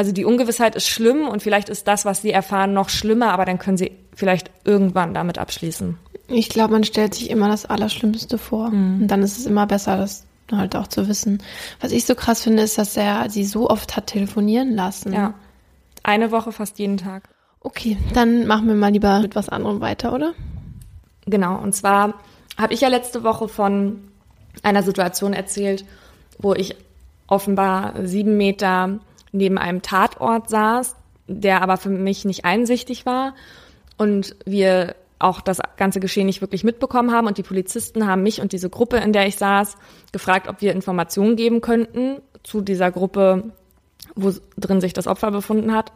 also 0.02 0.10
die 0.10 0.24
Ungewissheit 0.24 0.74
ist 0.74 0.88
schlimm 0.88 1.28
und 1.28 1.44
vielleicht 1.44 1.68
ist 1.68 1.86
das, 1.86 2.04
was 2.04 2.22
sie 2.22 2.32
erfahren, 2.32 2.72
noch 2.72 2.88
schlimmer, 2.88 3.32
aber 3.32 3.44
dann 3.44 3.60
können 3.60 3.76
sie 3.76 3.92
vielleicht 4.12 4.50
irgendwann 4.64 5.14
damit 5.14 5.38
abschließen. 5.38 5.96
Ich 6.26 6.48
glaube, 6.48 6.72
man 6.72 6.82
stellt 6.82 7.14
sich 7.14 7.30
immer 7.30 7.46
das 7.46 7.66
Allerschlimmste 7.66 8.36
vor. 8.36 8.66
Und 8.66 9.06
dann 9.06 9.22
ist 9.22 9.38
es 9.38 9.46
immer 9.46 9.64
besser, 9.64 9.96
das 9.96 10.26
halt 10.50 10.74
auch 10.74 10.88
zu 10.88 11.06
wissen. 11.06 11.40
Was 11.80 11.92
ich 11.92 12.04
so 12.04 12.16
krass 12.16 12.42
finde, 12.42 12.64
ist, 12.64 12.78
dass 12.78 12.96
er 12.96 13.30
sie 13.30 13.44
so 13.44 13.70
oft 13.70 13.96
hat 13.96 14.08
telefonieren 14.08 14.74
lassen. 14.74 15.12
Ja. 15.12 15.34
Eine 16.02 16.32
Woche 16.32 16.50
fast 16.50 16.80
jeden 16.80 16.96
Tag. 16.96 17.28
Okay, 17.60 17.96
dann 18.12 18.48
machen 18.48 18.66
wir 18.66 18.74
mal 18.74 18.90
lieber 18.90 19.20
mit 19.20 19.36
was 19.36 19.48
anderem 19.50 19.80
weiter, 19.80 20.12
oder? 20.12 20.32
Genau, 21.26 21.62
und 21.62 21.76
zwar 21.76 22.14
habe 22.58 22.74
ich 22.74 22.80
ja 22.80 22.88
letzte 22.88 23.22
Woche 23.22 23.46
von 23.46 24.00
einer 24.64 24.82
Situation 24.82 25.32
erzählt, 25.32 25.84
wo 26.40 26.54
ich 26.54 26.74
offenbar 27.28 27.94
sieben 28.04 28.36
Meter 28.36 28.98
neben 29.32 29.58
einem 29.58 29.82
Tatort 29.82 30.48
saß, 30.48 30.96
der 31.26 31.62
aber 31.62 31.76
für 31.76 31.88
mich 31.88 32.24
nicht 32.24 32.44
einsichtig 32.44 33.06
war 33.06 33.34
und 33.96 34.36
wir 34.44 34.94
auch 35.18 35.40
das 35.40 35.60
ganze 35.76 36.00
Geschehen 36.00 36.26
nicht 36.26 36.40
wirklich 36.40 36.64
mitbekommen 36.64 37.12
haben 37.12 37.26
und 37.26 37.38
die 37.38 37.42
Polizisten 37.42 38.06
haben 38.06 38.22
mich 38.22 38.40
und 38.40 38.52
diese 38.52 38.68
Gruppe, 38.68 38.98
in 38.98 39.12
der 39.12 39.26
ich 39.26 39.36
saß, 39.36 39.76
gefragt, 40.10 40.48
ob 40.48 40.60
wir 40.60 40.72
Informationen 40.72 41.36
geben 41.36 41.60
könnten 41.60 42.20
zu 42.42 42.60
dieser 42.60 42.90
Gruppe, 42.90 43.52
wo 44.14 44.32
drin 44.58 44.80
sich 44.80 44.92
das 44.92 45.06
Opfer 45.06 45.30
befunden 45.30 45.72
hat. 45.72 45.92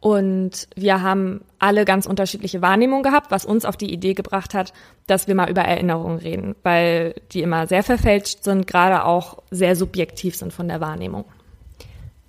Und 0.00 0.66
wir 0.74 1.00
haben 1.00 1.42
alle 1.60 1.84
ganz 1.84 2.06
unterschiedliche 2.06 2.60
Wahrnehmungen 2.60 3.04
gehabt, 3.04 3.30
was 3.30 3.44
uns 3.44 3.64
auf 3.64 3.76
die 3.76 3.92
Idee 3.92 4.14
gebracht 4.14 4.52
hat, 4.52 4.72
dass 5.06 5.28
wir 5.28 5.36
mal 5.36 5.48
über 5.48 5.62
Erinnerungen 5.62 6.18
reden, 6.18 6.56
weil 6.64 7.14
die 7.30 7.42
immer 7.42 7.68
sehr 7.68 7.84
verfälscht 7.84 8.42
sind, 8.42 8.66
gerade 8.66 9.04
auch 9.04 9.44
sehr 9.52 9.76
subjektiv 9.76 10.34
sind 10.34 10.52
von 10.52 10.66
der 10.66 10.80
Wahrnehmung. 10.80 11.24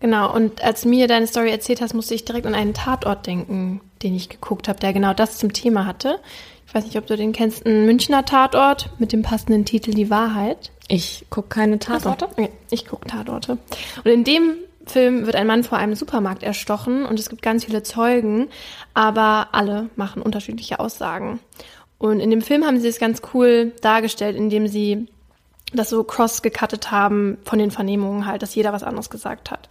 Genau, 0.04 0.36
und 0.36 0.62
als 0.62 0.82
du 0.82 0.90
mir 0.90 1.08
deine 1.08 1.28
Story 1.28 1.50
erzählt 1.50 1.80
hast, 1.80 1.94
musste 1.94 2.14
ich 2.14 2.26
direkt 2.26 2.46
an 2.46 2.56
einen 2.56 2.74
Tatort 2.74 3.26
denken, 3.26 3.80
den 4.04 4.14
ich 4.14 4.28
geguckt 4.28 4.68
habe, 4.68 4.78
der 4.78 4.92
genau 4.92 5.14
das 5.14 5.38
zum 5.38 5.54
Thema 5.54 5.86
hatte. 5.86 6.20
Ich 6.68 6.76
weiß 6.76 6.84
nicht, 6.84 6.98
ob 6.98 7.08
du 7.08 7.16
den 7.16 7.32
kennst, 7.32 7.66
ein 7.66 7.86
Münchner 7.86 8.26
Tatort 8.26 8.90
mit 9.00 9.14
dem 9.14 9.22
passenden 9.22 9.64
Titel 9.64 9.92
Die 9.92 10.10
Wahrheit. 10.10 10.72
Ich 10.90 11.24
gucke 11.30 11.48
keine 11.48 11.80
Tatorte. 11.80 12.26
Okay, 12.26 12.50
ich 12.70 12.86
gucke 12.86 13.08
Tatorte. 13.08 13.60
Und 14.04 14.12
in 14.12 14.26
dem 14.26 14.56
Film 14.86 15.26
wird 15.26 15.38
ein 15.38 15.48
Mann 15.48 15.64
vor 15.64 15.78
einem 15.78 15.96
Supermarkt 15.96 16.44
erstochen 16.44 17.06
und 17.06 17.18
es 17.18 17.30
gibt 17.30 17.42
ganz 17.42 17.64
viele 17.64 17.82
Zeugen, 17.84 18.50
aber 18.94 19.54
alle 19.54 19.90
machen 19.96 20.22
unterschiedliche 20.22 20.82
Aussagen. 20.82 21.40
Und 21.98 22.20
in 22.20 22.30
dem 22.30 22.42
Film 22.42 22.66
haben 22.66 22.82
sie 22.82 22.90
es 22.90 23.00
ganz 23.00 23.22
cool 23.34 23.72
dargestellt, 23.80 24.36
indem 24.36 24.68
sie 24.68 25.08
das 25.74 25.90
so 25.90 26.04
cross 26.04 26.42
gecuttet 26.42 26.92
haben 26.92 27.38
von 27.44 27.60
den 27.60 27.72
Vernehmungen 27.72 28.26
halt, 28.26 28.42
dass 28.42 28.56
jeder 28.56 28.74
was 28.74 28.84
anderes 28.84 29.10
gesagt 29.10 29.52
hat. 29.52 29.70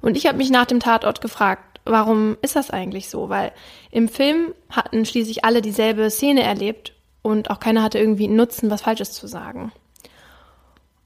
Und 0.00 0.16
ich 0.16 0.26
habe 0.26 0.38
mich 0.38 0.50
nach 0.50 0.66
dem 0.66 0.80
Tatort 0.80 1.20
gefragt, 1.20 1.80
warum 1.84 2.36
ist 2.42 2.56
das 2.56 2.70
eigentlich 2.70 3.08
so? 3.08 3.28
Weil 3.28 3.52
im 3.90 4.08
Film 4.08 4.54
hatten 4.70 5.04
schließlich 5.04 5.44
alle 5.44 5.62
dieselbe 5.62 6.10
Szene 6.10 6.42
erlebt 6.42 6.92
und 7.22 7.50
auch 7.50 7.60
keiner 7.60 7.82
hatte 7.82 7.98
irgendwie 7.98 8.24
einen 8.24 8.36
Nutzen, 8.36 8.70
was 8.70 8.82
Falsches 8.82 9.12
zu 9.12 9.26
sagen. 9.26 9.72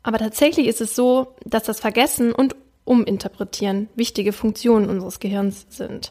Aber 0.02 0.18
tatsächlich 0.18 0.66
ist 0.66 0.80
es 0.80 0.96
so, 0.96 1.34
dass 1.44 1.62
das 1.62 1.80
Vergessen 1.80 2.32
und 2.32 2.56
Uminterpretieren 2.84 3.88
wichtige 3.94 4.32
Funktionen 4.32 4.90
unseres 4.90 5.20
Gehirns 5.20 5.66
sind. 5.70 6.10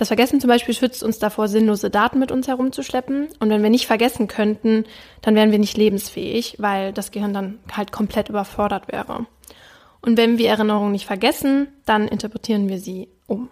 Das 0.00 0.08
Vergessen 0.08 0.40
zum 0.40 0.48
Beispiel 0.48 0.72
schützt 0.72 1.02
uns 1.02 1.18
davor, 1.18 1.46
sinnlose 1.46 1.90
Daten 1.90 2.18
mit 2.18 2.32
uns 2.32 2.48
herumzuschleppen. 2.48 3.28
Und 3.38 3.50
wenn 3.50 3.62
wir 3.62 3.68
nicht 3.68 3.86
vergessen 3.86 4.28
könnten, 4.28 4.86
dann 5.20 5.34
wären 5.34 5.50
wir 5.50 5.58
nicht 5.58 5.76
lebensfähig, 5.76 6.56
weil 6.56 6.94
das 6.94 7.10
Gehirn 7.10 7.34
dann 7.34 7.58
halt 7.70 7.92
komplett 7.92 8.30
überfordert 8.30 8.90
wäre. 8.90 9.26
Und 10.00 10.16
wenn 10.16 10.38
wir 10.38 10.48
Erinnerungen 10.48 10.92
nicht 10.92 11.04
vergessen, 11.04 11.68
dann 11.84 12.08
interpretieren 12.08 12.70
wir 12.70 12.78
sie 12.78 13.08
um. 13.26 13.50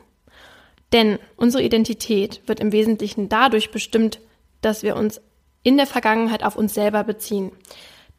Denn 0.94 1.18
unsere 1.36 1.62
Identität 1.62 2.40
wird 2.46 2.60
im 2.60 2.72
Wesentlichen 2.72 3.28
dadurch 3.28 3.70
bestimmt, 3.70 4.18
dass 4.62 4.82
wir 4.82 4.96
uns 4.96 5.20
in 5.62 5.76
der 5.76 5.86
Vergangenheit 5.86 6.44
auf 6.44 6.56
uns 6.56 6.72
selber 6.72 7.04
beziehen. 7.04 7.52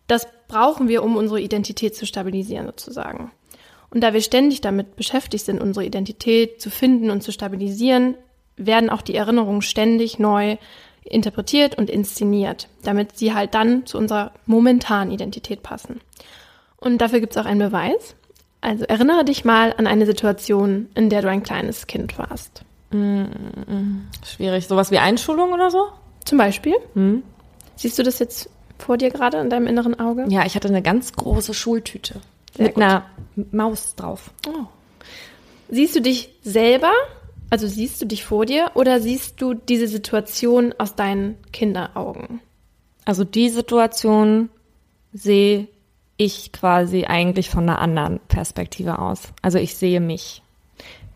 Das 0.06 0.28
brauchen 0.48 0.88
wir, 0.88 1.02
um 1.02 1.18
unsere 1.18 1.42
Identität 1.42 1.96
zu 1.96 2.06
stabilisieren, 2.06 2.68
sozusagen. 2.68 3.32
Und 3.92 4.02
da 4.02 4.14
wir 4.14 4.22
ständig 4.22 4.62
damit 4.62 4.96
beschäftigt 4.96 5.46
sind, 5.46 5.62
unsere 5.62 5.86
Identität 5.86 6.62
zu 6.62 6.70
finden 6.70 7.10
und 7.10 7.24
zu 7.24 7.32
stabilisieren, 7.32 8.16
werden 8.56 8.90
auch 8.90 9.02
die 9.02 9.16
Erinnerungen 9.16 9.62
ständig 9.62 10.20
neu 10.20 10.58
interpretiert 11.04 11.78
und 11.78 11.90
inszeniert, 11.90 12.68
damit 12.84 13.18
sie 13.18 13.34
halt 13.34 13.56
dann 13.56 13.86
zu 13.86 13.98
unserer 13.98 14.32
momentanen 14.46 15.12
Identität 15.12 15.64
passen. 15.64 16.02
Und 16.78 17.00
dafür 17.00 17.20
gibt 17.20 17.36
es 17.36 17.42
auch 17.42 17.48
einen 17.48 17.60
Beweis. 17.60 18.16
Also 18.62 18.84
erinnere 18.86 19.24
dich 19.26 19.46
mal 19.46 19.74
an 19.78 19.88
eine 19.88 20.06
Situation, 20.06 20.90
in 20.94 21.10
der 21.10 21.22
du 21.22 21.30
ein 21.30 21.44
kleines 21.44 21.88
Kind 21.88 22.18
warst. 22.20 22.64
Schwierig. 24.26 24.68
Sowas 24.68 24.92
wie 24.92 24.98
Einschulung 25.00 25.54
oder 25.54 25.72
so? 25.72 25.88
Zum 26.26 26.38
Beispiel. 26.38 26.76
Siehst 27.76 27.98
du 27.98 28.04
das 28.04 28.20
jetzt 28.20 28.50
vor 28.78 28.98
dir 28.98 29.10
gerade 29.10 29.38
in 29.38 29.50
deinem 29.50 29.68
inneren 29.68 30.00
Auge? 30.00 30.26
Ja, 30.28 30.46
ich 30.46 30.56
hatte 30.56 30.68
eine 30.68 30.82
ganz 30.82 31.14
große 31.14 31.54
Schultüte 31.54 32.16
Sehr 32.56 32.66
mit 32.66 32.76
gut. 32.76 32.84
einer 32.84 33.06
Maus 33.52 33.96
drauf. 33.96 34.32
Siehst 35.70 35.96
du 35.96 36.02
dich 36.02 36.30
selber, 36.42 36.92
also 37.50 37.68
siehst 37.68 38.02
du 38.02 38.06
dich 38.06 38.24
vor 38.26 38.46
dir, 38.46 38.72
oder 38.74 39.00
siehst 39.00 39.42
du 39.42 39.54
diese 39.54 39.88
Situation 39.88 40.74
aus 40.78 40.96
deinen 40.96 41.38
Kinderaugen? 41.52 42.42
Also 43.06 43.24
die 43.24 43.50
Situation 43.50 44.50
sehe 45.14 45.68
ich 46.18 46.52
quasi 46.52 47.06
eigentlich 47.06 47.50
von 47.50 47.64
einer 47.64 47.80
anderen 47.80 48.20
Perspektive 48.28 49.00
aus. 49.00 49.30
Also 49.42 49.58
ich 49.58 49.76
sehe 49.76 50.02
mich. 50.02 50.44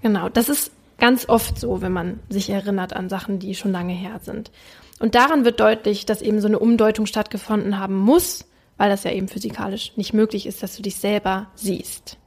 Genau, 0.02 0.30
das 0.30 0.50
ist 0.50 0.72
ganz 0.98 1.28
oft 1.28 1.60
so, 1.60 1.82
wenn 1.82 1.92
man 1.92 2.20
sich 2.30 2.50
erinnert 2.50 2.96
an 2.96 3.10
Sachen, 3.10 3.40
die 3.40 3.56
schon 3.56 3.72
lange 3.72 3.94
her 3.94 4.20
sind. 4.24 4.52
Und 5.00 5.16
daran 5.16 5.44
wird 5.44 5.60
deutlich, 5.60 6.06
dass 6.06 6.22
eben 6.22 6.40
so 6.40 6.48
eine 6.48 6.60
Umdeutung 6.60 7.06
stattgefunden 7.06 7.80
haben 7.80 7.98
muss, 7.98 8.46
weil 8.84 8.90
das 8.90 9.06
ja 9.06 9.12
eben 9.12 9.30
physikalisch 9.30 9.94
nicht 9.96 10.14
möglich 10.14 10.46
ist, 10.46 10.62
dass 10.62 10.76
du 10.76 10.82
dich 10.82 10.98
selber 10.98 11.48
siehst. 11.56 12.18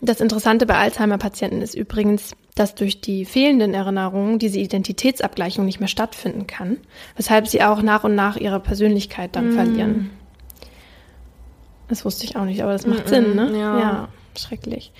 Das 0.00 0.20
Interessante 0.20 0.66
bei 0.66 0.76
Alzheimer-Patienten 0.76 1.62
ist 1.62 1.74
übrigens, 1.74 2.36
dass 2.54 2.76
durch 2.76 3.00
die 3.00 3.24
fehlenden 3.24 3.74
Erinnerungen 3.74 4.38
diese 4.38 4.60
Identitätsabgleichung 4.60 5.64
nicht 5.64 5.80
mehr 5.80 5.88
stattfinden 5.88 6.46
kann, 6.46 6.76
weshalb 7.16 7.48
sie 7.48 7.64
auch 7.64 7.82
nach 7.82 8.04
und 8.04 8.14
nach 8.14 8.36
ihre 8.36 8.60
Persönlichkeit 8.60 9.34
dann 9.34 9.50
verlieren. 9.50 10.10
Das 11.88 12.04
wusste 12.04 12.24
ich 12.24 12.36
auch 12.36 12.44
nicht, 12.44 12.62
aber 12.62 12.70
das 12.70 12.86
macht 12.86 13.08
Sinn, 13.08 13.34
ne? 13.34 13.50
ja. 13.80 14.08
schrecklich. 14.38 14.92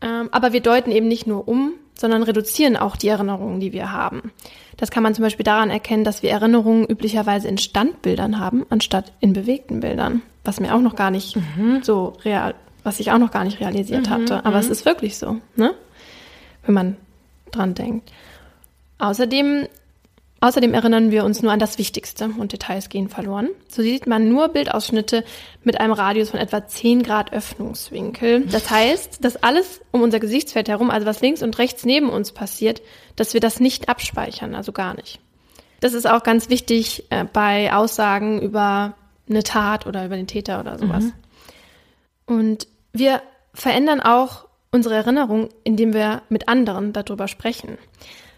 Ähm, 0.00 0.28
aber 0.30 0.52
wir 0.52 0.60
deuten 0.60 0.92
eben 0.92 1.08
nicht 1.08 1.26
nur 1.26 1.48
um, 1.48 1.72
sondern 2.02 2.22
reduzieren 2.24 2.76
auch 2.76 2.96
die 2.96 3.08
Erinnerungen, 3.08 3.60
die 3.60 3.72
wir 3.72 3.92
haben. 3.92 4.32
Das 4.76 4.90
kann 4.90 5.02
man 5.02 5.14
zum 5.14 5.22
Beispiel 5.22 5.44
daran 5.44 5.70
erkennen, 5.70 6.04
dass 6.04 6.22
wir 6.22 6.30
Erinnerungen 6.30 6.84
üblicherweise 6.84 7.48
in 7.48 7.56
Standbildern 7.56 8.38
haben, 8.38 8.66
anstatt 8.68 9.12
in 9.20 9.32
bewegten 9.32 9.80
Bildern. 9.80 10.20
Was 10.44 10.60
mir 10.60 10.74
auch 10.74 10.80
noch 10.80 10.96
gar 10.96 11.12
nicht 11.12 11.38
so 11.82 12.14
real, 12.24 12.54
was 12.82 12.98
ich 12.98 13.12
auch 13.12 13.18
noch 13.18 13.30
gar 13.30 13.44
nicht 13.44 13.60
realisiert 13.60 14.10
hatte. 14.10 14.44
Aber 14.44 14.58
es 14.58 14.68
ist 14.68 14.84
wirklich 14.84 15.16
so, 15.16 15.38
ne? 15.54 15.74
Wenn 16.66 16.74
man 16.74 16.96
dran 17.52 17.74
denkt. 17.74 18.12
Außerdem 18.98 19.68
Außerdem 20.42 20.74
erinnern 20.74 21.12
wir 21.12 21.24
uns 21.24 21.40
nur 21.40 21.52
an 21.52 21.60
das 21.60 21.78
Wichtigste 21.78 22.28
und 22.36 22.52
Details 22.52 22.88
gehen 22.88 23.08
verloren. 23.08 23.50
So 23.68 23.80
sieht 23.80 24.08
man 24.08 24.28
nur 24.28 24.48
Bildausschnitte 24.48 25.22
mit 25.62 25.80
einem 25.80 25.92
Radius 25.92 26.30
von 26.30 26.40
etwa 26.40 26.66
10 26.66 27.04
Grad 27.04 27.32
Öffnungswinkel. 27.32 28.46
Das 28.46 28.68
heißt, 28.68 29.24
dass 29.24 29.40
alles 29.40 29.80
um 29.92 30.02
unser 30.02 30.18
Gesichtsfeld 30.18 30.68
herum, 30.68 30.90
also 30.90 31.06
was 31.06 31.20
links 31.20 31.44
und 31.44 31.56
rechts 31.58 31.84
neben 31.84 32.10
uns 32.10 32.32
passiert, 32.32 32.82
dass 33.14 33.34
wir 33.34 33.40
das 33.40 33.60
nicht 33.60 33.88
abspeichern, 33.88 34.56
also 34.56 34.72
gar 34.72 34.94
nicht. 34.94 35.20
Das 35.78 35.94
ist 35.94 36.08
auch 36.10 36.24
ganz 36.24 36.48
wichtig 36.48 37.04
äh, 37.10 37.24
bei 37.24 37.72
Aussagen 37.72 38.42
über 38.42 38.94
eine 39.30 39.44
Tat 39.44 39.86
oder 39.86 40.04
über 40.04 40.16
den 40.16 40.26
Täter 40.26 40.58
oder 40.58 40.76
sowas. 40.76 41.04
Und 42.26 42.66
wir 42.92 43.22
verändern 43.54 44.00
auch 44.00 44.46
unsere 44.72 44.96
Erinnerung, 44.96 45.50
indem 45.62 45.94
wir 45.94 46.22
mit 46.30 46.48
anderen 46.48 46.92
darüber 46.92 47.28
sprechen. 47.28 47.78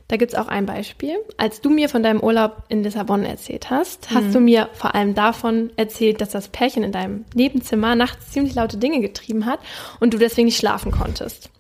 Da 0.09 0.17
gibt's 0.17 0.35
auch 0.35 0.49
ein 0.49 0.67
Beispiel. 0.67 1.17
Als 1.39 1.61
du 1.63 1.71
mir 1.71 1.89
von 1.89 2.03
deinem 2.03 2.21
Urlaub 2.21 2.65
in 2.69 2.83
Lissabon 2.83 3.25
erzählt 3.25 3.71
hast, 3.71 4.11
hast 4.11 4.35
du 4.35 4.41
mir 4.41 4.69
vor 4.75 4.95
allem 4.95 5.15
davon 5.15 5.71
erzählt, 5.77 6.21
dass 6.21 6.31
das 6.31 6.49
Pärchen 6.49 6.83
in 6.83 6.93
deinem 6.93 7.25
Nebenzimmer 7.35 7.95
nachts 7.95 8.31
ziemlich 8.31 8.55
laute 8.55 8.77
Dinge 8.77 9.01
getrieben 9.01 9.47
hat 9.47 9.61
und 10.01 10.13
du 10.13 10.19
deswegen 10.19 10.47
nicht 10.47 10.59
schlafen 10.59 10.93
konntest. 10.93 11.51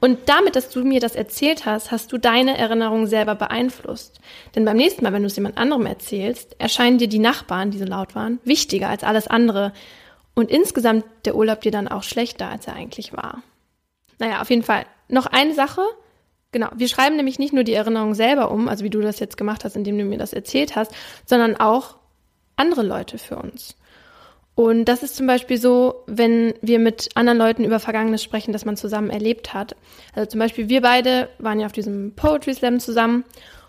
Und 0.00 0.18
damit, 0.26 0.54
dass 0.54 0.68
du 0.68 0.84
mir 0.84 1.00
das 1.00 1.14
erzählt 1.14 1.64
hast, 1.64 1.90
hast 1.90 2.12
du 2.12 2.18
deine 2.18 2.58
Erinnerungen 2.58 3.06
selber 3.06 3.34
beeinflusst. 3.34 4.20
Denn 4.54 4.66
beim 4.66 4.76
nächsten 4.76 5.02
Mal, 5.02 5.14
wenn 5.14 5.22
du 5.22 5.28
es 5.28 5.36
jemand 5.36 5.56
anderem 5.56 5.86
erzählst, 5.86 6.56
erscheinen 6.60 6.98
dir 6.98 7.08
die 7.08 7.18
Nachbarn, 7.18 7.70
die 7.70 7.78
so 7.78 7.86
laut 7.86 8.14
waren, 8.14 8.38
wichtiger 8.44 8.90
als 8.90 9.02
alles 9.02 9.28
andere. 9.28 9.72
Und 10.34 10.50
insgesamt 10.50 11.06
der 11.24 11.36
Urlaub 11.36 11.62
dir 11.62 11.72
dann 11.72 11.88
auch 11.88 12.02
schlechter, 12.02 12.50
als 12.50 12.66
er 12.66 12.74
eigentlich 12.74 13.14
war. 13.14 13.42
Naja, 14.18 14.42
auf 14.42 14.50
jeden 14.50 14.62
Fall. 14.62 14.84
Noch 15.08 15.24
eine 15.24 15.54
Sache. 15.54 15.80
Genau, 16.54 16.68
wir 16.76 16.86
schreiben 16.86 17.16
nämlich 17.16 17.40
nicht 17.40 17.52
nur 17.52 17.64
die 17.64 17.72
Erinnerung 17.72 18.14
selber 18.14 18.52
um, 18.52 18.68
also 18.68 18.84
wie 18.84 18.90
du 18.90 19.00
das 19.00 19.18
jetzt 19.18 19.36
gemacht 19.36 19.64
hast, 19.64 19.74
indem 19.74 19.98
du 19.98 20.04
mir 20.04 20.18
das 20.18 20.32
erzählt 20.32 20.76
hast, 20.76 20.92
sondern 21.26 21.56
auch 21.56 21.96
andere 22.54 22.84
Leute 22.84 23.18
für 23.18 23.34
uns. 23.34 23.76
Und 24.54 24.84
das 24.84 25.02
ist 25.02 25.16
zum 25.16 25.26
Beispiel 25.26 25.58
so, 25.58 26.04
wenn 26.06 26.54
wir 26.62 26.78
mit 26.78 27.08
anderen 27.16 27.38
Leuten 27.38 27.64
über 27.64 27.80
Vergangenes 27.80 28.22
sprechen, 28.22 28.52
das 28.52 28.64
man 28.64 28.76
zusammen 28.76 29.10
erlebt 29.10 29.52
hat. 29.52 29.74
Also 30.14 30.30
zum 30.30 30.38
Beispiel 30.38 30.68
wir 30.68 30.80
beide 30.80 31.28
waren 31.40 31.58
ja 31.58 31.66
auf 31.66 31.72
diesem 31.72 32.14
Poetry 32.14 32.54
Slam 32.54 32.78
zusammen. 32.78 33.24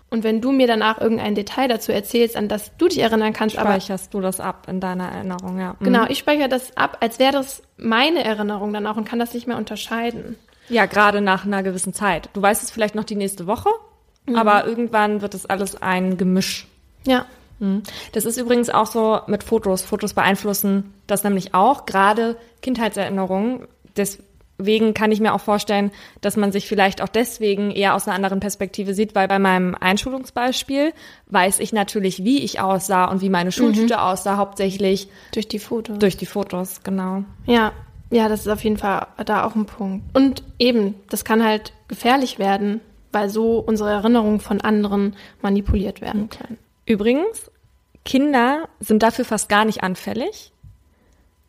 Und 0.08 0.22
wenn 0.22 0.40
du 0.40 0.52
mir 0.52 0.68
danach 0.68 1.00
irgendein 1.00 1.34
Detail 1.34 1.66
dazu 1.66 1.90
erzählst, 1.90 2.36
an 2.36 2.46
das 2.46 2.70
du 2.76 2.86
dich 2.86 3.00
erinnern 3.00 3.32
kannst, 3.32 3.58
aber 3.58 3.70
Speicherst 3.70 4.14
du 4.14 4.20
das 4.20 4.38
ab 4.38 4.68
in 4.70 4.78
deiner 4.78 5.08
Erinnerung, 5.08 5.58
ja. 5.58 5.74
Mhm. 5.80 5.84
genau, 5.84 6.04
ich 6.08 6.18
speichere 6.18 6.48
das 6.48 6.76
ab, 6.76 6.98
als 7.00 7.18
wäre 7.18 7.32
das 7.32 7.64
meine 7.76 8.22
Erinnerung 8.22 8.72
dann 8.72 8.86
auch 8.86 8.96
und 8.96 9.08
kann 9.08 9.18
das 9.18 9.34
nicht 9.34 9.48
mehr 9.48 9.56
unterscheiden. 9.56 10.36
Ja, 10.68 10.86
gerade 10.86 11.20
nach 11.20 11.44
einer 11.44 11.62
gewissen 11.62 11.92
Zeit. 11.92 12.30
Du 12.32 12.42
weißt 12.42 12.62
es 12.62 12.70
vielleicht 12.70 12.94
noch 12.94 13.04
die 13.04 13.16
nächste 13.16 13.46
Woche, 13.46 13.70
aber 14.34 14.66
irgendwann 14.66 15.22
wird 15.22 15.34
es 15.34 15.46
alles 15.46 15.80
ein 15.80 16.16
Gemisch. 16.16 16.66
Ja, 17.06 17.26
Mhm. 17.58 17.82
Das 18.12 18.24
ist 18.24 18.36
übrigens 18.36 18.70
auch 18.70 18.86
so 18.86 19.20
mit 19.26 19.42
Fotos. 19.42 19.82
Fotos 19.82 20.14
beeinflussen 20.14 20.92
das 21.06 21.24
nämlich 21.24 21.54
auch, 21.54 21.86
gerade 21.86 22.36
Kindheitserinnerungen. 22.62 23.66
Deswegen 23.96 24.92
kann 24.92 25.12
ich 25.12 25.20
mir 25.20 25.32
auch 25.32 25.40
vorstellen, 25.40 25.90
dass 26.20 26.36
man 26.36 26.52
sich 26.52 26.66
vielleicht 26.66 27.00
auch 27.00 27.08
deswegen 27.08 27.70
eher 27.70 27.94
aus 27.94 28.06
einer 28.06 28.16
anderen 28.16 28.40
Perspektive 28.40 28.92
sieht, 28.92 29.14
weil 29.14 29.28
bei 29.28 29.38
meinem 29.38 29.74
Einschulungsbeispiel 29.74 30.92
weiß 31.28 31.60
ich 31.60 31.72
natürlich, 31.72 32.24
wie 32.24 32.42
ich 32.42 32.60
aussah 32.60 33.06
und 33.06 33.20
wie 33.22 33.30
meine 33.30 33.52
Schultüte 33.52 34.02
aussah, 34.02 34.36
hauptsächlich 34.36 35.08
durch 35.32 35.48
die 35.48 35.58
Fotos. 35.58 35.98
durch 35.98 36.16
die 36.16 36.26
Fotos, 36.26 36.82
genau. 36.82 37.24
Ja, 37.46 37.72
ja, 38.10 38.28
das 38.28 38.40
ist 38.40 38.48
auf 38.48 38.62
jeden 38.62 38.76
Fall 38.76 39.06
da 39.24 39.44
auch 39.44 39.54
ein 39.54 39.66
Punkt. 39.66 40.16
Und 40.16 40.42
eben, 40.58 40.94
das 41.08 41.24
kann 41.24 41.44
halt 41.44 41.72
gefährlich 41.88 42.38
werden, 42.38 42.80
weil 43.12 43.28
so 43.28 43.58
unsere 43.58 43.90
Erinnerungen 43.90 44.40
von 44.40 44.60
anderen 44.60 45.16
manipuliert 45.42 46.00
werden 46.00 46.28
können. 46.28 46.58
Übrigens, 46.84 47.50
Kinder 48.04 48.68
sind 48.78 49.02
dafür 49.02 49.24
fast 49.24 49.48
gar 49.48 49.64
nicht 49.64 49.82
anfällig 49.82 50.52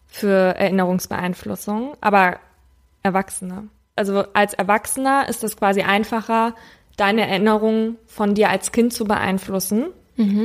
für 0.08 0.56
Erinnerungsbeeinflussung, 0.56 1.96
aber 2.02 2.40
Erwachsene. 3.04 3.68
Also 3.96 4.24
als 4.34 4.54
Erwachsener 4.54 5.28
ist 5.30 5.44
es 5.44 5.58
quasi 5.58 5.82
einfacher, 5.82 6.56
deine 6.96 7.28
Erinnerungen 7.28 7.98
von 8.08 8.34
dir 8.34 8.50
als 8.50 8.72
Kind 8.72 8.94
zu 8.94 9.06
beeinflussen, 9.06 9.88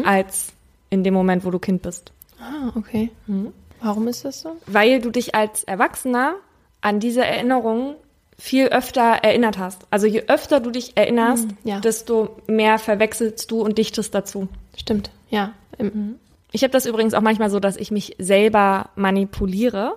als 0.05 0.53
in 0.91 1.03
dem 1.03 1.15
Moment, 1.15 1.47
wo 1.47 1.51
du 1.51 1.59
Kind 1.59 1.81
bist. 1.81 2.13
Ah, 2.39 2.73
okay. 2.75 3.11
Warum 3.83 4.09
ist 4.09 4.25
das 4.25 4.41
so? 4.41 4.57
Weil 4.67 5.01
du 5.01 5.11
dich 5.11 5.35
als 5.35 5.65
Erwachsener 5.65 6.35
an 6.81 7.01
diese 7.01 7.25
Erinnerungen 7.25 7.97
viel 8.39 8.67
öfter 8.67 9.03
erinnert 9.23 9.59
hast. 9.59 9.87
Also 9.91 10.07
je 10.07 10.25
öfter 10.27 10.61
du 10.61 10.71
dich 10.71 10.97
erinnerst, 10.97 11.49
ja. 11.65 11.81
desto 11.81 12.37
mehr 12.47 12.79
verwechselst 12.79 13.51
du 13.51 13.61
und 13.61 13.79
dichtest 13.79 14.15
dazu. 14.15 14.49
Stimmt, 14.77 15.11
ja. 15.31 15.53
Im, 15.79 16.17
Ich 16.51 16.63
habe 16.65 16.73
das 16.73 16.87
übrigens 16.87 17.15
auch 17.15 17.21
manchmal 17.21 17.51
so, 17.51 17.61
dass 17.61 17.77
ich 17.77 17.91
mich 17.91 18.17
selber 18.19 18.91
manipuliere. 18.97 19.95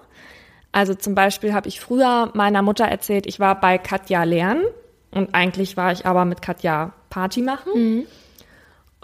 Also 0.71 0.93
zum 0.93 1.15
Beispiel 1.15 1.53
habe 1.53 1.67
ich 1.67 1.79
früher 1.79 2.31
meiner 2.33 2.61
Mutter 2.61 2.85
erzählt, 2.85 3.25
ich 3.25 3.39
war 3.39 3.59
bei 3.59 3.77
Katja 3.77 4.23
lernen 4.23 4.63
und 5.11 5.33
eigentlich 5.33 5.77
war 5.77 5.91
ich 5.91 6.05
aber 6.05 6.25
mit 6.25 6.41
Katja 6.41 6.93
Party 7.09 7.41
machen. 7.41 8.05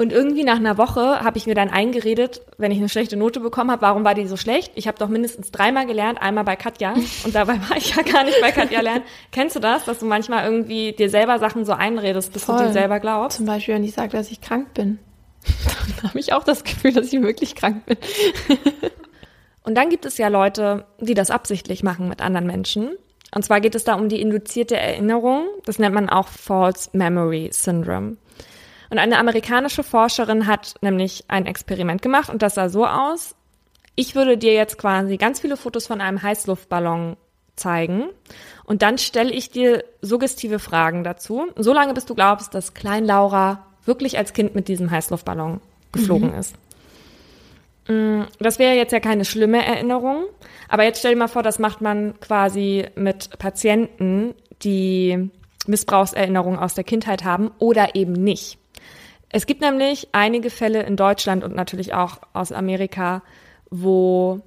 Und 0.01 0.11
irgendwie 0.11 0.43
nach 0.43 0.55
einer 0.55 0.79
Woche 0.79 1.23
habe 1.23 1.37
ich 1.37 1.45
mir 1.45 1.53
dann 1.53 1.69
eingeredet, 1.69 2.41
wenn 2.57 2.71
ich 2.71 2.79
eine 2.79 2.89
schlechte 2.89 3.17
Note 3.17 3.39
bekommen 3.39 3.69
habe, 3.69 3.83
warum 3.83 4.03
war 4.03 4.15
die 4.15 4.25
so 4.25 4.35
schlecht? 4.35 4.71
Ich 4.73 4.87
habe 4.87 4.97
doch 4.97 5.09
mindestens 5.09 5.51
dreimal 5.51 5.85
gelernt, 5.85 6.19
einmal 6.19 6.43
bei 6.43 6.55
Katja 6.55 6.95
und 7.23 7.35
dabei 7.35 7.59
war 7.69 7.77
ich 7.77 7.95
ja 7.95 8.01
gar 8.01 8.23
nicht 8.23 8.41
bei 8.41 8.51
Katja 8.51 8.81
lernen. 8.81 9.03
Kennst 9.31 9.55
du 9.55 9.59
das, 9.59 9.85
dass 9.85 9.99
du 9.99 10.07
manchmal 10.07 10.43
irgendwie 10.43 10.93
dir 10.93 11.11
selber 11.11 11.37
Sachen 11.37 11.65
so 11.65 11.73
einredest, 11.73 12.33
bis 12.33 12.47
du 12.47 12.53
Voll. 12.53 12.65
dir 12.65 12.73
selber 12.73 12.99
glaubst? 12.99 13.37
Zum 13.37 13.45
Beispiel, 13.45 13.75
wenn 13.75 13.83
ich 13.83 13.93
sage, 13.93 14.09
dass 14.13 14.31
ich 14.31 14.41
krank 14.41 14.73
bin. 14.73 14.97
Dann 16.01 16.09
habe 16.09 16.19
ich 16.19 16.33
auch 16.33 16.43
das 16.43 16.63
Gefühl, 16.63 16.93
dass 16.93 17.13
ich 17.13 17.21
wirklich 17.21 17.53
krank 17.53 17.85
bin. 17.85 17.97
Und 19.63 19.75
dann 19.75 19.89
gibt 19.89 20.05
es 20.05 20.17
ja 20.17 20.29
Leute, 20.29 20.85
die 20.99 21.13
das 21.13 21.29
absichtlich 21.29 21.83
machen 21.83 22.09
mit 22.09 22.23
anderen 22.23 22.47
Menschen. 22.47 22.97
Und 23.35 23.45
zwar 23.45 23.61
geht 23.61 23.75
es 23.75 23.83
da 23.83 23.93
um 23.93 24.09
die 24.09 24.19
induzierte 24.19 24.75
Erinnerung. 24.75 25.45
Das 25.65 25.77
nennt 25.77 25.93
man 25.93 26.09
auch 26.09 26.27
False 26.27 26.89
Memory 26.93 27.51
Syndrome. 27.53 28.17
Und 28.91 28.97
eine 28.99 29.17
amerikanische 29.19 29.83
Forscherin 29.83 30.47
hat 30.47 30.75
nämlich 30.81 31.23
ein 31.29 31.45
Experiment 31.45 32.01
gemacht 32.01 32.29
und 32.29 32.41
das 32.41 32.55
sah 32.55 32.67
so 32.67 32.85
aus. 32.85 33.35
Ich 33.95 34.15
würde 34.15 34.37
dir 34.37 34.53
jetzt 34.53 34.77
quasi 34.77 35.15
ganz 35.15 35.39
viele 35.39 35.55
Fotos 35.55 35.87
von 35.87 36.01
einem 36.01 36.21
Heißluftballon 36.21 37.15
zeigen 37.55 38.09
und 38.65 38.81
dann 38.81 38.97
stelle 38.97 39.31
ich 39.31 39.49
dir 39.49 39.85
suggestive 40.01 40.59
Fragen 40.59 41.05
dazu, 41.05 41.47
solange 41.55 41.93
bis 41.93 42.05
du 42.05 42.15
glaubst, 42.15 42.53
dass 42.53 42.73
Klein 42.73 43.05
Laura 43.05 43.65
wirklich 43.85 44.17
als 44.17 44.33
Kind 44.33 44.55
mit 44.55 44.67
diesem 44.67 44.91
Heißluftballon 44.91 45.61
geflogen 45.93 46.33
ist. 46.33 46.53
Mm, 47.87 48.23
Das 48.39 48.59
wäre 48.59 48.75
jetzt 48.75 48.91
ja 48.91 48.99
keine 48.99 49.23
schlimme 49.23 49.65
Erinnerung, 49.65 50.25
aber 50.67 50.83
jetzt 50.83 50.99
stell 50.99 51.13
dir 51.13 51.19
mal 51.19 51.27
vor, 51.29 51.43
das 51.43 51.59
macht 51.59 51.79
man 51.79 52.19
quasi 52.19 52.87
mit 52.95 53.39
Patienten, 53.39 54.35
die 54.63 55.29
Missbrauchserinnerungen 55.65 56.59
aus 56.59 56.73
der 56.73 56.83
Kindheit 56.83 57.23
haben 57.23 57.51
oder 57.57 57.95
eben 57.95 58.11
nicht. 58.11 58.57
Es 59.31 59.45
gibt 59.45 59.61
nämlich 59.61 60.09
einige 60.11 60.49
Fälle 60.49 60.83
in 60.83 60.95
Deutschland 60.95 61.43
und 61.43 61.55
natürlich 61.55 61.93
auch 61.93 62.19
aus 62.33 62.51
Amerika, 62.51 63.23
wo 63.69 64.41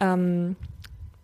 ähm, 0.00 0.56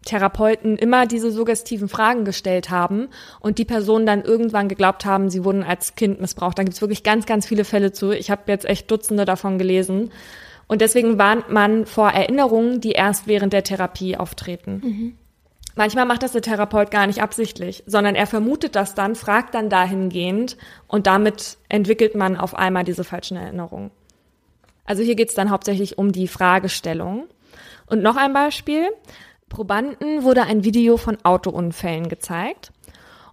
Therapeuten 0.05 0.77
immer 0.77 1.07
diese 1.07 1.31
suggestiven 1.31 1.89
Fragen 1.89 2.25
gestellt 2.25 2.71
haben 2.71 3.09
und 3.41 3.59
die 3.59 3.65
Personen 3.65 4.07
dann 4.07 4.23
irgendwann 4.23 4.69
geglaubt 4.69 5.05
haben, 5.05 5.31
sie 5.31 5.45
wurden 5.45 5.63
als 5.63 5.95
Kind 5.95 6.21
missbraucht. 6.21 6.59
Da 6.59 6.63
gibt 6.63 6.75
es 6.75 6.81
wirklich 6.81 7.03
ganz, 7.03 7.27
ganz 7.27 7.47
viele 7.47 7.65
Fälle 7.65 7.93
zu. 7.93 8.13
Ich 8.13 8.31
habe 8.31 8.43
jetzt 8.47 8.65
echt 8.65 8.91
Dutzende 8.91 9.25
davon 9.25 9.59
gelesen. 9.59 10.11
Und 10.67 10.81
deswegen 10.81 11.19
warnt 11.19 11.51
man 11.51 11.85
vor 11.85 12.11
Erinnerungen, 12.11 12.81
die 12.81 12.93
erst 12.93 13.27
während 13.27 13.53
der 13.53 13.65
Therapie 13.65 14.17
auftreten. 14.17 15.19
Manchmal 15.77 16.07
macht 16.07 16.23
das 16.23 16.33
der 16.33 16.43
Therapeut 16.43 16.91
gar 16.91 17.07
nicht 17.07 17.23
absichtlich, 17.23 17.83
sondern 17.87 18.15
er 18.15 18.27
vermutet 18.27 18.75
das 18.75 18.95
dann, 18.95 19.15
fragt 19.15 19.55
dann 19.55 19.71
dahingehend 19.71 20.57
und 20.89 21.07
damit 21.07 21.59
entwickelt 21.69 22.15
man 22.15 22.37
auf 22.37 22.55
einmal 22.55 22.85
diese 22.85 23.05
falschen 23.05 23.37
Erinnerungen. 23.37 23.91
Also 24.85 25.03
hier 25.03 25.15
geht 25.15 25.29
es 25.29 25.35
dann 25.35 25.51
hauptsächlich 25.51 25.99
um 25.99 26.13
die 26.13 26.29
Fragestellung. 26.29 27.29
Und 27.87 28.03
noch 28.03 28.17
ein 28.17 28.33
Beispiel. 28.33 28.89
Probanden 29.49 30.23
wurde 30.23 30.43
ein 30.43 30.65
Video 30.65 30.97
von 30.97 31.19
Autounfällen 31.25 32.09
gezeigt 32.09 32.73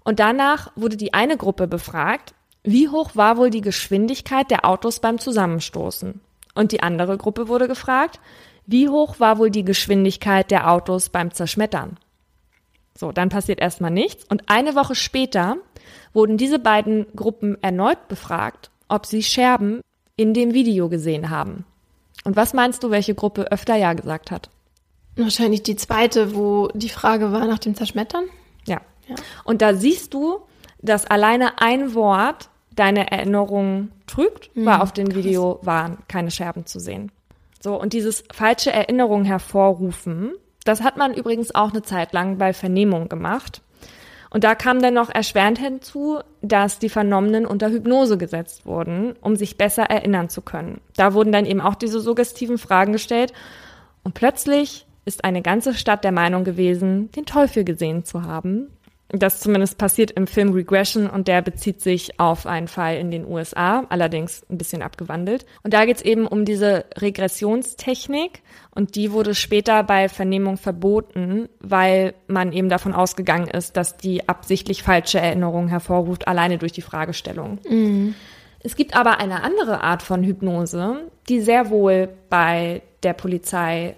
und 0.03 0.19
danach 0.19 0.71
wurde 0.75 0.97
die 0.97 1.13
eine 1.13 1.35
Gruppe 1.37 1.67
befragt, 1.67 2.33
wie 2.63 2.89
hoch 2.89 3.11
war 3.15 3.37
wohl 3.37 3.49
die 3.49 3.61
Geschwindigkeit 3.61 4.49
der 4.49 4.65
Autos 4.65 4.99
beim 4.99 5.19
Zusammenstoßen? 5.19 6.21
Und 6.55 6.71
die 6.71 6.81
andere 6.81 7.17
Gruppe 7.17 7.47
wurde 7.47 7.67
gefragt, 7.67 8.19
wie 8.65 8.89
hoch 8.89 9.19
war 9.19 9.37
wohl 9.37 9.51
die 9.51 9.63
Geschwindigkeit 9.63 10.49
der 10.49 10.71
Autos 10.71 11.09
beim 11.09 11.31
Zerschmettern? 11.31 11.97
So, 12.97 13.11
dann 13.11 13.29
passiert 13.29 13.59
erstmal 13.59 13.91
nichts. 13.91 14.25
Und 14.27 14.43
eine 14.47 14.75
Woche 14.75 14.95
später 14.95 15.57
wurden 16.13 16.37
diese 16.37 16.57
beiden 16.57 17.05
Gruppen 17.15 17.61
erneut 17.61 18.07
befragt, 18.07 18.71
ob 18.89 19.05
sie 19.05 19.21
Scherben 19.21 19.81
in 20.15 20.33
dem 20.33 20.53
Video 20.53 20.89
gesehen 20.89 21.29
haben. 21.29 21.65
Und 22.23 22.35
was 22.35 22.53
meinst 22.53 22.83
du, 22.83 22.89
welche 22.89 23.13
Gruppe 23.13 23.51
öfter 23.51 23.75
Ja 23.75 23.93
gesagt 23.93 24.31
hat? 24.31 24.49
Wahrscheinlich 25.15 25.63
die 25.63 25.75
zweite, 25.75 26.35
wo 26.35 26.69
die 26.73 26.89
Frage 26.89 27.31
war 27.31 27.45
nach 27.45 27.59
dem 27.59 27.75
Zerschmettern. 27.75 28.25
Ja. 28.65 28.81
Ja. 29.07 29.15
Und 29.43 29.61
da 29.61 29.75
siehst 29.75 30.13
du, 30.13 30.39
dass 30.81 31.05
alleine 31.05 31.61
ein 31.61 31.93
Wort 31.93 32.49
deine 32.75 33.11
Erinnerung 33.11 33.89
trügt, 34.05 34.49
weil 34.55 34.81
auf 34.81 34.91
dem 34.91 35.13
Video 35.13 35.59
waren 35.61 35.97
keine 36.07 36.31
Scherben 36.31 36.65
zu 36.65 36.79
sehen. 36.79 37.11
So, 37.59 37.79
und 37.79 37.93
dieses 37.93 38.23
falsche 38.31 38.71
Erinnerung 38.71 39.23
hervorrufen, 39.23 40.33
das 40.67 40.81
hat 40.81 40.97
man 40.97 41.13
übrigens 41.13 41.53
auch 41.53 41.71
eine 41.71 41.81
Zeit 41.81 42.13
lang 42.13 42.37
bei 42.37 42.53
Vernehmung 42.53 43.09
gemacht. 43.09 43.61
Und 44.29 44.43
da 44.43 44.55
kam 44.55 44.81
dann 44.81 44.93
noch 44.93 45.09
erschwerend 45.09 45.57
hinzu, 45.57 46.19
dass 46.41 46.79
die 46.79 46.89
Vernommenen 46.89 47.45
unter 47.45 47.69
Hypnose 47.69 48.17
gesetzt 48.17 48.65
wurden, 48.65 49.15
um 49.21 49.35
sich 49.35 49.57
besser 49.57 49.83
erinnern 49.83 50.29
zu 50.29 50.41
können. 50.41 50.81
Da 50.95 51.13
wurden 51.13 51.31
dann 51.31 51.45
eben 51.45 51.61
auch 51.61 51.75
diese 51.75 52.01
suggestiven 52.01 52.57
Fragen 52.57 52.91
gestellt. 52.91 53.31
Und 54.03 54.15
plötzlich 54.15 54.85
ist 55.05 55.23
eine 55.23 55.41
ganze 55.41 55.73
Stadt 55.73 56.03
der 56.03 56.11
Meinung 56.11 56.43
gewesen, 56.43 57.09
den 57.11 57.25
Teufel 57.25 57.63
gesehen 57.63 58.03
zu 58.03 58.23
haben. 58.23 58.67
Das 59.09 59.39
zumindest 59.39 59.77
passiert 59.77 60.11
im 60.11 60.27
Film 60.27 60.51
Regression 60.51 61.09
und 61.09 61.29
der 61.29 61.41
bezieht 61.41 61.81
sich 61.81 62.19
auf 62.19 62.45
einen 62.45 62.67
Fall 62.67 62.97
in 62.97 63.09
den 63.09 63.25
USA, 63.25 63.85
allerdings 63.87 64.45
ein 64.49 64.57
bisschen 64.57 64.81
abgewandelt. 64.81 65.45
Und 65.63 65.73
da 65.73 65.85
geht 65.85 65.97
es 65.97 66.01
eben 66.01 66.27
um 66.27 66.43
diese 66.43 66.85
Regressionstechnik 66.97 68.41
und 68.75 68.95
die 68.95 69.13
wurde 69.13 69.33
später 69.33 69.83
bei 69.83 70.09
Vernehmung 70.09 70.57
verboten, 70.57 71.47
weil 71.61 72.15
man 72.27 72.51
eben 72.51 72.67
davon 72.67 72.93
ausgegangen 72.93 73.47
ist, 73.47 73.77
dass 73.77 73.95
die 73.95 74.27
absichtlich 74.27 74.83
falsche 74.83 75.19
Erinnerungen 75.19 75.69
hervorruft, 75.69 76.27
alleine 76.27 76.57
durch 76.57 76.73
die 76.73 76.81
Fragestellung. 76.81 77.59
Mhm. 77.69 78.13
Es 78.59 78.75
gibt 78.75 78.95
aber 78.95 79.19
eine 79.19 79.43
andere 79.43 79.81
Art 79.83 80.03
von 80.03 80.23
Hypnose, 80.23 81.09
die 81.29 81.39
sehr 81.39 81.69
wohl 81.69 82.09
bei 82.29 82.81
der 83.03 83.13
Polizei 83.13 83.95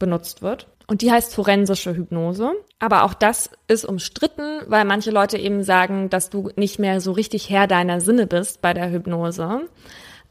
benutzt 0.00 0.42
wird. 0.42 0.66
Und 0.86 1.02
die 1.02 1.10
heißt 1.10 1.34
forensische 1.34 1.96
Hypnose. 1.96 2.52
Aber 2.78 3.04
auch 3.04 3.14
das 3.14 3.50
ist 3.68 3.84
umstritten, 3.84 4.60
weil 4.66 4.84
manche 4.84 5.10
Leute 5.10 5.38
eben 5.38 5.62
sagen, 5.62 6.10
dass 6.10 6.30
du 6.30 6.50
nicht 6.56 6.78
mehr 6.78 7.00
so 7.00 7.12
richtig 7.12 7.48
Herr 7.48 7.66
deiner 7.66 8.00
Sinne 8.00 8.26
bist 8.26 8.60
bei 8.60 8.74
der 8.74 8.90
Hypnose. 8.90 9.62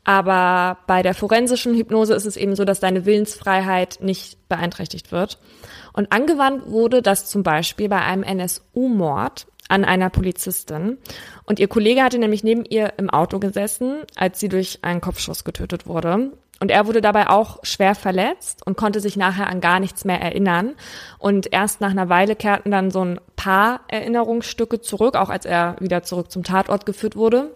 Aber 0.04 0.78
bei 0.86 1.02
der 1.02 1.14
forensischen 1.14 1.76
Hypnose 1.76 2.14
ist 2.14 2.26
es 2.26 2.38
eben 2.38 2.56
so, 2.56 2.66
dass 2.66 2.82
deine 2.82 3.06
Willensfreiheit 3.06 4.00
nicht 4.02 4.50
beeinträchtigt 4.50 5.12
wird. 5.12 5.40
Und 5.94 6.12
angewandt 6.12 6.70
wurde 6.70 7.02
das 7.02 7.30
zum 7.30 7.44
Beispiel 7.44 7.88
bei 7.88 8.02
einem 8.02 8.24
NSU-Mord 8.24 9.48
an 9.70 9.86
einer 9.86 10.10
Polizistin. 10.10 10.98
Und 11.46 11.60
ihr 11.60 11.68
Kollege 11.68 12.04
hatte 12.04 12.20
nämlich 12.20 12.44
neben 12.44 12.66
ihr 12.66 12.94
im 12.98 13.10
Auto 13.10 13.40
gesessen, 13.40 14.02
als 14.16 14.40
sie 14.40 14.50
durch 14.50 14.80
einen 14.82 15.02
Kopfschuss 15.02 15.46
getötet 15.46 15.88
wurde. 15.88 16.32
Und 16.60 16.72
er 16.72 16.88
wurde 16.88 17.02
dabei 17.02 17.30
auch 17.30 17.60
schwer 17.64 17.96
verletzt 17.96 18.66
und 18.66 18.78
konnte 18.78 19.00
sich 19.00 19.18
nachher 19.18 19.48
an 19.48 19.60
gar 19.60 19.80
nichts 19.80 20.06
mehr 20.06 20.22
erinnern. 20.22 20.76
Und 21.18 21.52
erst 21.52 21.82
nach 21.82 21.92
einer 21.92 22.10
Weile 22.10 22.36
kehrten 22.36 22.72
dann 22.72 22.92
so 22.92 23.04
ein 23.04 23.20
paar 23.36 23.82
Erinnerungsstücke 23.88 24.80
zurück, 24.80 25.16
auch 25.16 25.30
als 25.30 25.46
er 25.46 25.76
wieder 25.80 26.04
zurück 26.04 26.32
zum 26.32 26.44
Tatort 26.44 26.86
geführt 26.86 27.16
wurde. 27.16 27.54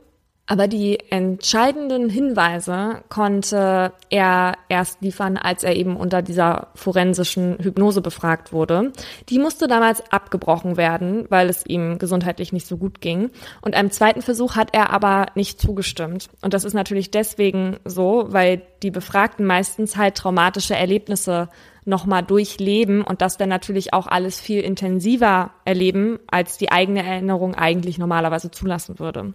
Aber 0.50 0.70
die 0.70 0.98
entscheidenden 1.10 2.10
Hinweise 2.10 3.04
konnte 3.10 3.91
er 4.10 4.54
erst 4.70 5.02
liefern, 5.02 5.36
als 5.36 5.64
er 5.64 5.76
eben 5.76 5.98
unter 5.98 6.22
dieser 6.22 6.70
forensischen 6.74 7.58
Hypnose 7.60 8.02
befragt 8.02 8.54
wurde. 8.54 8.93
Die 9.28 9.39
musste 9.39 9.68
damals 9.68 10.10
abgebrochen 10.10 10.78
werden, 10.78 11.26
weil 11.28 11.50
es 11.50 11.66
ihm 11.66 11.98
gesundheitlich 11.98 12.54
nicht 12.54 12.66
so 12.66 12.78
gut 12.78 13.02
ging. 13.02 13.30
Und 13.62 13.76
einem 13.76 13.91
zweiten 13.91 14.22
Versuch 14.22 14.56
hat 14.56 14.74
er 14.74 14.91
aber 14.91 15.26
nicht 15.36 15.60
zugestimmt. 15.60 16.30
Und 16.41 16.54
das 16.54 16.64
ist 16.64 16.74
natürlich 16.74 17.12
deswegen 17.12 17.76
so, 17.84 18.28
weil 18.30 18.62
die 18.84 18.91
Befragten 18.91 19.45
meistens 19.45 19.98
halt 19.98 20.16
traumatische 20.16 20.76
Erlebnisse 20.76 21.50
nochmal 21.84 22.24
durchleben 22.24 23.02
und 23.02 23.22
das 23.22 23.36
dann 23.36 23.50
natürlich 23.50 23.93
auch 23.93 24.08
alles 24.08 24.39
viel 24.39 24.62
intensiver 24.62 25.52
erleben, 25.66 26.20
als 26.28 26.58
die 26.58 26.72
eigene 26.72 27.04
Erinnerung 27.04 27.54
eigentlich 27.54 27.98
normalerweise 27.98 28.50
zulassen 28.50 29.00
würde. 29.00 29.34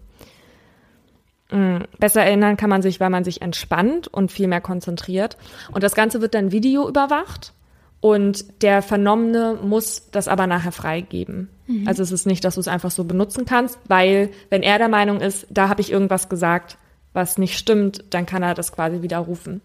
Mm, 1.52 1.84
besser 1.98 2.22
erinnern 2.22 2.56
kann 2.56 2.70
man 2.70 2.82
sich, 2.82 2.98
weil 2.98 3.10
man 3.10 3.24
sich 3.24 3.42
entspannt 3.42 4.08
und 4.08 4.32
viel 4.32 4.48
mehr 4.48 4.62
konzentriert. 4.62 5.36
Und 5.70 5.82
das 5.82 5.94
Ganze 5.94 6.20
wird 6.20 6.34
dann 6.34 6.50
Video 6.50 6.88
überwacht 6.88 7.52
und 8.00 8.62
der 8.62 8.82
Vernommene 8.82 9.58
muss 9.62 10.10
das 10.10 10.28
aber 10.28 10.46
nachher 10.46 10.72
freigeben. 10.72 11.50
Mhm. 11.66 11.86
Also 11.86 12.02
es 12.02 12.10
ist 12.10 12.26
nicht, 12.26 12.44
dass 12.44 12.54
du 12.54 12.60
es 12.60 12.68
einfach 12.68 12.90
so 12.90 13.04
benutzen 13.04 13.44
kannst, 13.44 13.78
weil 13.86 14.30
wenn 14.50 14.62
er 14.62 14.78
der 14.78 14.88
Meinung 14.88 15.20
ist, 15.20 15.46
da 15.50 15.68
habe 15.68 15.82
ich 15.82 15.92
irgendwas 15.92 16.28
gesagt, 16.28 16.78
was 17.12 17.36
nicht 17.36 17.58
stimmt, 17.58 18.02
dann 18.10 18.24
kann 18.24 18.42
er 18.42 18.54
das 18.54 18.72
quasi 18.72 19.02
widerrufen. 19.02 19.60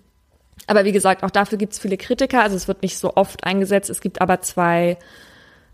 Aber 0.67 0.83
wie 0.83 0.91
gesagt, 0.91 1.23
auch 1.23 1.31
dafür 1.31 1.57
gibt 1.57 1.73
es 1.73 1.79
viele 1.79 1.97
Kritiker. 1.97 2.43
Also 2.43 2.57
es 2.57 2.67
wird 2.67 2.81
nicht 2.81 2.97
so 2.97 3.15
oft 3.15 3.45
eingesetzt. 3.45 3.89
Es 3.89 4.01
gibt 4.01 4.19
aber 4.21 4.41
zwei, 4.41 4.97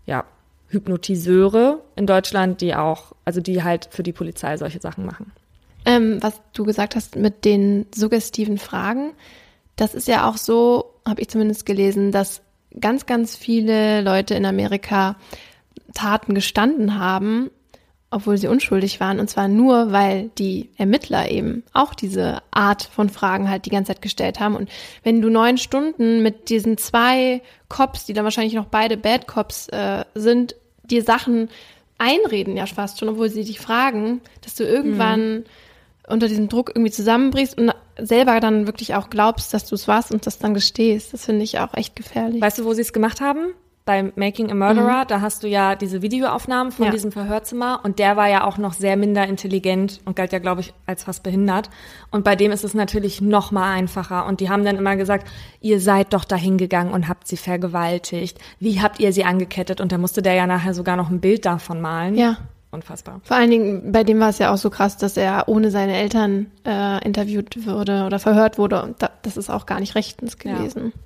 ja, 0.06 0.24
Hypnotiseure 0.68 1.80
in 1.96 2.06
Deutschland, 2.06 2.60
die 2.60 2.74
auch, 2.74 3.12
also 3.24 3.40
die 3.40 3.64
halt 3.64 3.88
für 3.90 4.04
die 4.04 4.12
Polizei 4.12 4.56
solche 4.56 4.80
Sachen 4.80 5.04
machen. 5.04 5.32
Ähm, 5.86 6.22
was 6.22 6.40
du 6.52 6.64
gesagt 6.64 6.96
hast 6.96 7.16
mit 7.16 7.44
den 7.44 7.86
suggestiven 7.94 8.58
Fragen, 8.58 9.12
das 9.76 9.94
ist 9.94 10.08
ja 10.08 10.28
auch 10.28 10.36
so, 10.36 10.94
habe 11.06 11.20
ich 11.20 11.28
zumindest 11.28 11.66
gelesen, 11.66 12.12
dass 12.12 12.42
ganz, 12.80 13.06
ganz 13.06 13.36
viele 13.36 14.00
Leute 14.02 14.34
in 14.34 14.46
Amerika 14.46 15.16
Taten 15.94 16.34
gestanden 16.34 16.98
haben, 16.98 17.50
obwohl 18.10 18.36
sie 18.38 18.48
unschuldig 18.48 19.00
waren. 19.00 19.20
Und 19.20 19.28
zwar 19.28 19.48
nur, 19.48 19.92
weil 19.92 20.30
die 20.38 20.70
Ermittler 20.76 21.30
eben 21.30 21.64
auch 21.72 21.94
diese 21.94 22.42
Art 22.50 22.84
von 22.84 23.08
Fragen 23.08 23.50
halt 23.50 23.66
die 23.66 23.70
ganze 23.70 23.92
Zeit 23.92 24.02
gestellt 24.02 24.40
haben. 24.40 24.56
Und 24.56 24.70
wenn 25.02 25.20
du 25.20 25.28
neun 25.30 25.58
Stunden 25.58 26.22
mit 26.22 26.48
diesen 26.48 26.78
zwei 26.78 27.42
Cops, 27.68 28.06
die 28.06 28.12
dann 28.12 28.24
wahrscheinlich 28.24 28.54
noch 28.54 28.66
beide 28.66 28.96
Bad 28.96 29.26
Cops 29.26 29.68
äh, 29.68 30.04
sind, 30.14 30.54
dir 30.84 31.02
Sachen 31.02 31.48
einreden 31.98 32.56
ja 32.56 32.66
fast 32.66 32.98
schon, 32.98 33.08
obwohl 33.08 33.30
sie 33.30 33.44
dich 33.44 33.60
fragen, 33.60 34.20
dass 34.42 34.54
du 34.54 34.64
irgendwann 34.64 35.38
mhm 35.38 35.44
unter 36.08 36.28
diesem 36.28 36.48
Druck 36.48 36.70
irgendwie 36.74 36.90
zusammenbrichst 36.90 37.58
und 37.58 37.72
selber 37.98 38.40
dann 38.40 38.66
wirklich 38.66 38.94
auch 38.94 39.10
glaubst, 39.10 39.54
dass 39.54 39.66
du 39.66 39.74
es 39.74 39.88
warst 39.88 40.12
und 40.12 40.26
das 40.26 40.38
dann 40.38 40.54
gestehst. 40.54 41.12
Das 41.12 41.24
finde 41.24 41.44
ich 41.44 41.58
auch 41.58 41.74
echt 41.74 41.96
gefährlich. 41.96 42.40
Weißt 42.40 42.58
du, 42.58 42.64
wo 42.64 42.74
sie 42.74 42.82
es 42.82 42.92
gemacht 42.92 43.20
haben? 43.20 43.54
Bei 43.86 44.02
Making 44.16 44.50
a 44.50 44.54
Murderer, 44.54 45.04
mhm. 45.04 45.08
da 45.08 45.20
hast 45.20 45.42
du 45.42 45.46
ja 45.46 45.74
diese 45.74 46.00
Videoaufnahmen 46.00 46.72
von 46.72 46.86
ja. 46.86 46.90
diesem 46.90 47.12
Verhörzimmer 47.12 47.80
und 47.82 47.98
der 47.98 48.16
war 48.16 48.30
ja 48.30 48.44
auch 48.44 48.56
noch 48.56 48.72
sehr 48.72 48.96
minder 48.96 49.26
intelligent 49.26 50.00
und 50.06 50.16
galt 50.16 50.32
ja, 50.32 50.38
glaube 50.38 50.62
ich, 50.62 50.72
als 50.86 51.04
fast 51.04 51.22
behindert. 51.22 51.68
Und 52.10 52.24
bei 52.24 52.34
dem 52.34 52.50
ist 52.50 52.64
es 52.64 52.72
natürlich 52.72 53.20
noch 53.20 53.52
mal 53.52 53.70
einfacher. 53.70 54.24
Und 54.24 54.40
die 54.40 54.48
haben 54.48 54.64
dann 54.64 54.76
immer 54.76 54.96
gesagt, 54.96 55.28
ihr 55.60 55.80
seid 55.80 56.14
doch 56.14 56.24
dahin 56.24 56.56
gegangen 56.56 56.94
und 56.94 57.08
habt 57.08 57.28
sie 57.28 57.36
vergewaltigt. 57.36 58.38
Wie 58.58 58.80
habt 58.80 59.00
ihr 59.00 59.12
sie 59.12 59.24
angekettet? 59.24 59.82
Und 59.82 59.92
da 59.92 59.98
musste 59.98 60.22
der 60.22 60.32
ja 60.32 60.46
nachher 60.46 60.72
sogar 60.72 60.96
noch 60.96 61.10
ein 61.10 61.20
Bild 61.20 61.44
davon 61.44 61.82
malen. 61.82 62.14
Ja 62.14 62.38
unfassbar. 62.74 63.20
Vor 63.24 63.36
allen 63.36 63.50
Dingen, 63.50 63.92
bei 63.92 64.04
dem 64.04 64.20
war 64.20 64.28
es 64.28 64.38
ja 64.38 64.52
auch 64.52 64.58
so 64.58 64.70
krass, 64.70 64.96
dass 64.96 65.16
er 65.16 65.48
ohne 65.48 65.70
seine 65.70 65.96
Eltern 65.96 66.50
äh, 66.66 67.04
interviewt 67.04 67.66
wurde 67.66 68.04
oder 68.04 68.18
verhört 68.18 68.58
wurde. 68.58 68.82
Und 68.82 69.02
da, 69.02 69.10
das 69.22 69.36
ist 69.36 69.50
auch 69.50 69.66
gar 69.66 69.80
nicht 69.80 69.94
rechtens 69.94 70.38
gewesen. 70.38 70.92
Ja. 70.94 71.00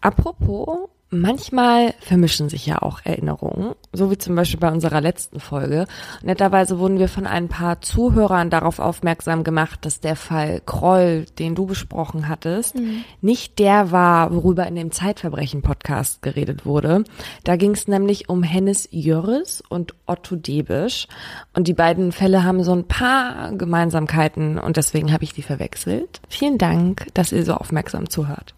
Apropos 0.00 0.88
Manchmal 1.10 1.94
vermischen 2.00 2.48
sich 2.48 2.66
ja 2.66 2.82
auch 2.82 2.98
Erinnerungen, 3.04 3.76
so 3.92 4.10
wie 4.10 4.18
zum 4.18 4.34
Beispiel 4.34 4.58
bei 4.58 4.72
unserer 4.72 5.00
letzten 5.00 5.38
Folge. 5.38 5.86
Netterweise 6.24 6.80
wurden 6.80 6.98
wir 6.98 7.08
von 7.08 7.28
ein 7.28 7.46
paar 7.46 7.80
Zuhörern 7.80 8.50
darauf 8.50 8.80
aufmerksam 8.80 9.44
gemacht, 9.44 9.84
dass 9.84 10.00
der 10.00 10.16
Fall 10.16 10.60
Kroll, 10.66 11.26
den 11.38 11.54
du 11.54 11.64
besprochen 11.66 12.28
hattest, 12.28 12.74
mhm. 12.74 13.04
nicht 13.20 13.60
der 13.60 13.92
war, 13.92 14.34
worüber 14.34 14.66
in 14.66 14.74
dem 14.74 14.90
Zeitverbrechen-Podcast 14.90 16.22
geredet 16.22 16.66
wurde. 16.66 17.04
Da 17.44 17.54
ging 17.54 17.70
es 17.70 17.86
nämlich 17.86 18.28
um 18.28 18.42
Hennes 18.42 18.88
Jörres 18.90 19.62
und 19.68 19.94
Otto 20.06 20.34
Debisch. 20.34 21.06
Und 21.54 21.68
die 21.68 21.74
beiden 21.74 22.10
Fälle 22.10 22.42
haben 22.42 22.64
so 22.64 22.72
ein 22.72 22.88
paar 22.88 23.52
Gemeinsamkeiten 23.52 24.58
und 24.58 24.76
deswegen 24.76 25.12
habe 25.12 25.22
ich 25.22 25.32
die 25.32 25.42
verwechselt. 25.42 26.20
Vielen 26.28 26.58
Dank, 26.58 27.06
dass 27.14 27.30
ihr 27.30 27.44
so 27.44 27.54
aufmerksam 27.54 28.10
zuhört. 28.10 28.55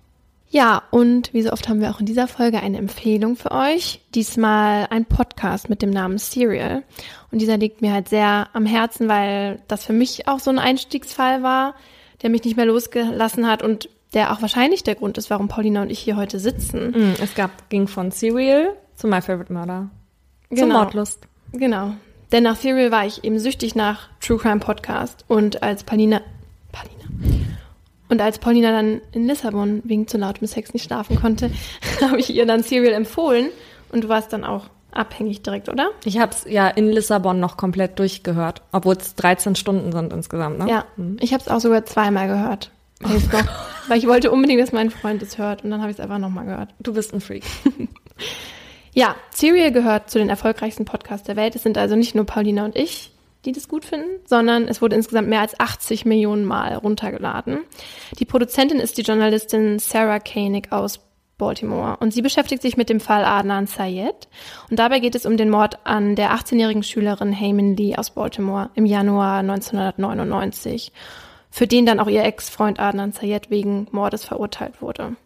Ja, 0.51 0.82
und 0.90 1.32
wie 1.34 1.42
so 1.42 1.51
oft 1.53 1.68
haben 1.68 1.80
wir 1.80 1.90
auch 1.90 2.01
in 2.01 2.07
dieser 2.07 2.26
Folge 2.26 2.61
eine 2.61 2.78
Empfehlung 2.78 3.36
für 3.36 3.51
euch. 3.51 4.01
Diesmal 4.14 4.86
ein 4.90 5.05
Podcast 5.05 5.68
mit 5.68 5.82
dem 5.82 5.90
Namen 5.90 6.16
Serial. 6.16 6.84
Und 7.30 7.40
dieser 7.40 7.59
liegt 7.59 7.82
mir 7.82 7.92
halt 7.92 8.09
sehr 8.09 8.49
am 8.55 8.64
Herzen, 8.64 9.09
weil 9.09 9.61
das 9.68 9.84
für 9.84 9.92
mich 9.92 10.26
auch 10.26 10.40
so 10.40 10.51
ein 10.51 10.59
Einstiegsfall 10.59 11.42
war, 11.42 11.74
der 12.22 12.30
mich 12.30 12.44
nicht 12.44 12.57
mehr 12.57 12.64
losgelassen 12.64 13.46
hat 13.46 13.62
und 13.62 13.90
der 14.14 14.32
auch 14.32 14.40
wahrscheinlich 14.40 14.82
der 14.84 14.94
Grund 14.94 15.18
ist, 15.18 15.28
warum 15.28 15.49
Paulina 15.49 15.82
und 15.82 15.90
ich 15.90 15.99
hier 15.99 16.16
heute 16.16 16.38
sitzen. 16.38 16.92
Mm, 16.92 17.14
es 17.22 17.34
gab, 17.34 17.68
ging 17.68 17.86
von 17.86 18.11
Serial 18.11 18.74
zu 18.96 19.07
My 19.07 19.20
Favorite 19.20 19.53
Murder. 19.53 19.90
Genau. 20.49 20.62
Zum 20.62 20.68
Mordlust. 20.70 21.20
Genau. 21.53 21.92
Denn 22.32 22.42
nach 22.42 22.57
Serial 22.57 22.90
war 22.90 23.05
ich 23.05 23.22
eben 23.22 23.38
süchtig 23.38 23.74
nach 23.74 24.09
True 24.20 24.38
Crime 24.38 24.61
Podcast 24.61 25.26
und 25.28 25.62
als 25.62 25.84
Paulina, 25.84 26.22
Paulina, 26.72 27.57
und 28.09 28.20
als 28.20 28.38
Paulina 28.38 28.72
dann 28.72 29.00
in 29.12 29.26
Lissabon 29.26 29.82
wegen 29.84 30.06
zu 30.06 30.18
lautem 30.18 30.46
Sex 30.46 30.72
nicht 30.72 30.84
schlafen 30.84 31.20
konnte, 31.20 31.50
habe 32.00 32.18
ich 32.18 32.34
ihr 32.34 32.46
dann 32.46 32.62
Serial 32.62 32.94
empfohlen 32.94 33.48
und 33.92 34.04
du 34.04 34.09
warst 34.09 34.32
dann 34.32 34.44
auch 34.44 34.70
abhängig 34.92 35.42
direkt, 35.42 35.68
oder? 35.68 35.90
Ich 36.04 36.18
habe 36.18 36.32
es 36.32 36.44
ja 36.48 36.68
in 36.68 36.90
Lissabon 36.90 37.40
noch 37.40 37.56
komplett 37.56 37.98
durchgehört, 37.98 38.62
obwohl 38.72 38.96
es 38.96 39.14
13 39.14 39.54
Stunden 39.54 39.92
sind 39.92 40.12
insgesamt, 40.12 40.59
ne? 40.59 40.68
Ja, 40.68 40.84
mhm. 40.96 41.18
ich 41.20 41.32
habe 41.32 41.42
es 41.42 41.48
auch 41.48 41.61
sogar 41.61 41.84
zweimal 41.84 42.28
gehört. 42.28 42.70
Oh 43.04 43.09
noch, 43.09 43.44
weil 43.88 43.98
ich 43.98 44.09
wollte 44.09 44.30
unbedingt, 44.30 44.61
dass 44.61 44.72
mein 44.72 44.90
Freund 44.90 45.22
es 45.22 45.38
hört 45.38 45.62
und 45.62 45.70
dann 45.70 45.80
habe 45.80 45.90
ich 45.90 45.98
es 45.98 46.02
einfach 46.02 46.18
nochmal 46.18 46.46
gehört. 46.46 46.70
Du 46.80 46.94
bist 46.94 47.12
ein 47.12 47.20
Freak. 47.20 47.44
ja, 48.92 49.14
Serial 49.30 49.70
gehört 49.70 50.11
zu 50.11 50.18
den 50.18 50.30
erfolgreichsten 50.30 50.84
Podcasts 50.84 51.26
der 51.26 51.36
Welt. 51.36 51.54
Es 51.54 51.62
sind 51.62 51.78
also 51.78 51.94
nicht 51.94 52.14
nur 52.14 52.24
Paulina 52.24 52.64
und 52.64 52.74
ich, 52.74 53.12
die 53.49 53.53
das 53.53 53.68
gut 53.68 53.84
finden, 53.84 54.20
sondern 54.26 54.68
es 54.68 54.82
wurde 54.82 54.94
insgesamt 54.94 55.28
mehr 55.28 55.40
als 55.40 55.59
80 55.59 56.05
Millionen 56.05 56.44
Mal 56.44 56.74
runtergeladen. 56.74 57.61
Die 58.18 58.24
Produzentin 58.24 58.78
ist 58.78 58.99
die 58.99 59.03
Journalistin 59.03 59.78
Sarah 59.78 60.20
Koenig 60.20 60.70
aus 60.70 61.01
Baltimore 61.38 61.96
und 61.99 62.12
sie 62.12 62.20
beschäftigt 62.20 62.62
sich 62.62 62.76
mit 62.76 62.90
dem 62.90 63.01
Fall 63.01 63.24
Adnan 63.24 63.66
Sayed 63.66 64.28
und 64.68 64.78
dabei 64.78 64.99
geht 64.99 65.14
es 65.14 65.24
um 65.24 65.36
den 65.36 65.51
Mord 65.51 65.78
an 65.84 66.14
der 66.14 66.32
18-jährigen 66.32 66.82
Schülerin 66.82 67.32
Heyman 67.32 67.76
Lee 67.76 67.96
aus 67.96 68.11
Baltimore 68.11 68.70
im 68.74 68.84
Januar 68.84 69.38
1999, 69.38 70.92
für 71.51 71.66
den 71.66 71.86
dann 71.86 72.01
auch 72.01 72.09
ihr 72.09 72.24
Ex-Freund 72.24 72.80
Adnan 72.80 73.12
Sayed 73.12 73.51
wegen 73.51 73.86
Mordes 73.92 74.24
verurteilt 74.24 74.82
wurde. 74.82 75.16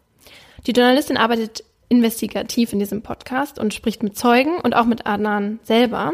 Die 0.65 0.71
Journalistin 0.71 1.17
arbeitet 1.17 1.65
investigativ 1.89 2.71
in 2.71 2.79
diesem 2.79 3.01
Podcast 3.01 3.59
und 3.59 3.73
spricht 3.73 4.01
mit 4.01 4.17
Zeugen 4.17 4.59
und 4.61 4.75
auch 4.75 4.85
mit 4.85 5.05
Adnan 5.05 5.59
selber. 5.63 6.13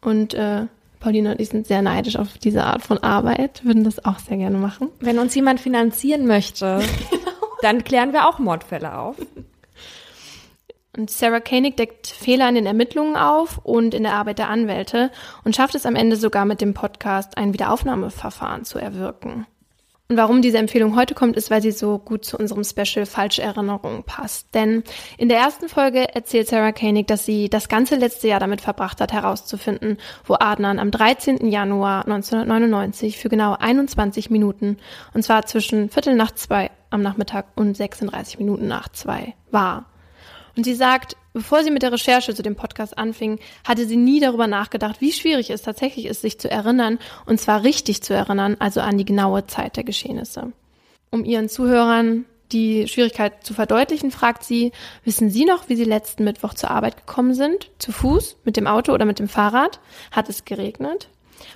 Und 0.00 0.34
äh, 0.34 0.66
Paulina 1.00 1.32
und 1.32 1.40
ich 1.40 1.48
sind 1.48 1.66
sehr 1.66 1.82
neidisch 1.82 2.16
auf 2.16 2.38
diese 2.38 2.64
Art 2.64 2.82
von 2.82 2.98
Arbeit, 2.98 3.64
würden 3.64 3.84
das 3.84 4.04
auch 4.04 4.18
sehr 4.18 4.36
gerne 4.36 4.58
machen. 4.58 4.88
Wenn 5.00 5.18
uns 5.18 5.34
jemand 5.34 5.60
finanzieren 5.60 6.26
möchte, 6.26 6.80
dann 7.62 7.84
klären 7.84 8.12
wir 8.12 8.28
auch 8.28 8.38
Mordfälle 8.38 8.96
auf. 8.96 9.16
Und 10.96 11.10
Sarah 11.10 11.40
Koenig 11.40 11.76
deckt 11.76 12.08
Fehler 12.08 12.48
in 12.48 12.56
den 12.56 12.66
Ermittlungen 12.66 13.16
auf 13.16 13.58
und 13.58 13.94
in 13.94 14.02
der 14.02 14.14
Arbeit 14.14 14.38
der 14.38 14.48
Anwälte 14.48 15.12
und 15.44 15.54
schafft 15.54 15.76
es 15.76 15.86
am 15.86 15.94
Ende 15.94 16.16
sogar 16.16 16.44
mit 16.44 16.60
dem 16.60 16.74
Podcast 16.74 17.36
ein 17.36 17.52
Wiederaufnahmeverfahren 17.52 18.64
zu 18.64 18.80
erwirken. 18.80 19.46
Und 20.10 20.16
warum 20.16 20.40
diese 20.40 20.56
Empfehlung 20.56 20.96
heute 20.96 21.14
kommt, 21.14 21.36
ist, 21.36 21.50
weil 21.50 21.60
sie 21.60 21.70
so 21.70 21.98
gut 21.98 22.24
zu 22.24 22.38
unserem 22.38 22.64
Special 22.64 23.04
Falsche 23.04 23.42
Erinnerungen 23.42 24.04
passt. 24.04 24.54
Denn 24.54 24.82
in 25.18 25.28
der 25.28 25.36
ersten 25.36 25.68
Folge 25.68 26.14
erzählt 26.14 26.48
Sarah 26.48 26.72
Koenig, 26.72 27.06
dass 27.06 27.26
sie 27.26 27.50
das 27.50 27.68
ganze 27.68 27.96
letzte 27.96 28.26
Jahr 28.26 28.40
damit 28.40 28.62
verbracht 28.62 29.02
hat, 29.02 29.12
herauszufinden, 29.12 29.98
wo 30.24 30.36
Adnan 30.40 30.78
am 30.78 30.90
13. 30.90 31.50
Januar 31.50 32.06
1999 32.06 33.18
für 33.18 33.28
genau 33.28 33.54
21 33.58 34.30
Minuten, 34.30 34.78
und 35.12 35.24
zwar 35.24 35.44
zwischen 35.44 35.90
Viertel 35.90 36.14
nach 36.14 36.30
zwei 36.30 36.70
am 36.88 37.02
Nachmittag 37.02 37.44
und 37.54 37.76
36 37.76 38.38
Minuten 38.38 38.66
nach 38.66 38.88
zwei 38.88 39.34
war. 39.50 39.90
Und 40.56 40.64
sie 40.64 40.74
sagt, 40.74 41.16
bevor 41.38 41.62
sie 41.62 41.70
mit 41.70 41.82
der 41.82 41.92
Recherche 41.92 42.34
zu 42.34 42.42
dem 42.42 42.56
Podcast 42.56 42.98
anfing, 42.98 43.38
hatte 43.66 43.86
sie 43.86 43.96
nie 43.96 44.18
darüber 44.18 44.48
nachgedacht, 44.48 45.00
wie 45.00 45.12
schwierig 45.12 45.50
es 45.50 45.62
tatsächlich 45.62 46.06
ist, 46.06 46.20
sich 46.20 46.40
zu 46.40 46.50
erinnern, 46.50 46.98
und 47.26 47.40
zwar 47.40 47.62
richtig 47.62 48.02
zu 48.02 48.12
erinnern, 48.12 48.56
also 48.58 48.80
an 48.80 48.98
die 48.98 49.04
genaue 49.04 49.46
Zeit 49.46 49.76
der 49.76 49.84
Geschehnisse. 49.84 50.52
Um 51.10 51.24
ihren 51.24 51.48
Zuhörern 51.48 52.24
die 52.50 52.88
Schwierigkeit 52.88 53.44
zu 53.44 53.54
verdeutlichen, 53.54 54.10
fragt 54.10 54.42
sie, 54.42 54.72
wissen 55.04 55.30
Sie 55.30 55.44
noch, 55.44 55.68
wie 55.68 55.76
Sie 55.76 55.84
letzten 55.84 56.24
Mittwoch 56.24 56.54
zur 56.54 56.72
Arbeit 56.72 56.96
gekommen 56.96 57.34
sind? 57.34 57.70
Zu 57.78 57.92
Fuß, 57.92 58.38
mit 58.44 58.56
dem 58.56 58.66
Auto 58.66 58.92
oder 58.92 59.04
mit 59.04 59.20
dem 59.20 59.28
Fahrrad? 59.28 59.78
Hat 60.10 60.28
es 60.28 60.44
geregnet? 60.44 61.08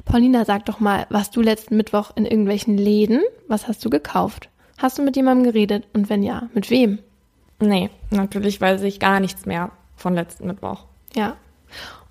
Paulina, 0.04 0.44
sag 0.44 0.64
doch 0.66 0.78
mal, 0.78 1.06
warst 1.10 1.34
du 1.34 1.40
letzten 1.40 1.76
Mittwoch 1.76 2.12
in 2.14 2.24
irgendwelchen 2.24 2.78
Läden? 2.78 3.20
Was 3.48 3.66
hast 3.66 3.84
du 3.84 3.90
gekauft? 3.90 4.48
Hast 4.78 4.98
du 4.98 5.02
mit 5.02 5.16
jemandem 5.16 5.52
geredet? 5.52 5.88
Und 5.92 6.08
wenn 6.08 6.22
ja, 6.22 6.48
mit 6.54 6.70
wem? 6.70 7.00
Nee, 7.62 7.90
natürlich 8.10 8.60
weiß 8.60 8.82
ich 8.82 8.98
gar 8.98 9.20
nichts 9.20 9.46
mehr 9.46 9.70
von 9.96 10.14
letzten 10.14 10.48
Mittwoch. 10.48 10.84
Ja. 11.14 11.36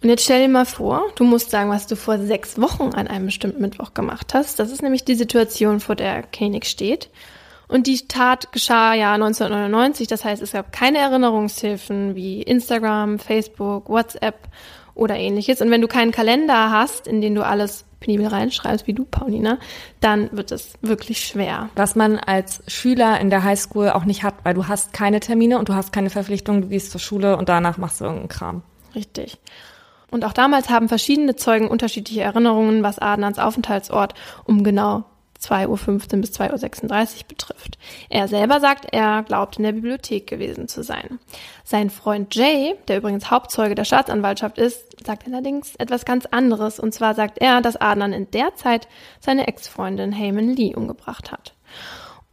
Und 0.02 0.10
jetzt 0.10 0.24
stell 0.24 0.41
dir 0.41 0.49
mal 0.49 0.66
vor, 0.66 1.04
du 1.16 1.26
musst 1.26 1.52
sagen, 1.52 1.70
was 1.70 1.88
du 1.88 1.95
vor 1.95 2.18
sechs 2.18 2.60
Wochen 2.60 2.93
an 2.95 3.08
einem 3.08 3.26
bestimmten 3.26 3.62
Mittwoch 3.62 3.93
gemacht 3.93 4.34
hast. 4.34 4.60
Das 4.60 4.72
ist 4.72 4.82
nämlich 4.82 5.04
die 5.04 5.16
Situation, 5.16 5.82
vor 5.82 5.95
der 5.95 6.24
Koenig 6.24 6.66
steht. 6.66 7.10
Und 7.68 7.86
die 7.86 8.08
Tat 8.08 8.52
geschah 8.52 8.93
ja 8.93 9.14
1999, 9.14 10.08
das 10.08 10.26
heißt, 10.26 10.41
es 10.41 10.54
gab 10.54 10.72
keine 10.72 10.99
Erinnerungshilfen 10.99 12.16
wie 12.16 12.41
Instagram, 12.41 13.20
Facebook, 13.20 13.89
WhatsApp 13.89 14.47
oder 14.95 15.16
ähnliches. 15.18 15.62
Und 15.62 15.70
wenn 15.70 15.82
du 15.82 15.88
keinen 15.88 16.12
Kalender 16.12 16.72
hast, 16.72 17.08
in 17.08 17.22
den 17.22 17.36
du 17.36 17.45
alles 17.45 17.86
penibel 18.02 18.28
reinschreibst, 18.28 18.88
wie 18.88 18.93
du, 18.93 19.06
Paulina, 19.06 19.58
dann 20.02 20.30
wird 20.34 20.52
es 20.52 20.74
wirklich 20.82 21.26
schwer. 21.26 21.70
Was 21.76 21.95
man 21.95 22.18
als 22.18 22.62
Schüler 22.68 23.22
in 23.22 23.30
der 23.30 23.45
Highschool 23.45 23.91
auch 23.91 24.04
nicht 24.04 24.24
hat, 24.24 24.36
weil 24.43 24.54
du 24.54 24.68
hast 24.68 24.91
keine 24.91 25.22
Termine 25.22 25.58
und 25.58 25.70
du 25.70 25.76
hast 25.76 25.93
keine 25.93 26.10
Verpflichtungen, 26.10 26.64
du 26.64 26.68
gehst 26.68 26.91
zur 26.91 26.99
Schule 26.99 27.38
und 27.38 27.47
danach 27.47 27.78
machst 27.78 28.02
du 28.02 28.06
irgendeinen 28.06 28.30
Kram. 28.30 28.64
Richtig. 28.93 29.38
Und 30.10 30.26
auch 30.26 30.34
damals 30.34 30.70
haben 30.70 30.89
verschiedene 30.89 31.38
Zeugen 31.38 31.70
unterschiedliche 31.70 32.22
Erinnerungen, 32.22 32.84
was 32.84 32.99
Adnans 32.99 33.39
Aufenthaltsort 33.39 34.14
um 34.43 34.66
genau 34.66 35.06
2.15 35.42 36.14
Uhr 36.16 36.22
bis 36.22 36.32
2.36 36.32 37.18
Uhr 37.18 37.28
betrifft. 37.28 37.78
Er 38.10 38.28
selber 38.28 38.60
sagt, 38.60 38.88
er 38.92 39.24
glaubt 39.24 39.58
in 39.58 39.64
der 39.64 39.72
Bibliothek 39.72 40.28
gewesen 40.28 40.68
zu 40.68 40.84
sein. 40.84 41.20
Sein 41.64 41.89
Freund 41.89 42.36
Jay, 42.36 42.76
der 42.88 42.98
übrigens 42.98 43.32
Hauptzeuge 43.32 43.76
der 43.76 43.86
Staatsanwaltschaft 43.86 44.58
ist, 44.58 45.04
sagt 45.06 45.28
allerdings 45.28 45.76
etwas 45.78 46.06
ganz 46.06 46.26
anderes. 46.28 46.80
Und 46.80 46.94
zwar 46.94 47.16
sagt 47.16 47.39
er, 47.39 47.62
dass 47.62 47.76
Adnan 47.76 48.14
in 48.14 48.30
der 48.32 48.56
Zeit 48.56 48.88
seine 49.20 49.48
Ex-Freundin 49.48 50.12
Heyman 50.12 50.50
Lee 50.50 50.76
umgebracht 50.76 51.32
hat. 51.32 51.56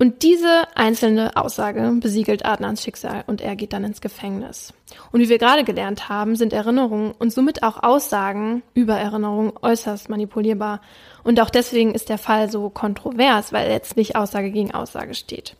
Und 0.00 0.22
diese 0.22 0.68
einzelne 0.76 1.36
Aussage 1.36 1.92
besiegelt 2.00 2.44
Adnans 2.44 2.82
Schicksal 2.84 3.24
und 3.26 3.40
er 3.40 3.56
geht 3.56 3.72
dann 3.72 3.82
ins 3.82 4.00
Gefängnis. 4.00 4.72
Und 5.10 5.20
wie 5.20 5.28
wir 5.28 5.38
gerade 5.38 5.64
gelernt 5.64 6.08
haben, 6.08 6.36
sind 6.36 6.52
Erinnerungen 6.52 7.12
und 7.18 7.32
somit 7.32 7.64
auch 7.64 7.82
Aussagen 7.82 8.62
über 8.74 8.96
Erinnerungen 8.96 9.52
äußerst 9.60 10.08
manipulierbar. 10.08 10.80
Und 11.24 11.40
auch 11.40 11.50
deswegen 11.50 11.94
ist 11.94 12.10
der 12.10 12.18
Fall 12.18 12.48
so 12.48 12.70
kontrovers, 12.70 13.52
weil 13.52 13.68
letztlich 13.68 14.14
Aussage 14.14 14.52
gegen 14.52 14.72
Aussage 14.72 15.14
steht. 15.14 15.56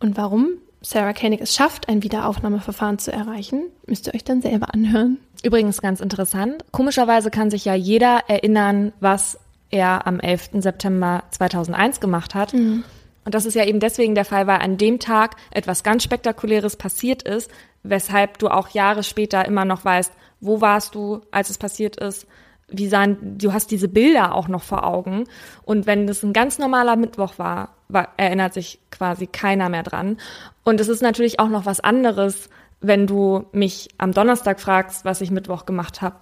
Und 0.00 0.16
warum 0.16 0.54
Sarah 0.80 1.12
Koenig 1.12 1.42
es 1.42 1.54
schafft, 1.54 1.90
ein 1.90 2.02
Wiederaufnahmeverfahren 2.02 2.98
zu 2.98 3.12
erreichen, 3.12 3.64
müsst 3.86 4.06
ihr 4.06 4.14
euch 4.14 4.24
dann 4.24 4.40
selber 4.40 4.72
anhören. 4.72 5.18
Übrigens 5.44 5.82
ganz 5.82 6.00
interessant. 6.00 6.64
Komischerweise 6.72 7.30
kann 7.30 7.50
sich 7.50 7.66
ja 7.66 7.74
jeder 7.74 8.20
erinnern, 8.28 8.92
was 9.00 9.38
er 9.70 10.06
am 10.06 10.20
11. 10.20 10.50
September 10.54 11.24
2001 11.30 12.00
gemacht 12.00 12.34
hat. 12.34 12.54
Mhm. 12.54 12.84
Und 13.24 13.34
das 13.34 13.46
ist 13.46 13.54
ja 13.54 13.64
eben 13.64 13.80
deswegen 13.80 14.14
der 14.14 14.24
Fall, 14.24 14.46
weil 14.46 14.60
an 14.60 14.76
dem 14.76 14.98
Tag 14.98 15.36
etwas 15.50 15.82
ganz 15.82 16.02
Spektakuläres 16.02 16.76
passiert 16.76 17.22
ist, 17.22 17.50
weshalb 17.82 18.38
du 18.38 18.48
auch 18.48 18.68
Jahre 18.70 19.02
später 19.02 19.44
immer 19.44 19.64
noch 19.64 19.84
weißt, 19.84 20.12
wo 20.40 20.60
warst 20.60 20.94
du, 20.94 21.20
als 21.30 21.50
es 21.50 21.58
passiert 21.58 21.96
ist, 21.96 22.26
wie 22.68 22.88
sahen, 22.88 23.38
du 23.38 23.52
hast 23.52 23.70
diese 23.70 23.88
Bilder 23.88 24.34
auch 24.34 24.48
noch 24.48 24.62
vor 24.62 24.86
Augen. 24.86 25.24
Und 25.64 25.86
wenn 25.86 26.06
das 26.06 26.22
ein 26.22 26.32
ganz 26.32 26.58
normaler 26.58 26.96
Mittwoch 26.96 27.34
war, 27.38 27.74
war 27.88 28.08
erinnert 28.16 28.54
sich 28.54 28.80
quasi 28.90 29.26
keiner 29.26 29.68
mehr 29.68 29.82
dran. 29.82 30.16
Und 30.64 30.80
es 30.80 30.88
ist 30.88 31.02
natürlich 31.02 31.38
auch 31.38 31.48
noch 31.48 31.66
was 31.66 31.80
anderes, 31.80 32.48
wenn 32.80 33.06
du 33.06 33.46
mich 33.52 33.90
am 33.98 34.12
Donnerstag 34.12 34.60
fragst, 34.60 35.04
was 35.04 35.20
ich 35.20 35.30
Mittwoch 35.30 35.66
gemacht 35.66 36.02
habe, 36.02 36.16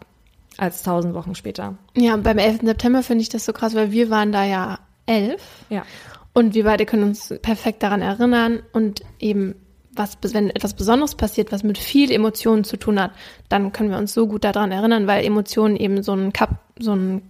als 0.59 0.83
tausend 0.83 1.15
Wochen 1.15 1.35
später. 1.35 1.77
Ja, 1.97 2.17
beim 2.17 2.39
11. 2.39 2.61
September 2.63 3.03
finde 3.03 3.23
ich 3.23 3.29
das 3.29 3.45
so 3.45 3.53
krass, 3.53 3.75
weil 3.75 3.93
wir 3.93 4.11
waren 4.11 4.33
da 4.33 4.45
ja 4.45 4.79
elf. 5.07 5.43
Ja. 5.71 5.85
Und 6.33 6.55
wir 6.55 6.65
beide 6.65 6.87
können 6.87 7.03
uns 7.03 7.35
perfekt 7.43 7.83
daran 7.83 8.03
erinnern 8.03 8.63
und 8.73 9.03
eben 9.19 9.55
was, 9.93 10.17
wenn 10.23 10.51
etwas 10.51 10.75
Besonderes 10.75 11.17
passiert, 11.17 11.51
was 11.51 11.65
mit 11.65 11.77
viel 11.77 12.13
Emotionen 12.13 12.65
zu 12.65 12.77
tun 12.77 13.01
hat, 13.01 13.11
dann 13.49 13.73
können 13.73 13.91
wir 13.91 13.99
uns 13.99 14.15
so 14.15 14.27
gut 14.27 14.45
daran 14.45 14.71
erinnern, 14.71 15.07
weil 15.07 15.25
Emotionen 15.25 15.77
eben 15.77 16.03
so 16.03 16.13
ein, 16.13 16.33
Kap 16.33 16.61
so 16.79 16.95
ein 16.95 17.23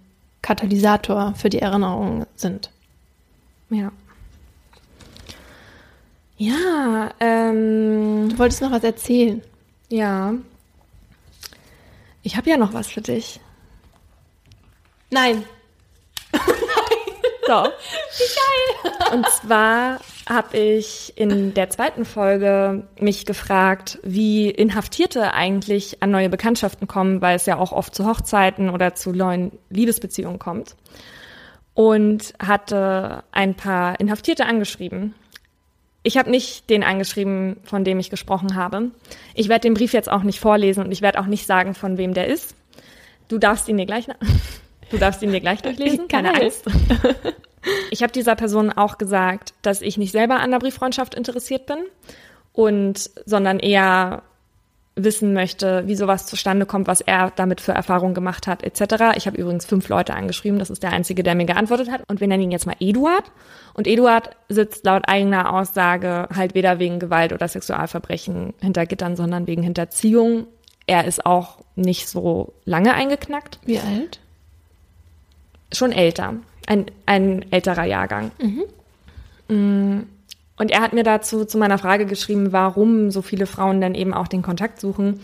Katalysator 0.42 1.34
für 1.36 1.48
die 1.48 1.60
Erinnerung 1.60 2.26
sind. 2.36 2.70
Ja. 3.70 3.92
Ja, 6.36 7.10
ähm. 7.20 8.30
Du 8.30 8.38
wolltest 8.38 8.62
noch 8.62 8.70
was 8.70 8.84
erzählen. 8.84 9.42
Ja. 9.88 10.34
Ich 12.22 12.36
habe 12.36 12.48
ja 12.48 12.56
noch 12.56 12.72
was 12.72 12.88
für 12.88 13.00
dich. 13.00 13.40
Nein. 15.10 15.44
So. 17.50 17.64
Wie 17.64 18.84
geil. 18.86 19.12
Und 19.12 19.26
zwar 19.28 19.98
habe 20.28 20.56
ich 20.56 21.14
in 21.16 21.52
der 21.52 21.68
zweiten 21.68 22.04
Folge 22.04 22.86
mich 23.00 23.26
gefragt, 23.26 23.98
wie 24.04 24.48
Inhaftierte 24.48 25.34
eigentlich 25.34 26.00
an 26.00 26.12
neue 26.12 26.28
Bekanntschaften 26.28 26.86
kommen, 26.86 27.20
weil 27.20 27.34
es 27.34 27.46
ja 27.46 27.58
auch 27.58 27.72
oft 27.72 27.92
zu 27.92 28.06
Hochzeiten 28.06 28.70
oder 28.70 28.94
zu 28.94 29.10
neuen 29.10 29.50
Liebesbeziehungen 29.68 30.38
kommt. 30.38 30.76
Und 31.74 32.34
hatte 32.38 33.24
ein 33.32 33.56
paar 33.56 33.98
Inhaftierte 33.98 34.46
angeschrieben. 34.46 35.16
Ich 36.04 36.18
habe 36.18 36.30
nicht 36.30 36.70
den 36.70 36.84
angeschrieben, 36.84 37.56
von 37.64 37.82
dem 37.82 37.98
ich 37.98 38.10
gesprochen 38.10 38.54
habe. 38.54 38.92
Ich 39.34 39.48
werde 39.48 39.62
den 39.62 39.74
Brief 39.74 39.92
jetzt 39.92 40.08
auch 40.08 40.22
nicht 40.22 40.38
vorlesen 40.38 40.84
und 40.84 40.92
ich 40.92 41.02
werde 41.02 41.18
auch 41.18 41.26
nicht 41.26 41.48
sagen, 41.48 41.74
von 41.74 41.98
wem 41.98 42.14
der 42.14 42.28
ist. 42.28 42.54
Du 43.26 43.38
darfst 43.38 43.66
ihn 43.68 43.76
dir 43.76 43.86
gleich 43.86 44.06
Du 44.90 44.98
darfst 44.98 45.22
ihn 45.22 45.32
dir 45.32 45.40
gleich 45.40 45.62
durchlesen, 45.62 46.08
keine 46.08 46.34
Angst. 46.34 46.66
Ich 47.90 48.02
habe 48.02 48.10
dieser 48.10 48.36
Person 48.36 48.72
auch 48.72 48.96
gesagt, 48.96 49.52
dass 49.60 49.82
ich 49.82 49.98
nicht 49.98 50.12
selber 50.12 50.40
an 50.40 50.50
der 50.50 50.60
Brieffreundschaft 50.60 51.14
interessiert 51.14 51.66
bin 51.66 51.78
und 52.54 53.10
sondern 53.26 53.58
eher 53.58 54.22
wissen 54.96 55.32
möchte, 55.32 55.86
wie 55.86 55.94
sowas 55.94 56.26
zustande 56.26 56.66
kommt, 56.66 56.86
was 56.86 57.00
er 57.00 57.30
damit 57.30 57.60
für 57.60 57.72
Erfahrungen 57.72 58.14
gemacht 58.14 58.46
hat, 58.46 58.62
etc. 58.62 59.16
Ich 59.16 59.26
habe 59.26 59.36
übrigens 59.36 59.64
fünf 59.64 59.88
Leute 59.88 60.14
angeschrieben, 60.14 60.58
das 60.58 60.70
ist 60.70 60.82
der 60.82 60.92
einzige, 60.92 61.22
der 61.22 61.34
mir 61.34 61.46
geantwortet 61.46 61.90
hat. 61.90 62.02
Und 62.08 62.20
wir 62.20 62.28
nennen 62.28 62.44
ihn 62.44 62.50
jetzt 62.50 62.66
mal 62.66 62.76
Eduard. 62.80 63.30
Und 63.74 63.86
Eduard 63.86 64.30
sitzt 64.48 64.84
laut 64.84 65.04
eigener 65.06 65.52
Aussage 65.52 66.28
halt 66.34 66.54
weder 66.54 66.78
wegen 66.78 66.98
Gewalt 66.98 67.32
oder 67.32 67.46
Sexualverbrechen 67.46 68.54
hinter 68.60 68.86
Gittern, 68.86 69.16
sondern 69.16 69.46
wegen 69.46 69.62
Hinterziehung. 69.62 70.46
Er 70.86 71.04
ist 71.04 71.24
auch 71.24 71.58
nicht 71.76 72.08
so 72.08 72.52
lange 72.64 72.94
eingeknackt. 72.94 73.60
Wie 73.64 73.78
alt? 73.78 74.20
Schon 75.72 75.92
älter 75.92 76.34
ein, 76.70 76.86
ein 77.04 77.44
älterer 77.50 77.84
Jahrgang. 77.84 78.30
Mhm. 78.40 79.54
Mm. 79.54 80.06
Und 80.56 80.70
er 80.70 80.82
hat 80.82 80.92
mir 80.92 81.04
dazu 81.04 81.46
zu 81.46 81.56
meiner 81.56 81.78
Frage 81.78 82.04
geschrieben, 82.04 82.52
warum 82.52 83.10
so 83.10 83.22
viele 83.22 83.46
Frauen 83.46 83.80
dann 83.80 83.94
eben 83.94 84.12
auch 84.12 84.28
den 84.28 84.42
Kontakt 84.42 84.78
suchen, 84.78 85.20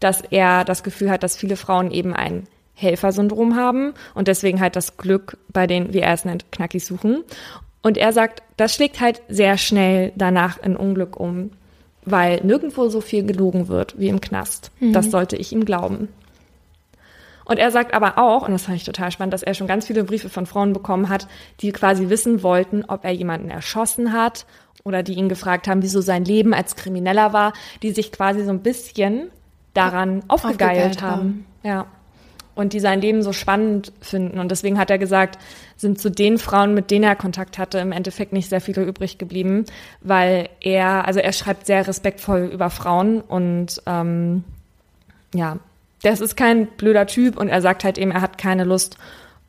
dass 0.00 0.22
er 0.22 0.64
das 0.64 0.82
Gefühl 0.82 1.10
hat, 1.10 1.22
dass 1.22 1.36
viele 1.36 1.56
Frauen 1.56 1.90
eben 1.90 2.14
ein 2.14 2.44
Helfersyndrom 2.74 3.54
haben 3.54 3.92
und 4.14 4.28
deswegen 4.28 4.60
halt 4.60 4.76
das 4.76 4.96
Glück 4.96 5.36
bei 5.50 5.66
den, 5.66 5.92
wie 5.92 5.98
er 5.98 6.14
es 6.14 6.24
nennt, 6.24 6.50
Knackis 6.52 6.86
suchen. 6.86 7.22
Und 7.82 7.98
er 7.98 8.12
sagt, 8.12 8.42
das 8.56 8.74
schlägt 8.74 9.00
halt 9.00 9.20
sehr 9.28 9.58
schnell 9.58 10.12
danach 10.16 10.58
in 10.62 10.74
Unglück 10.74 11.20
um, 11.20 11.50
weil 12.04 12.40
nirgendwo 12.42 12.88
so 12.88 13.02
viel 13.02 13.24
gelogen 13.24 13.68
wird 13.68 13.98
wie 13.98 14.08
im 14.08 14.20
Knast. 14.20 14.70
Das 14.80 15.10
sollte 15.10 15.36
ich 15.36 15.52
ihm 15.52 15.66
glauben. 15.66 16.08
Und 17.48 17.58
er 17.58 17.70
sagt 17.70 17.94
aber 17.94 18.18
auch, 18.18 18.46
und 18.46 18.52
das 18.52 18.64
fand 18.64 18.76
ich 18.76 18.84
total 18.84 19.10
spannend, 19.10 19.32
dass 19.32 19.42
er 19.42 19.54
schon 19.54 19.66
ganz 19.66 19.86
viele 19.86 20.04
Briefe 20.04 20.28
von 20.28 20.44
Frauen 20.44 20.74
bekommen 20.74 21.08
hat, 21.08 21.26
die 21.60 21.72
quasi 21.72 22.10
wissen 22.10 22.42
wollten, 22.42 22.84
ob 22.86 23.04
er 23.04 23.10
jemanden 23.10 23.48
erschossen 23.48 24.12
hat 24.12 24.44
oder 24.84 25.02
die 25.02 25.14
ihn 25.14 25.30
gefragt 25.30 25.66
haben, 25.66 25.82
wieso 25.82 26.02
sein 26.02 26.26
Leben 26.26 26.52
als 26.52 26.76
Krimineller 26.76 27.32
war, 27.32 27.54
die 27.82 27.90
sich 27.92 28.12
quasi 28.12 28.44
so 28.44 28.50
ein 28.50 28.60
bisschen 28.60 29.30
daran 29.72 30.22
aufgegeilt, 30.28 30.60
Aufgegeilt 30.60 31.02
haben. 31.02 31.20
haben. 31.20 31.46
Ja. 31.62 31.86
Und 32.54 32.74
die 32.74 32.80
sein 32.80 33.00
Leben 33.00 33.22
so 33.22 33.32
spannend 33.32 33.92
finden. 34.02 34.40
Und 34.40 34.50
deswegen 34.50 34.78
hat 34.78 34.90
er 34.90 34.98
gesagt, 34.98 35.38
sind 35.76 35.98
zu 35.98 36.10
den 36.10 36.36
Frauen, 36.36 36.74
mit 36.74 36.90
denen 36.90 37.04
er 37.04 37.16
Kontakt 37.16 37.56
hatte, 37.56 37.78
im 37.78 37.92
Endeffekt 37.92 38.34
nicht 38.34 38.50
sehr 38.50 38.60
viele 38.60 38.82
übrig 38.82 39.16
geblieben, 39.16 39.64
weil 40.02 40.50
er, 40.60 41.06
also 41.06 41.20
er 41.20 41.32
schreibt 41.32 41.64
sehr 41.64 41.86
respektvoll 41.86 42.50
über 42.52 42.68
Frauen 42.68 43.22
und 43.22 43.80
ähm, 43.86 44.44
ja, 45.34 45.58
das 46.02 46.20
ist 46.20 46.36
kein 46.36 46.66
blöder 46.66 47.06
Typ 47.06 47.36
und 47.36 47.48
er 47.48 47.60
sagt 47.62 47.84
halt 47.84 47.98
eben, 47.98 48.10
er 48.10 48.20
hat 48.20 48.38
keine 48.38 48.64
Lust, 48.64 48.96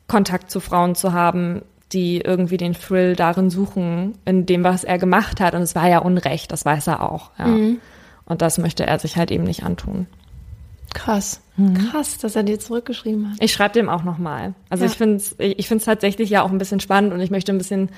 Kontakt 0.08 0.50
zu 0.50 0.60
Frauen 0.60 0.94
zu 0.94 1.12
haben, 1.12 1.62
die 1.92 2.20
irgendwie 2.20 2.56
den 2.56 2.74
Thrill 2.74 3.14
darin 3.16 3.50
suchen, 3.50 4.18
in 4.24 4.46
dem, 4.46 4.64
was 4.64 4.84
er 4.84 4.98
gemacht 4.98 5.40
hat. 5.40 5.54
Und 5.54 5.62
es 5.62 5.74
war 5.74 5.88
ja 5.88 5.98
Unrecht, 5.98 6.50
das 6.52 6.64
weiß 6.64 6.86
er 6.88 7.02
auch. 7.10 7.30
Ja. 7.38 7.46
Und 8.26 8.42
das 8.42 8.58
möchte 8.58 8.86
er 8.86 8.98
sich 8.98 9.16
halt 9.16 9.30
eben 9.30 9.44
nicht 9.44 9.62
antun. 9.64 10.06
Krass. 10.94 11.40
Krass, 11.90 12.18
dass 12.18 12.34
er 12.36 12.42
dir 12.42 12.58
zurückgeschrieben 12.58 13.30
hat. 13.30 13.36
Ich 13.40 13.52
schreibe 13.52 13.74
dem 13.74 13.88
auch 13.88 14.02
nochmal. 14.02 14.54
Also 14.70 14.84
Ja. 14.84 14.90
ich 14.90 14.96
finde 14.96 15.16
es 15.16 15.34
ich 15.38 15.68
find's 15.68 15.84
tatsächlich 15.84 16.30
ja 16.30 16.42
auch 16.42 16.50
ein 16.50 16.58
bisschen 16.58 16.80
spannend 16.80 17.12
und 17.12 17.20
ich 17.20 17.30
möchte 17.30 17.52
ein 17.52 17.58
bisschen 17.58 17.90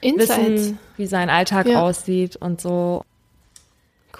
Insights. 0.00 0.38
wissen, 0.38 0.78
wie 0.96 1.06
sein 1.06 1.30
Alltag 1.30 1.66
Ja. 1.68 1.82
aussieht 1.82 2.36
und 2.36 2.60
so. 2.60 3.04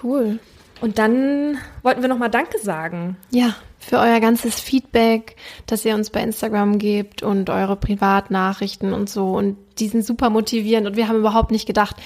Cool. 0.03 0.39
Und 0.81 0.99
dann 0.99 1.59
wollten 1.83 2.03
wir 2.03 2.09
nochmal 2.09 2.31
Danke 2.31 2.59
sagen. 2.59 3.17
Ja, 3.31 3.55
für 3.79 3.99
euer 3.99 4.21
ganzes 4.21 4.61
Feedback, 4.61 5.37
das 5.67 5.85
ihr 5.85 5.95
uns 5.95 6.11
bei 6.11 6.23
Instagram 6.23 6.79
gebt 6.79 7.23
und 7.23 7.51
eure 7.51 7.77
Privatnachrichten 7.77 8.93
und 8.93 9.09
so. 9.09 9.37
Und 9.37 9.57
die 9.79 9.89
sind 9.89 10.05
super 10.05 10.31
motivierend 10.31 10.87
und 10.87 10.97
wir 10.97 11.09
haben 11.09 11.19
überhaupt 11.19 11.51
nicht 11.51 11.67
gedacht, 11.67 11.97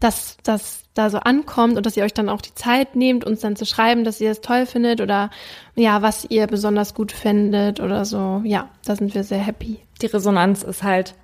dass 0.00 0.36
das 0.42 0.82
da 0.94 1.10
so 1.10 1.18
ankommt 1.18 1.76
und 1.76 1.84
dass 1.84 1.96
ihr 1.96 2.04
euch 2.04 2.14
dann 2.14 2.28
auch 2.28 2.40
die 2.40 2.54
Zeit 2.54 2.96
nehmt, 2.96 3.24
uns 3.24 3.40
dann 3.40 3.56
zu 3.56 3.66
schreiben, 3.66 4.04
dass 4.04 4.20
ihr 4.20 4.30
es 4.30 4.40
toll 4.40 4.66
findet 4.66 5.00
oder 5.00 5.30
ja, 5.74 6.00
was 6.00 6.24
ihr 6.28 6.46
besonders 6.46 6.94
gut 6.94 7.12
findet 7.12 7.80
oder 7.80 8.04
so. 8.04 8.40
Ja, 8.44 8.70
da 8.84 8.96
sind 8.96 9.14
wir 9.14 9.24
sehr 9.24 9.38
happy. 9.38 9.78
Die 10.00 10.06
Resonanz 10.06 10.62
ist 10.62 10.82
halt 10.82 11.14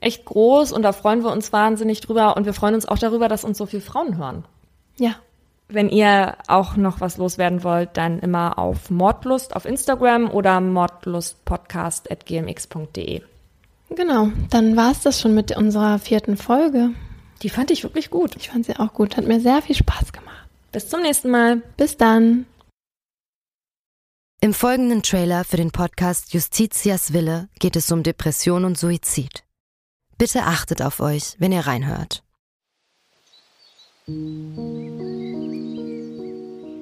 echt 0.00 0.24
groß 0.24 0.72
und 0.72 0.82
da 0.82 0.92
freuen 0.92 1.22
wir 1.22 1.32
uns 1.32 1.52
wahnsinnig 1.52 2.00
drüber 2.00 2.36
und 2.36 2.44
wir 2.44 2.52
freuen 2.52 2.74
uns 2.74 2.86
auch 2.86 2.98
darüber, 2.98 3.28
dass 3.28 3.44
uns 3.44 3.56
so 3.56 3.66
viele 3.66 3.82
Frauen 3.82 4.18
hören. 4.18 4.44
Ja, 4.98 5.14
Wenn 5.72 5.88
ihr 5.88 6.36
auch 6.48 6.76
noch 6.76 7.00
was 7.00 7.16
loswerden 7.16 7.64
wollt, 7.64 7.96
dann 7.96 8.18
immer 8.18 8.58
auf 8.58 8.90
Mordlust 8.90 9.56
auf 9.56 9.64
Instagram 9.64 10.30
oder 10.30 10.60
mordlustpodcast.gmx.de. 10.60 13.22
genau. 13.90 14.28
Dann 14.50 14.76
war 14.76 14.92
es 14.92 15.00
das 15.00 15.18
schon 15.20 15.34
mit 15.34 15.56
unserer 15.56 15.98
vierten 15.98 16.36
Folge. 16.36 16.90
Die 17.42 17.48
fand 17.48 17.70
ich 17.70 17.84
wirklich 17.84 18.10
gut. 18.10 18.36
Ich 18.36 18.50
fand 18.50 18.66
sie 18.66 18.76
auch 18.76 18.92
gut, 18.92 19.16
hat 19.16 19.26
mir 19.26 19.40
sehr 19.40 19.62
viel 19.62 19.74
Spaß 19.74 20.12
gemacht. 20.12 20.46
Bis 20.72 20.88
zum 20.88 21.00
nächsten 21.00 21.30
Mal. 21.30 21.62
Bis 21.76 21.96
dann. 21.96 22.44
Im 24.42 24.52
folgenden 24.52 25.02
Trailer 25.02 25.44
für 25.44 25.56
den 25.56 25.70
Podcast 25.70 26.34
Justitias 26.34 27.12
Wille 27.12 27.48
geht 27.60 27.76
es 27.76 27.92
um 27.92 28.02
Depression 28.02 28.66
und 28.66 28.76
Suizid. 28.76 29.44
Bitte 30.18 30.42
achtet 30.42 30.82
auf 30.82 31.00
euch, 31.00 31.36
wenn 31.38 31.52
ihr 31.52 31.66
reinhört. 31.66 32.22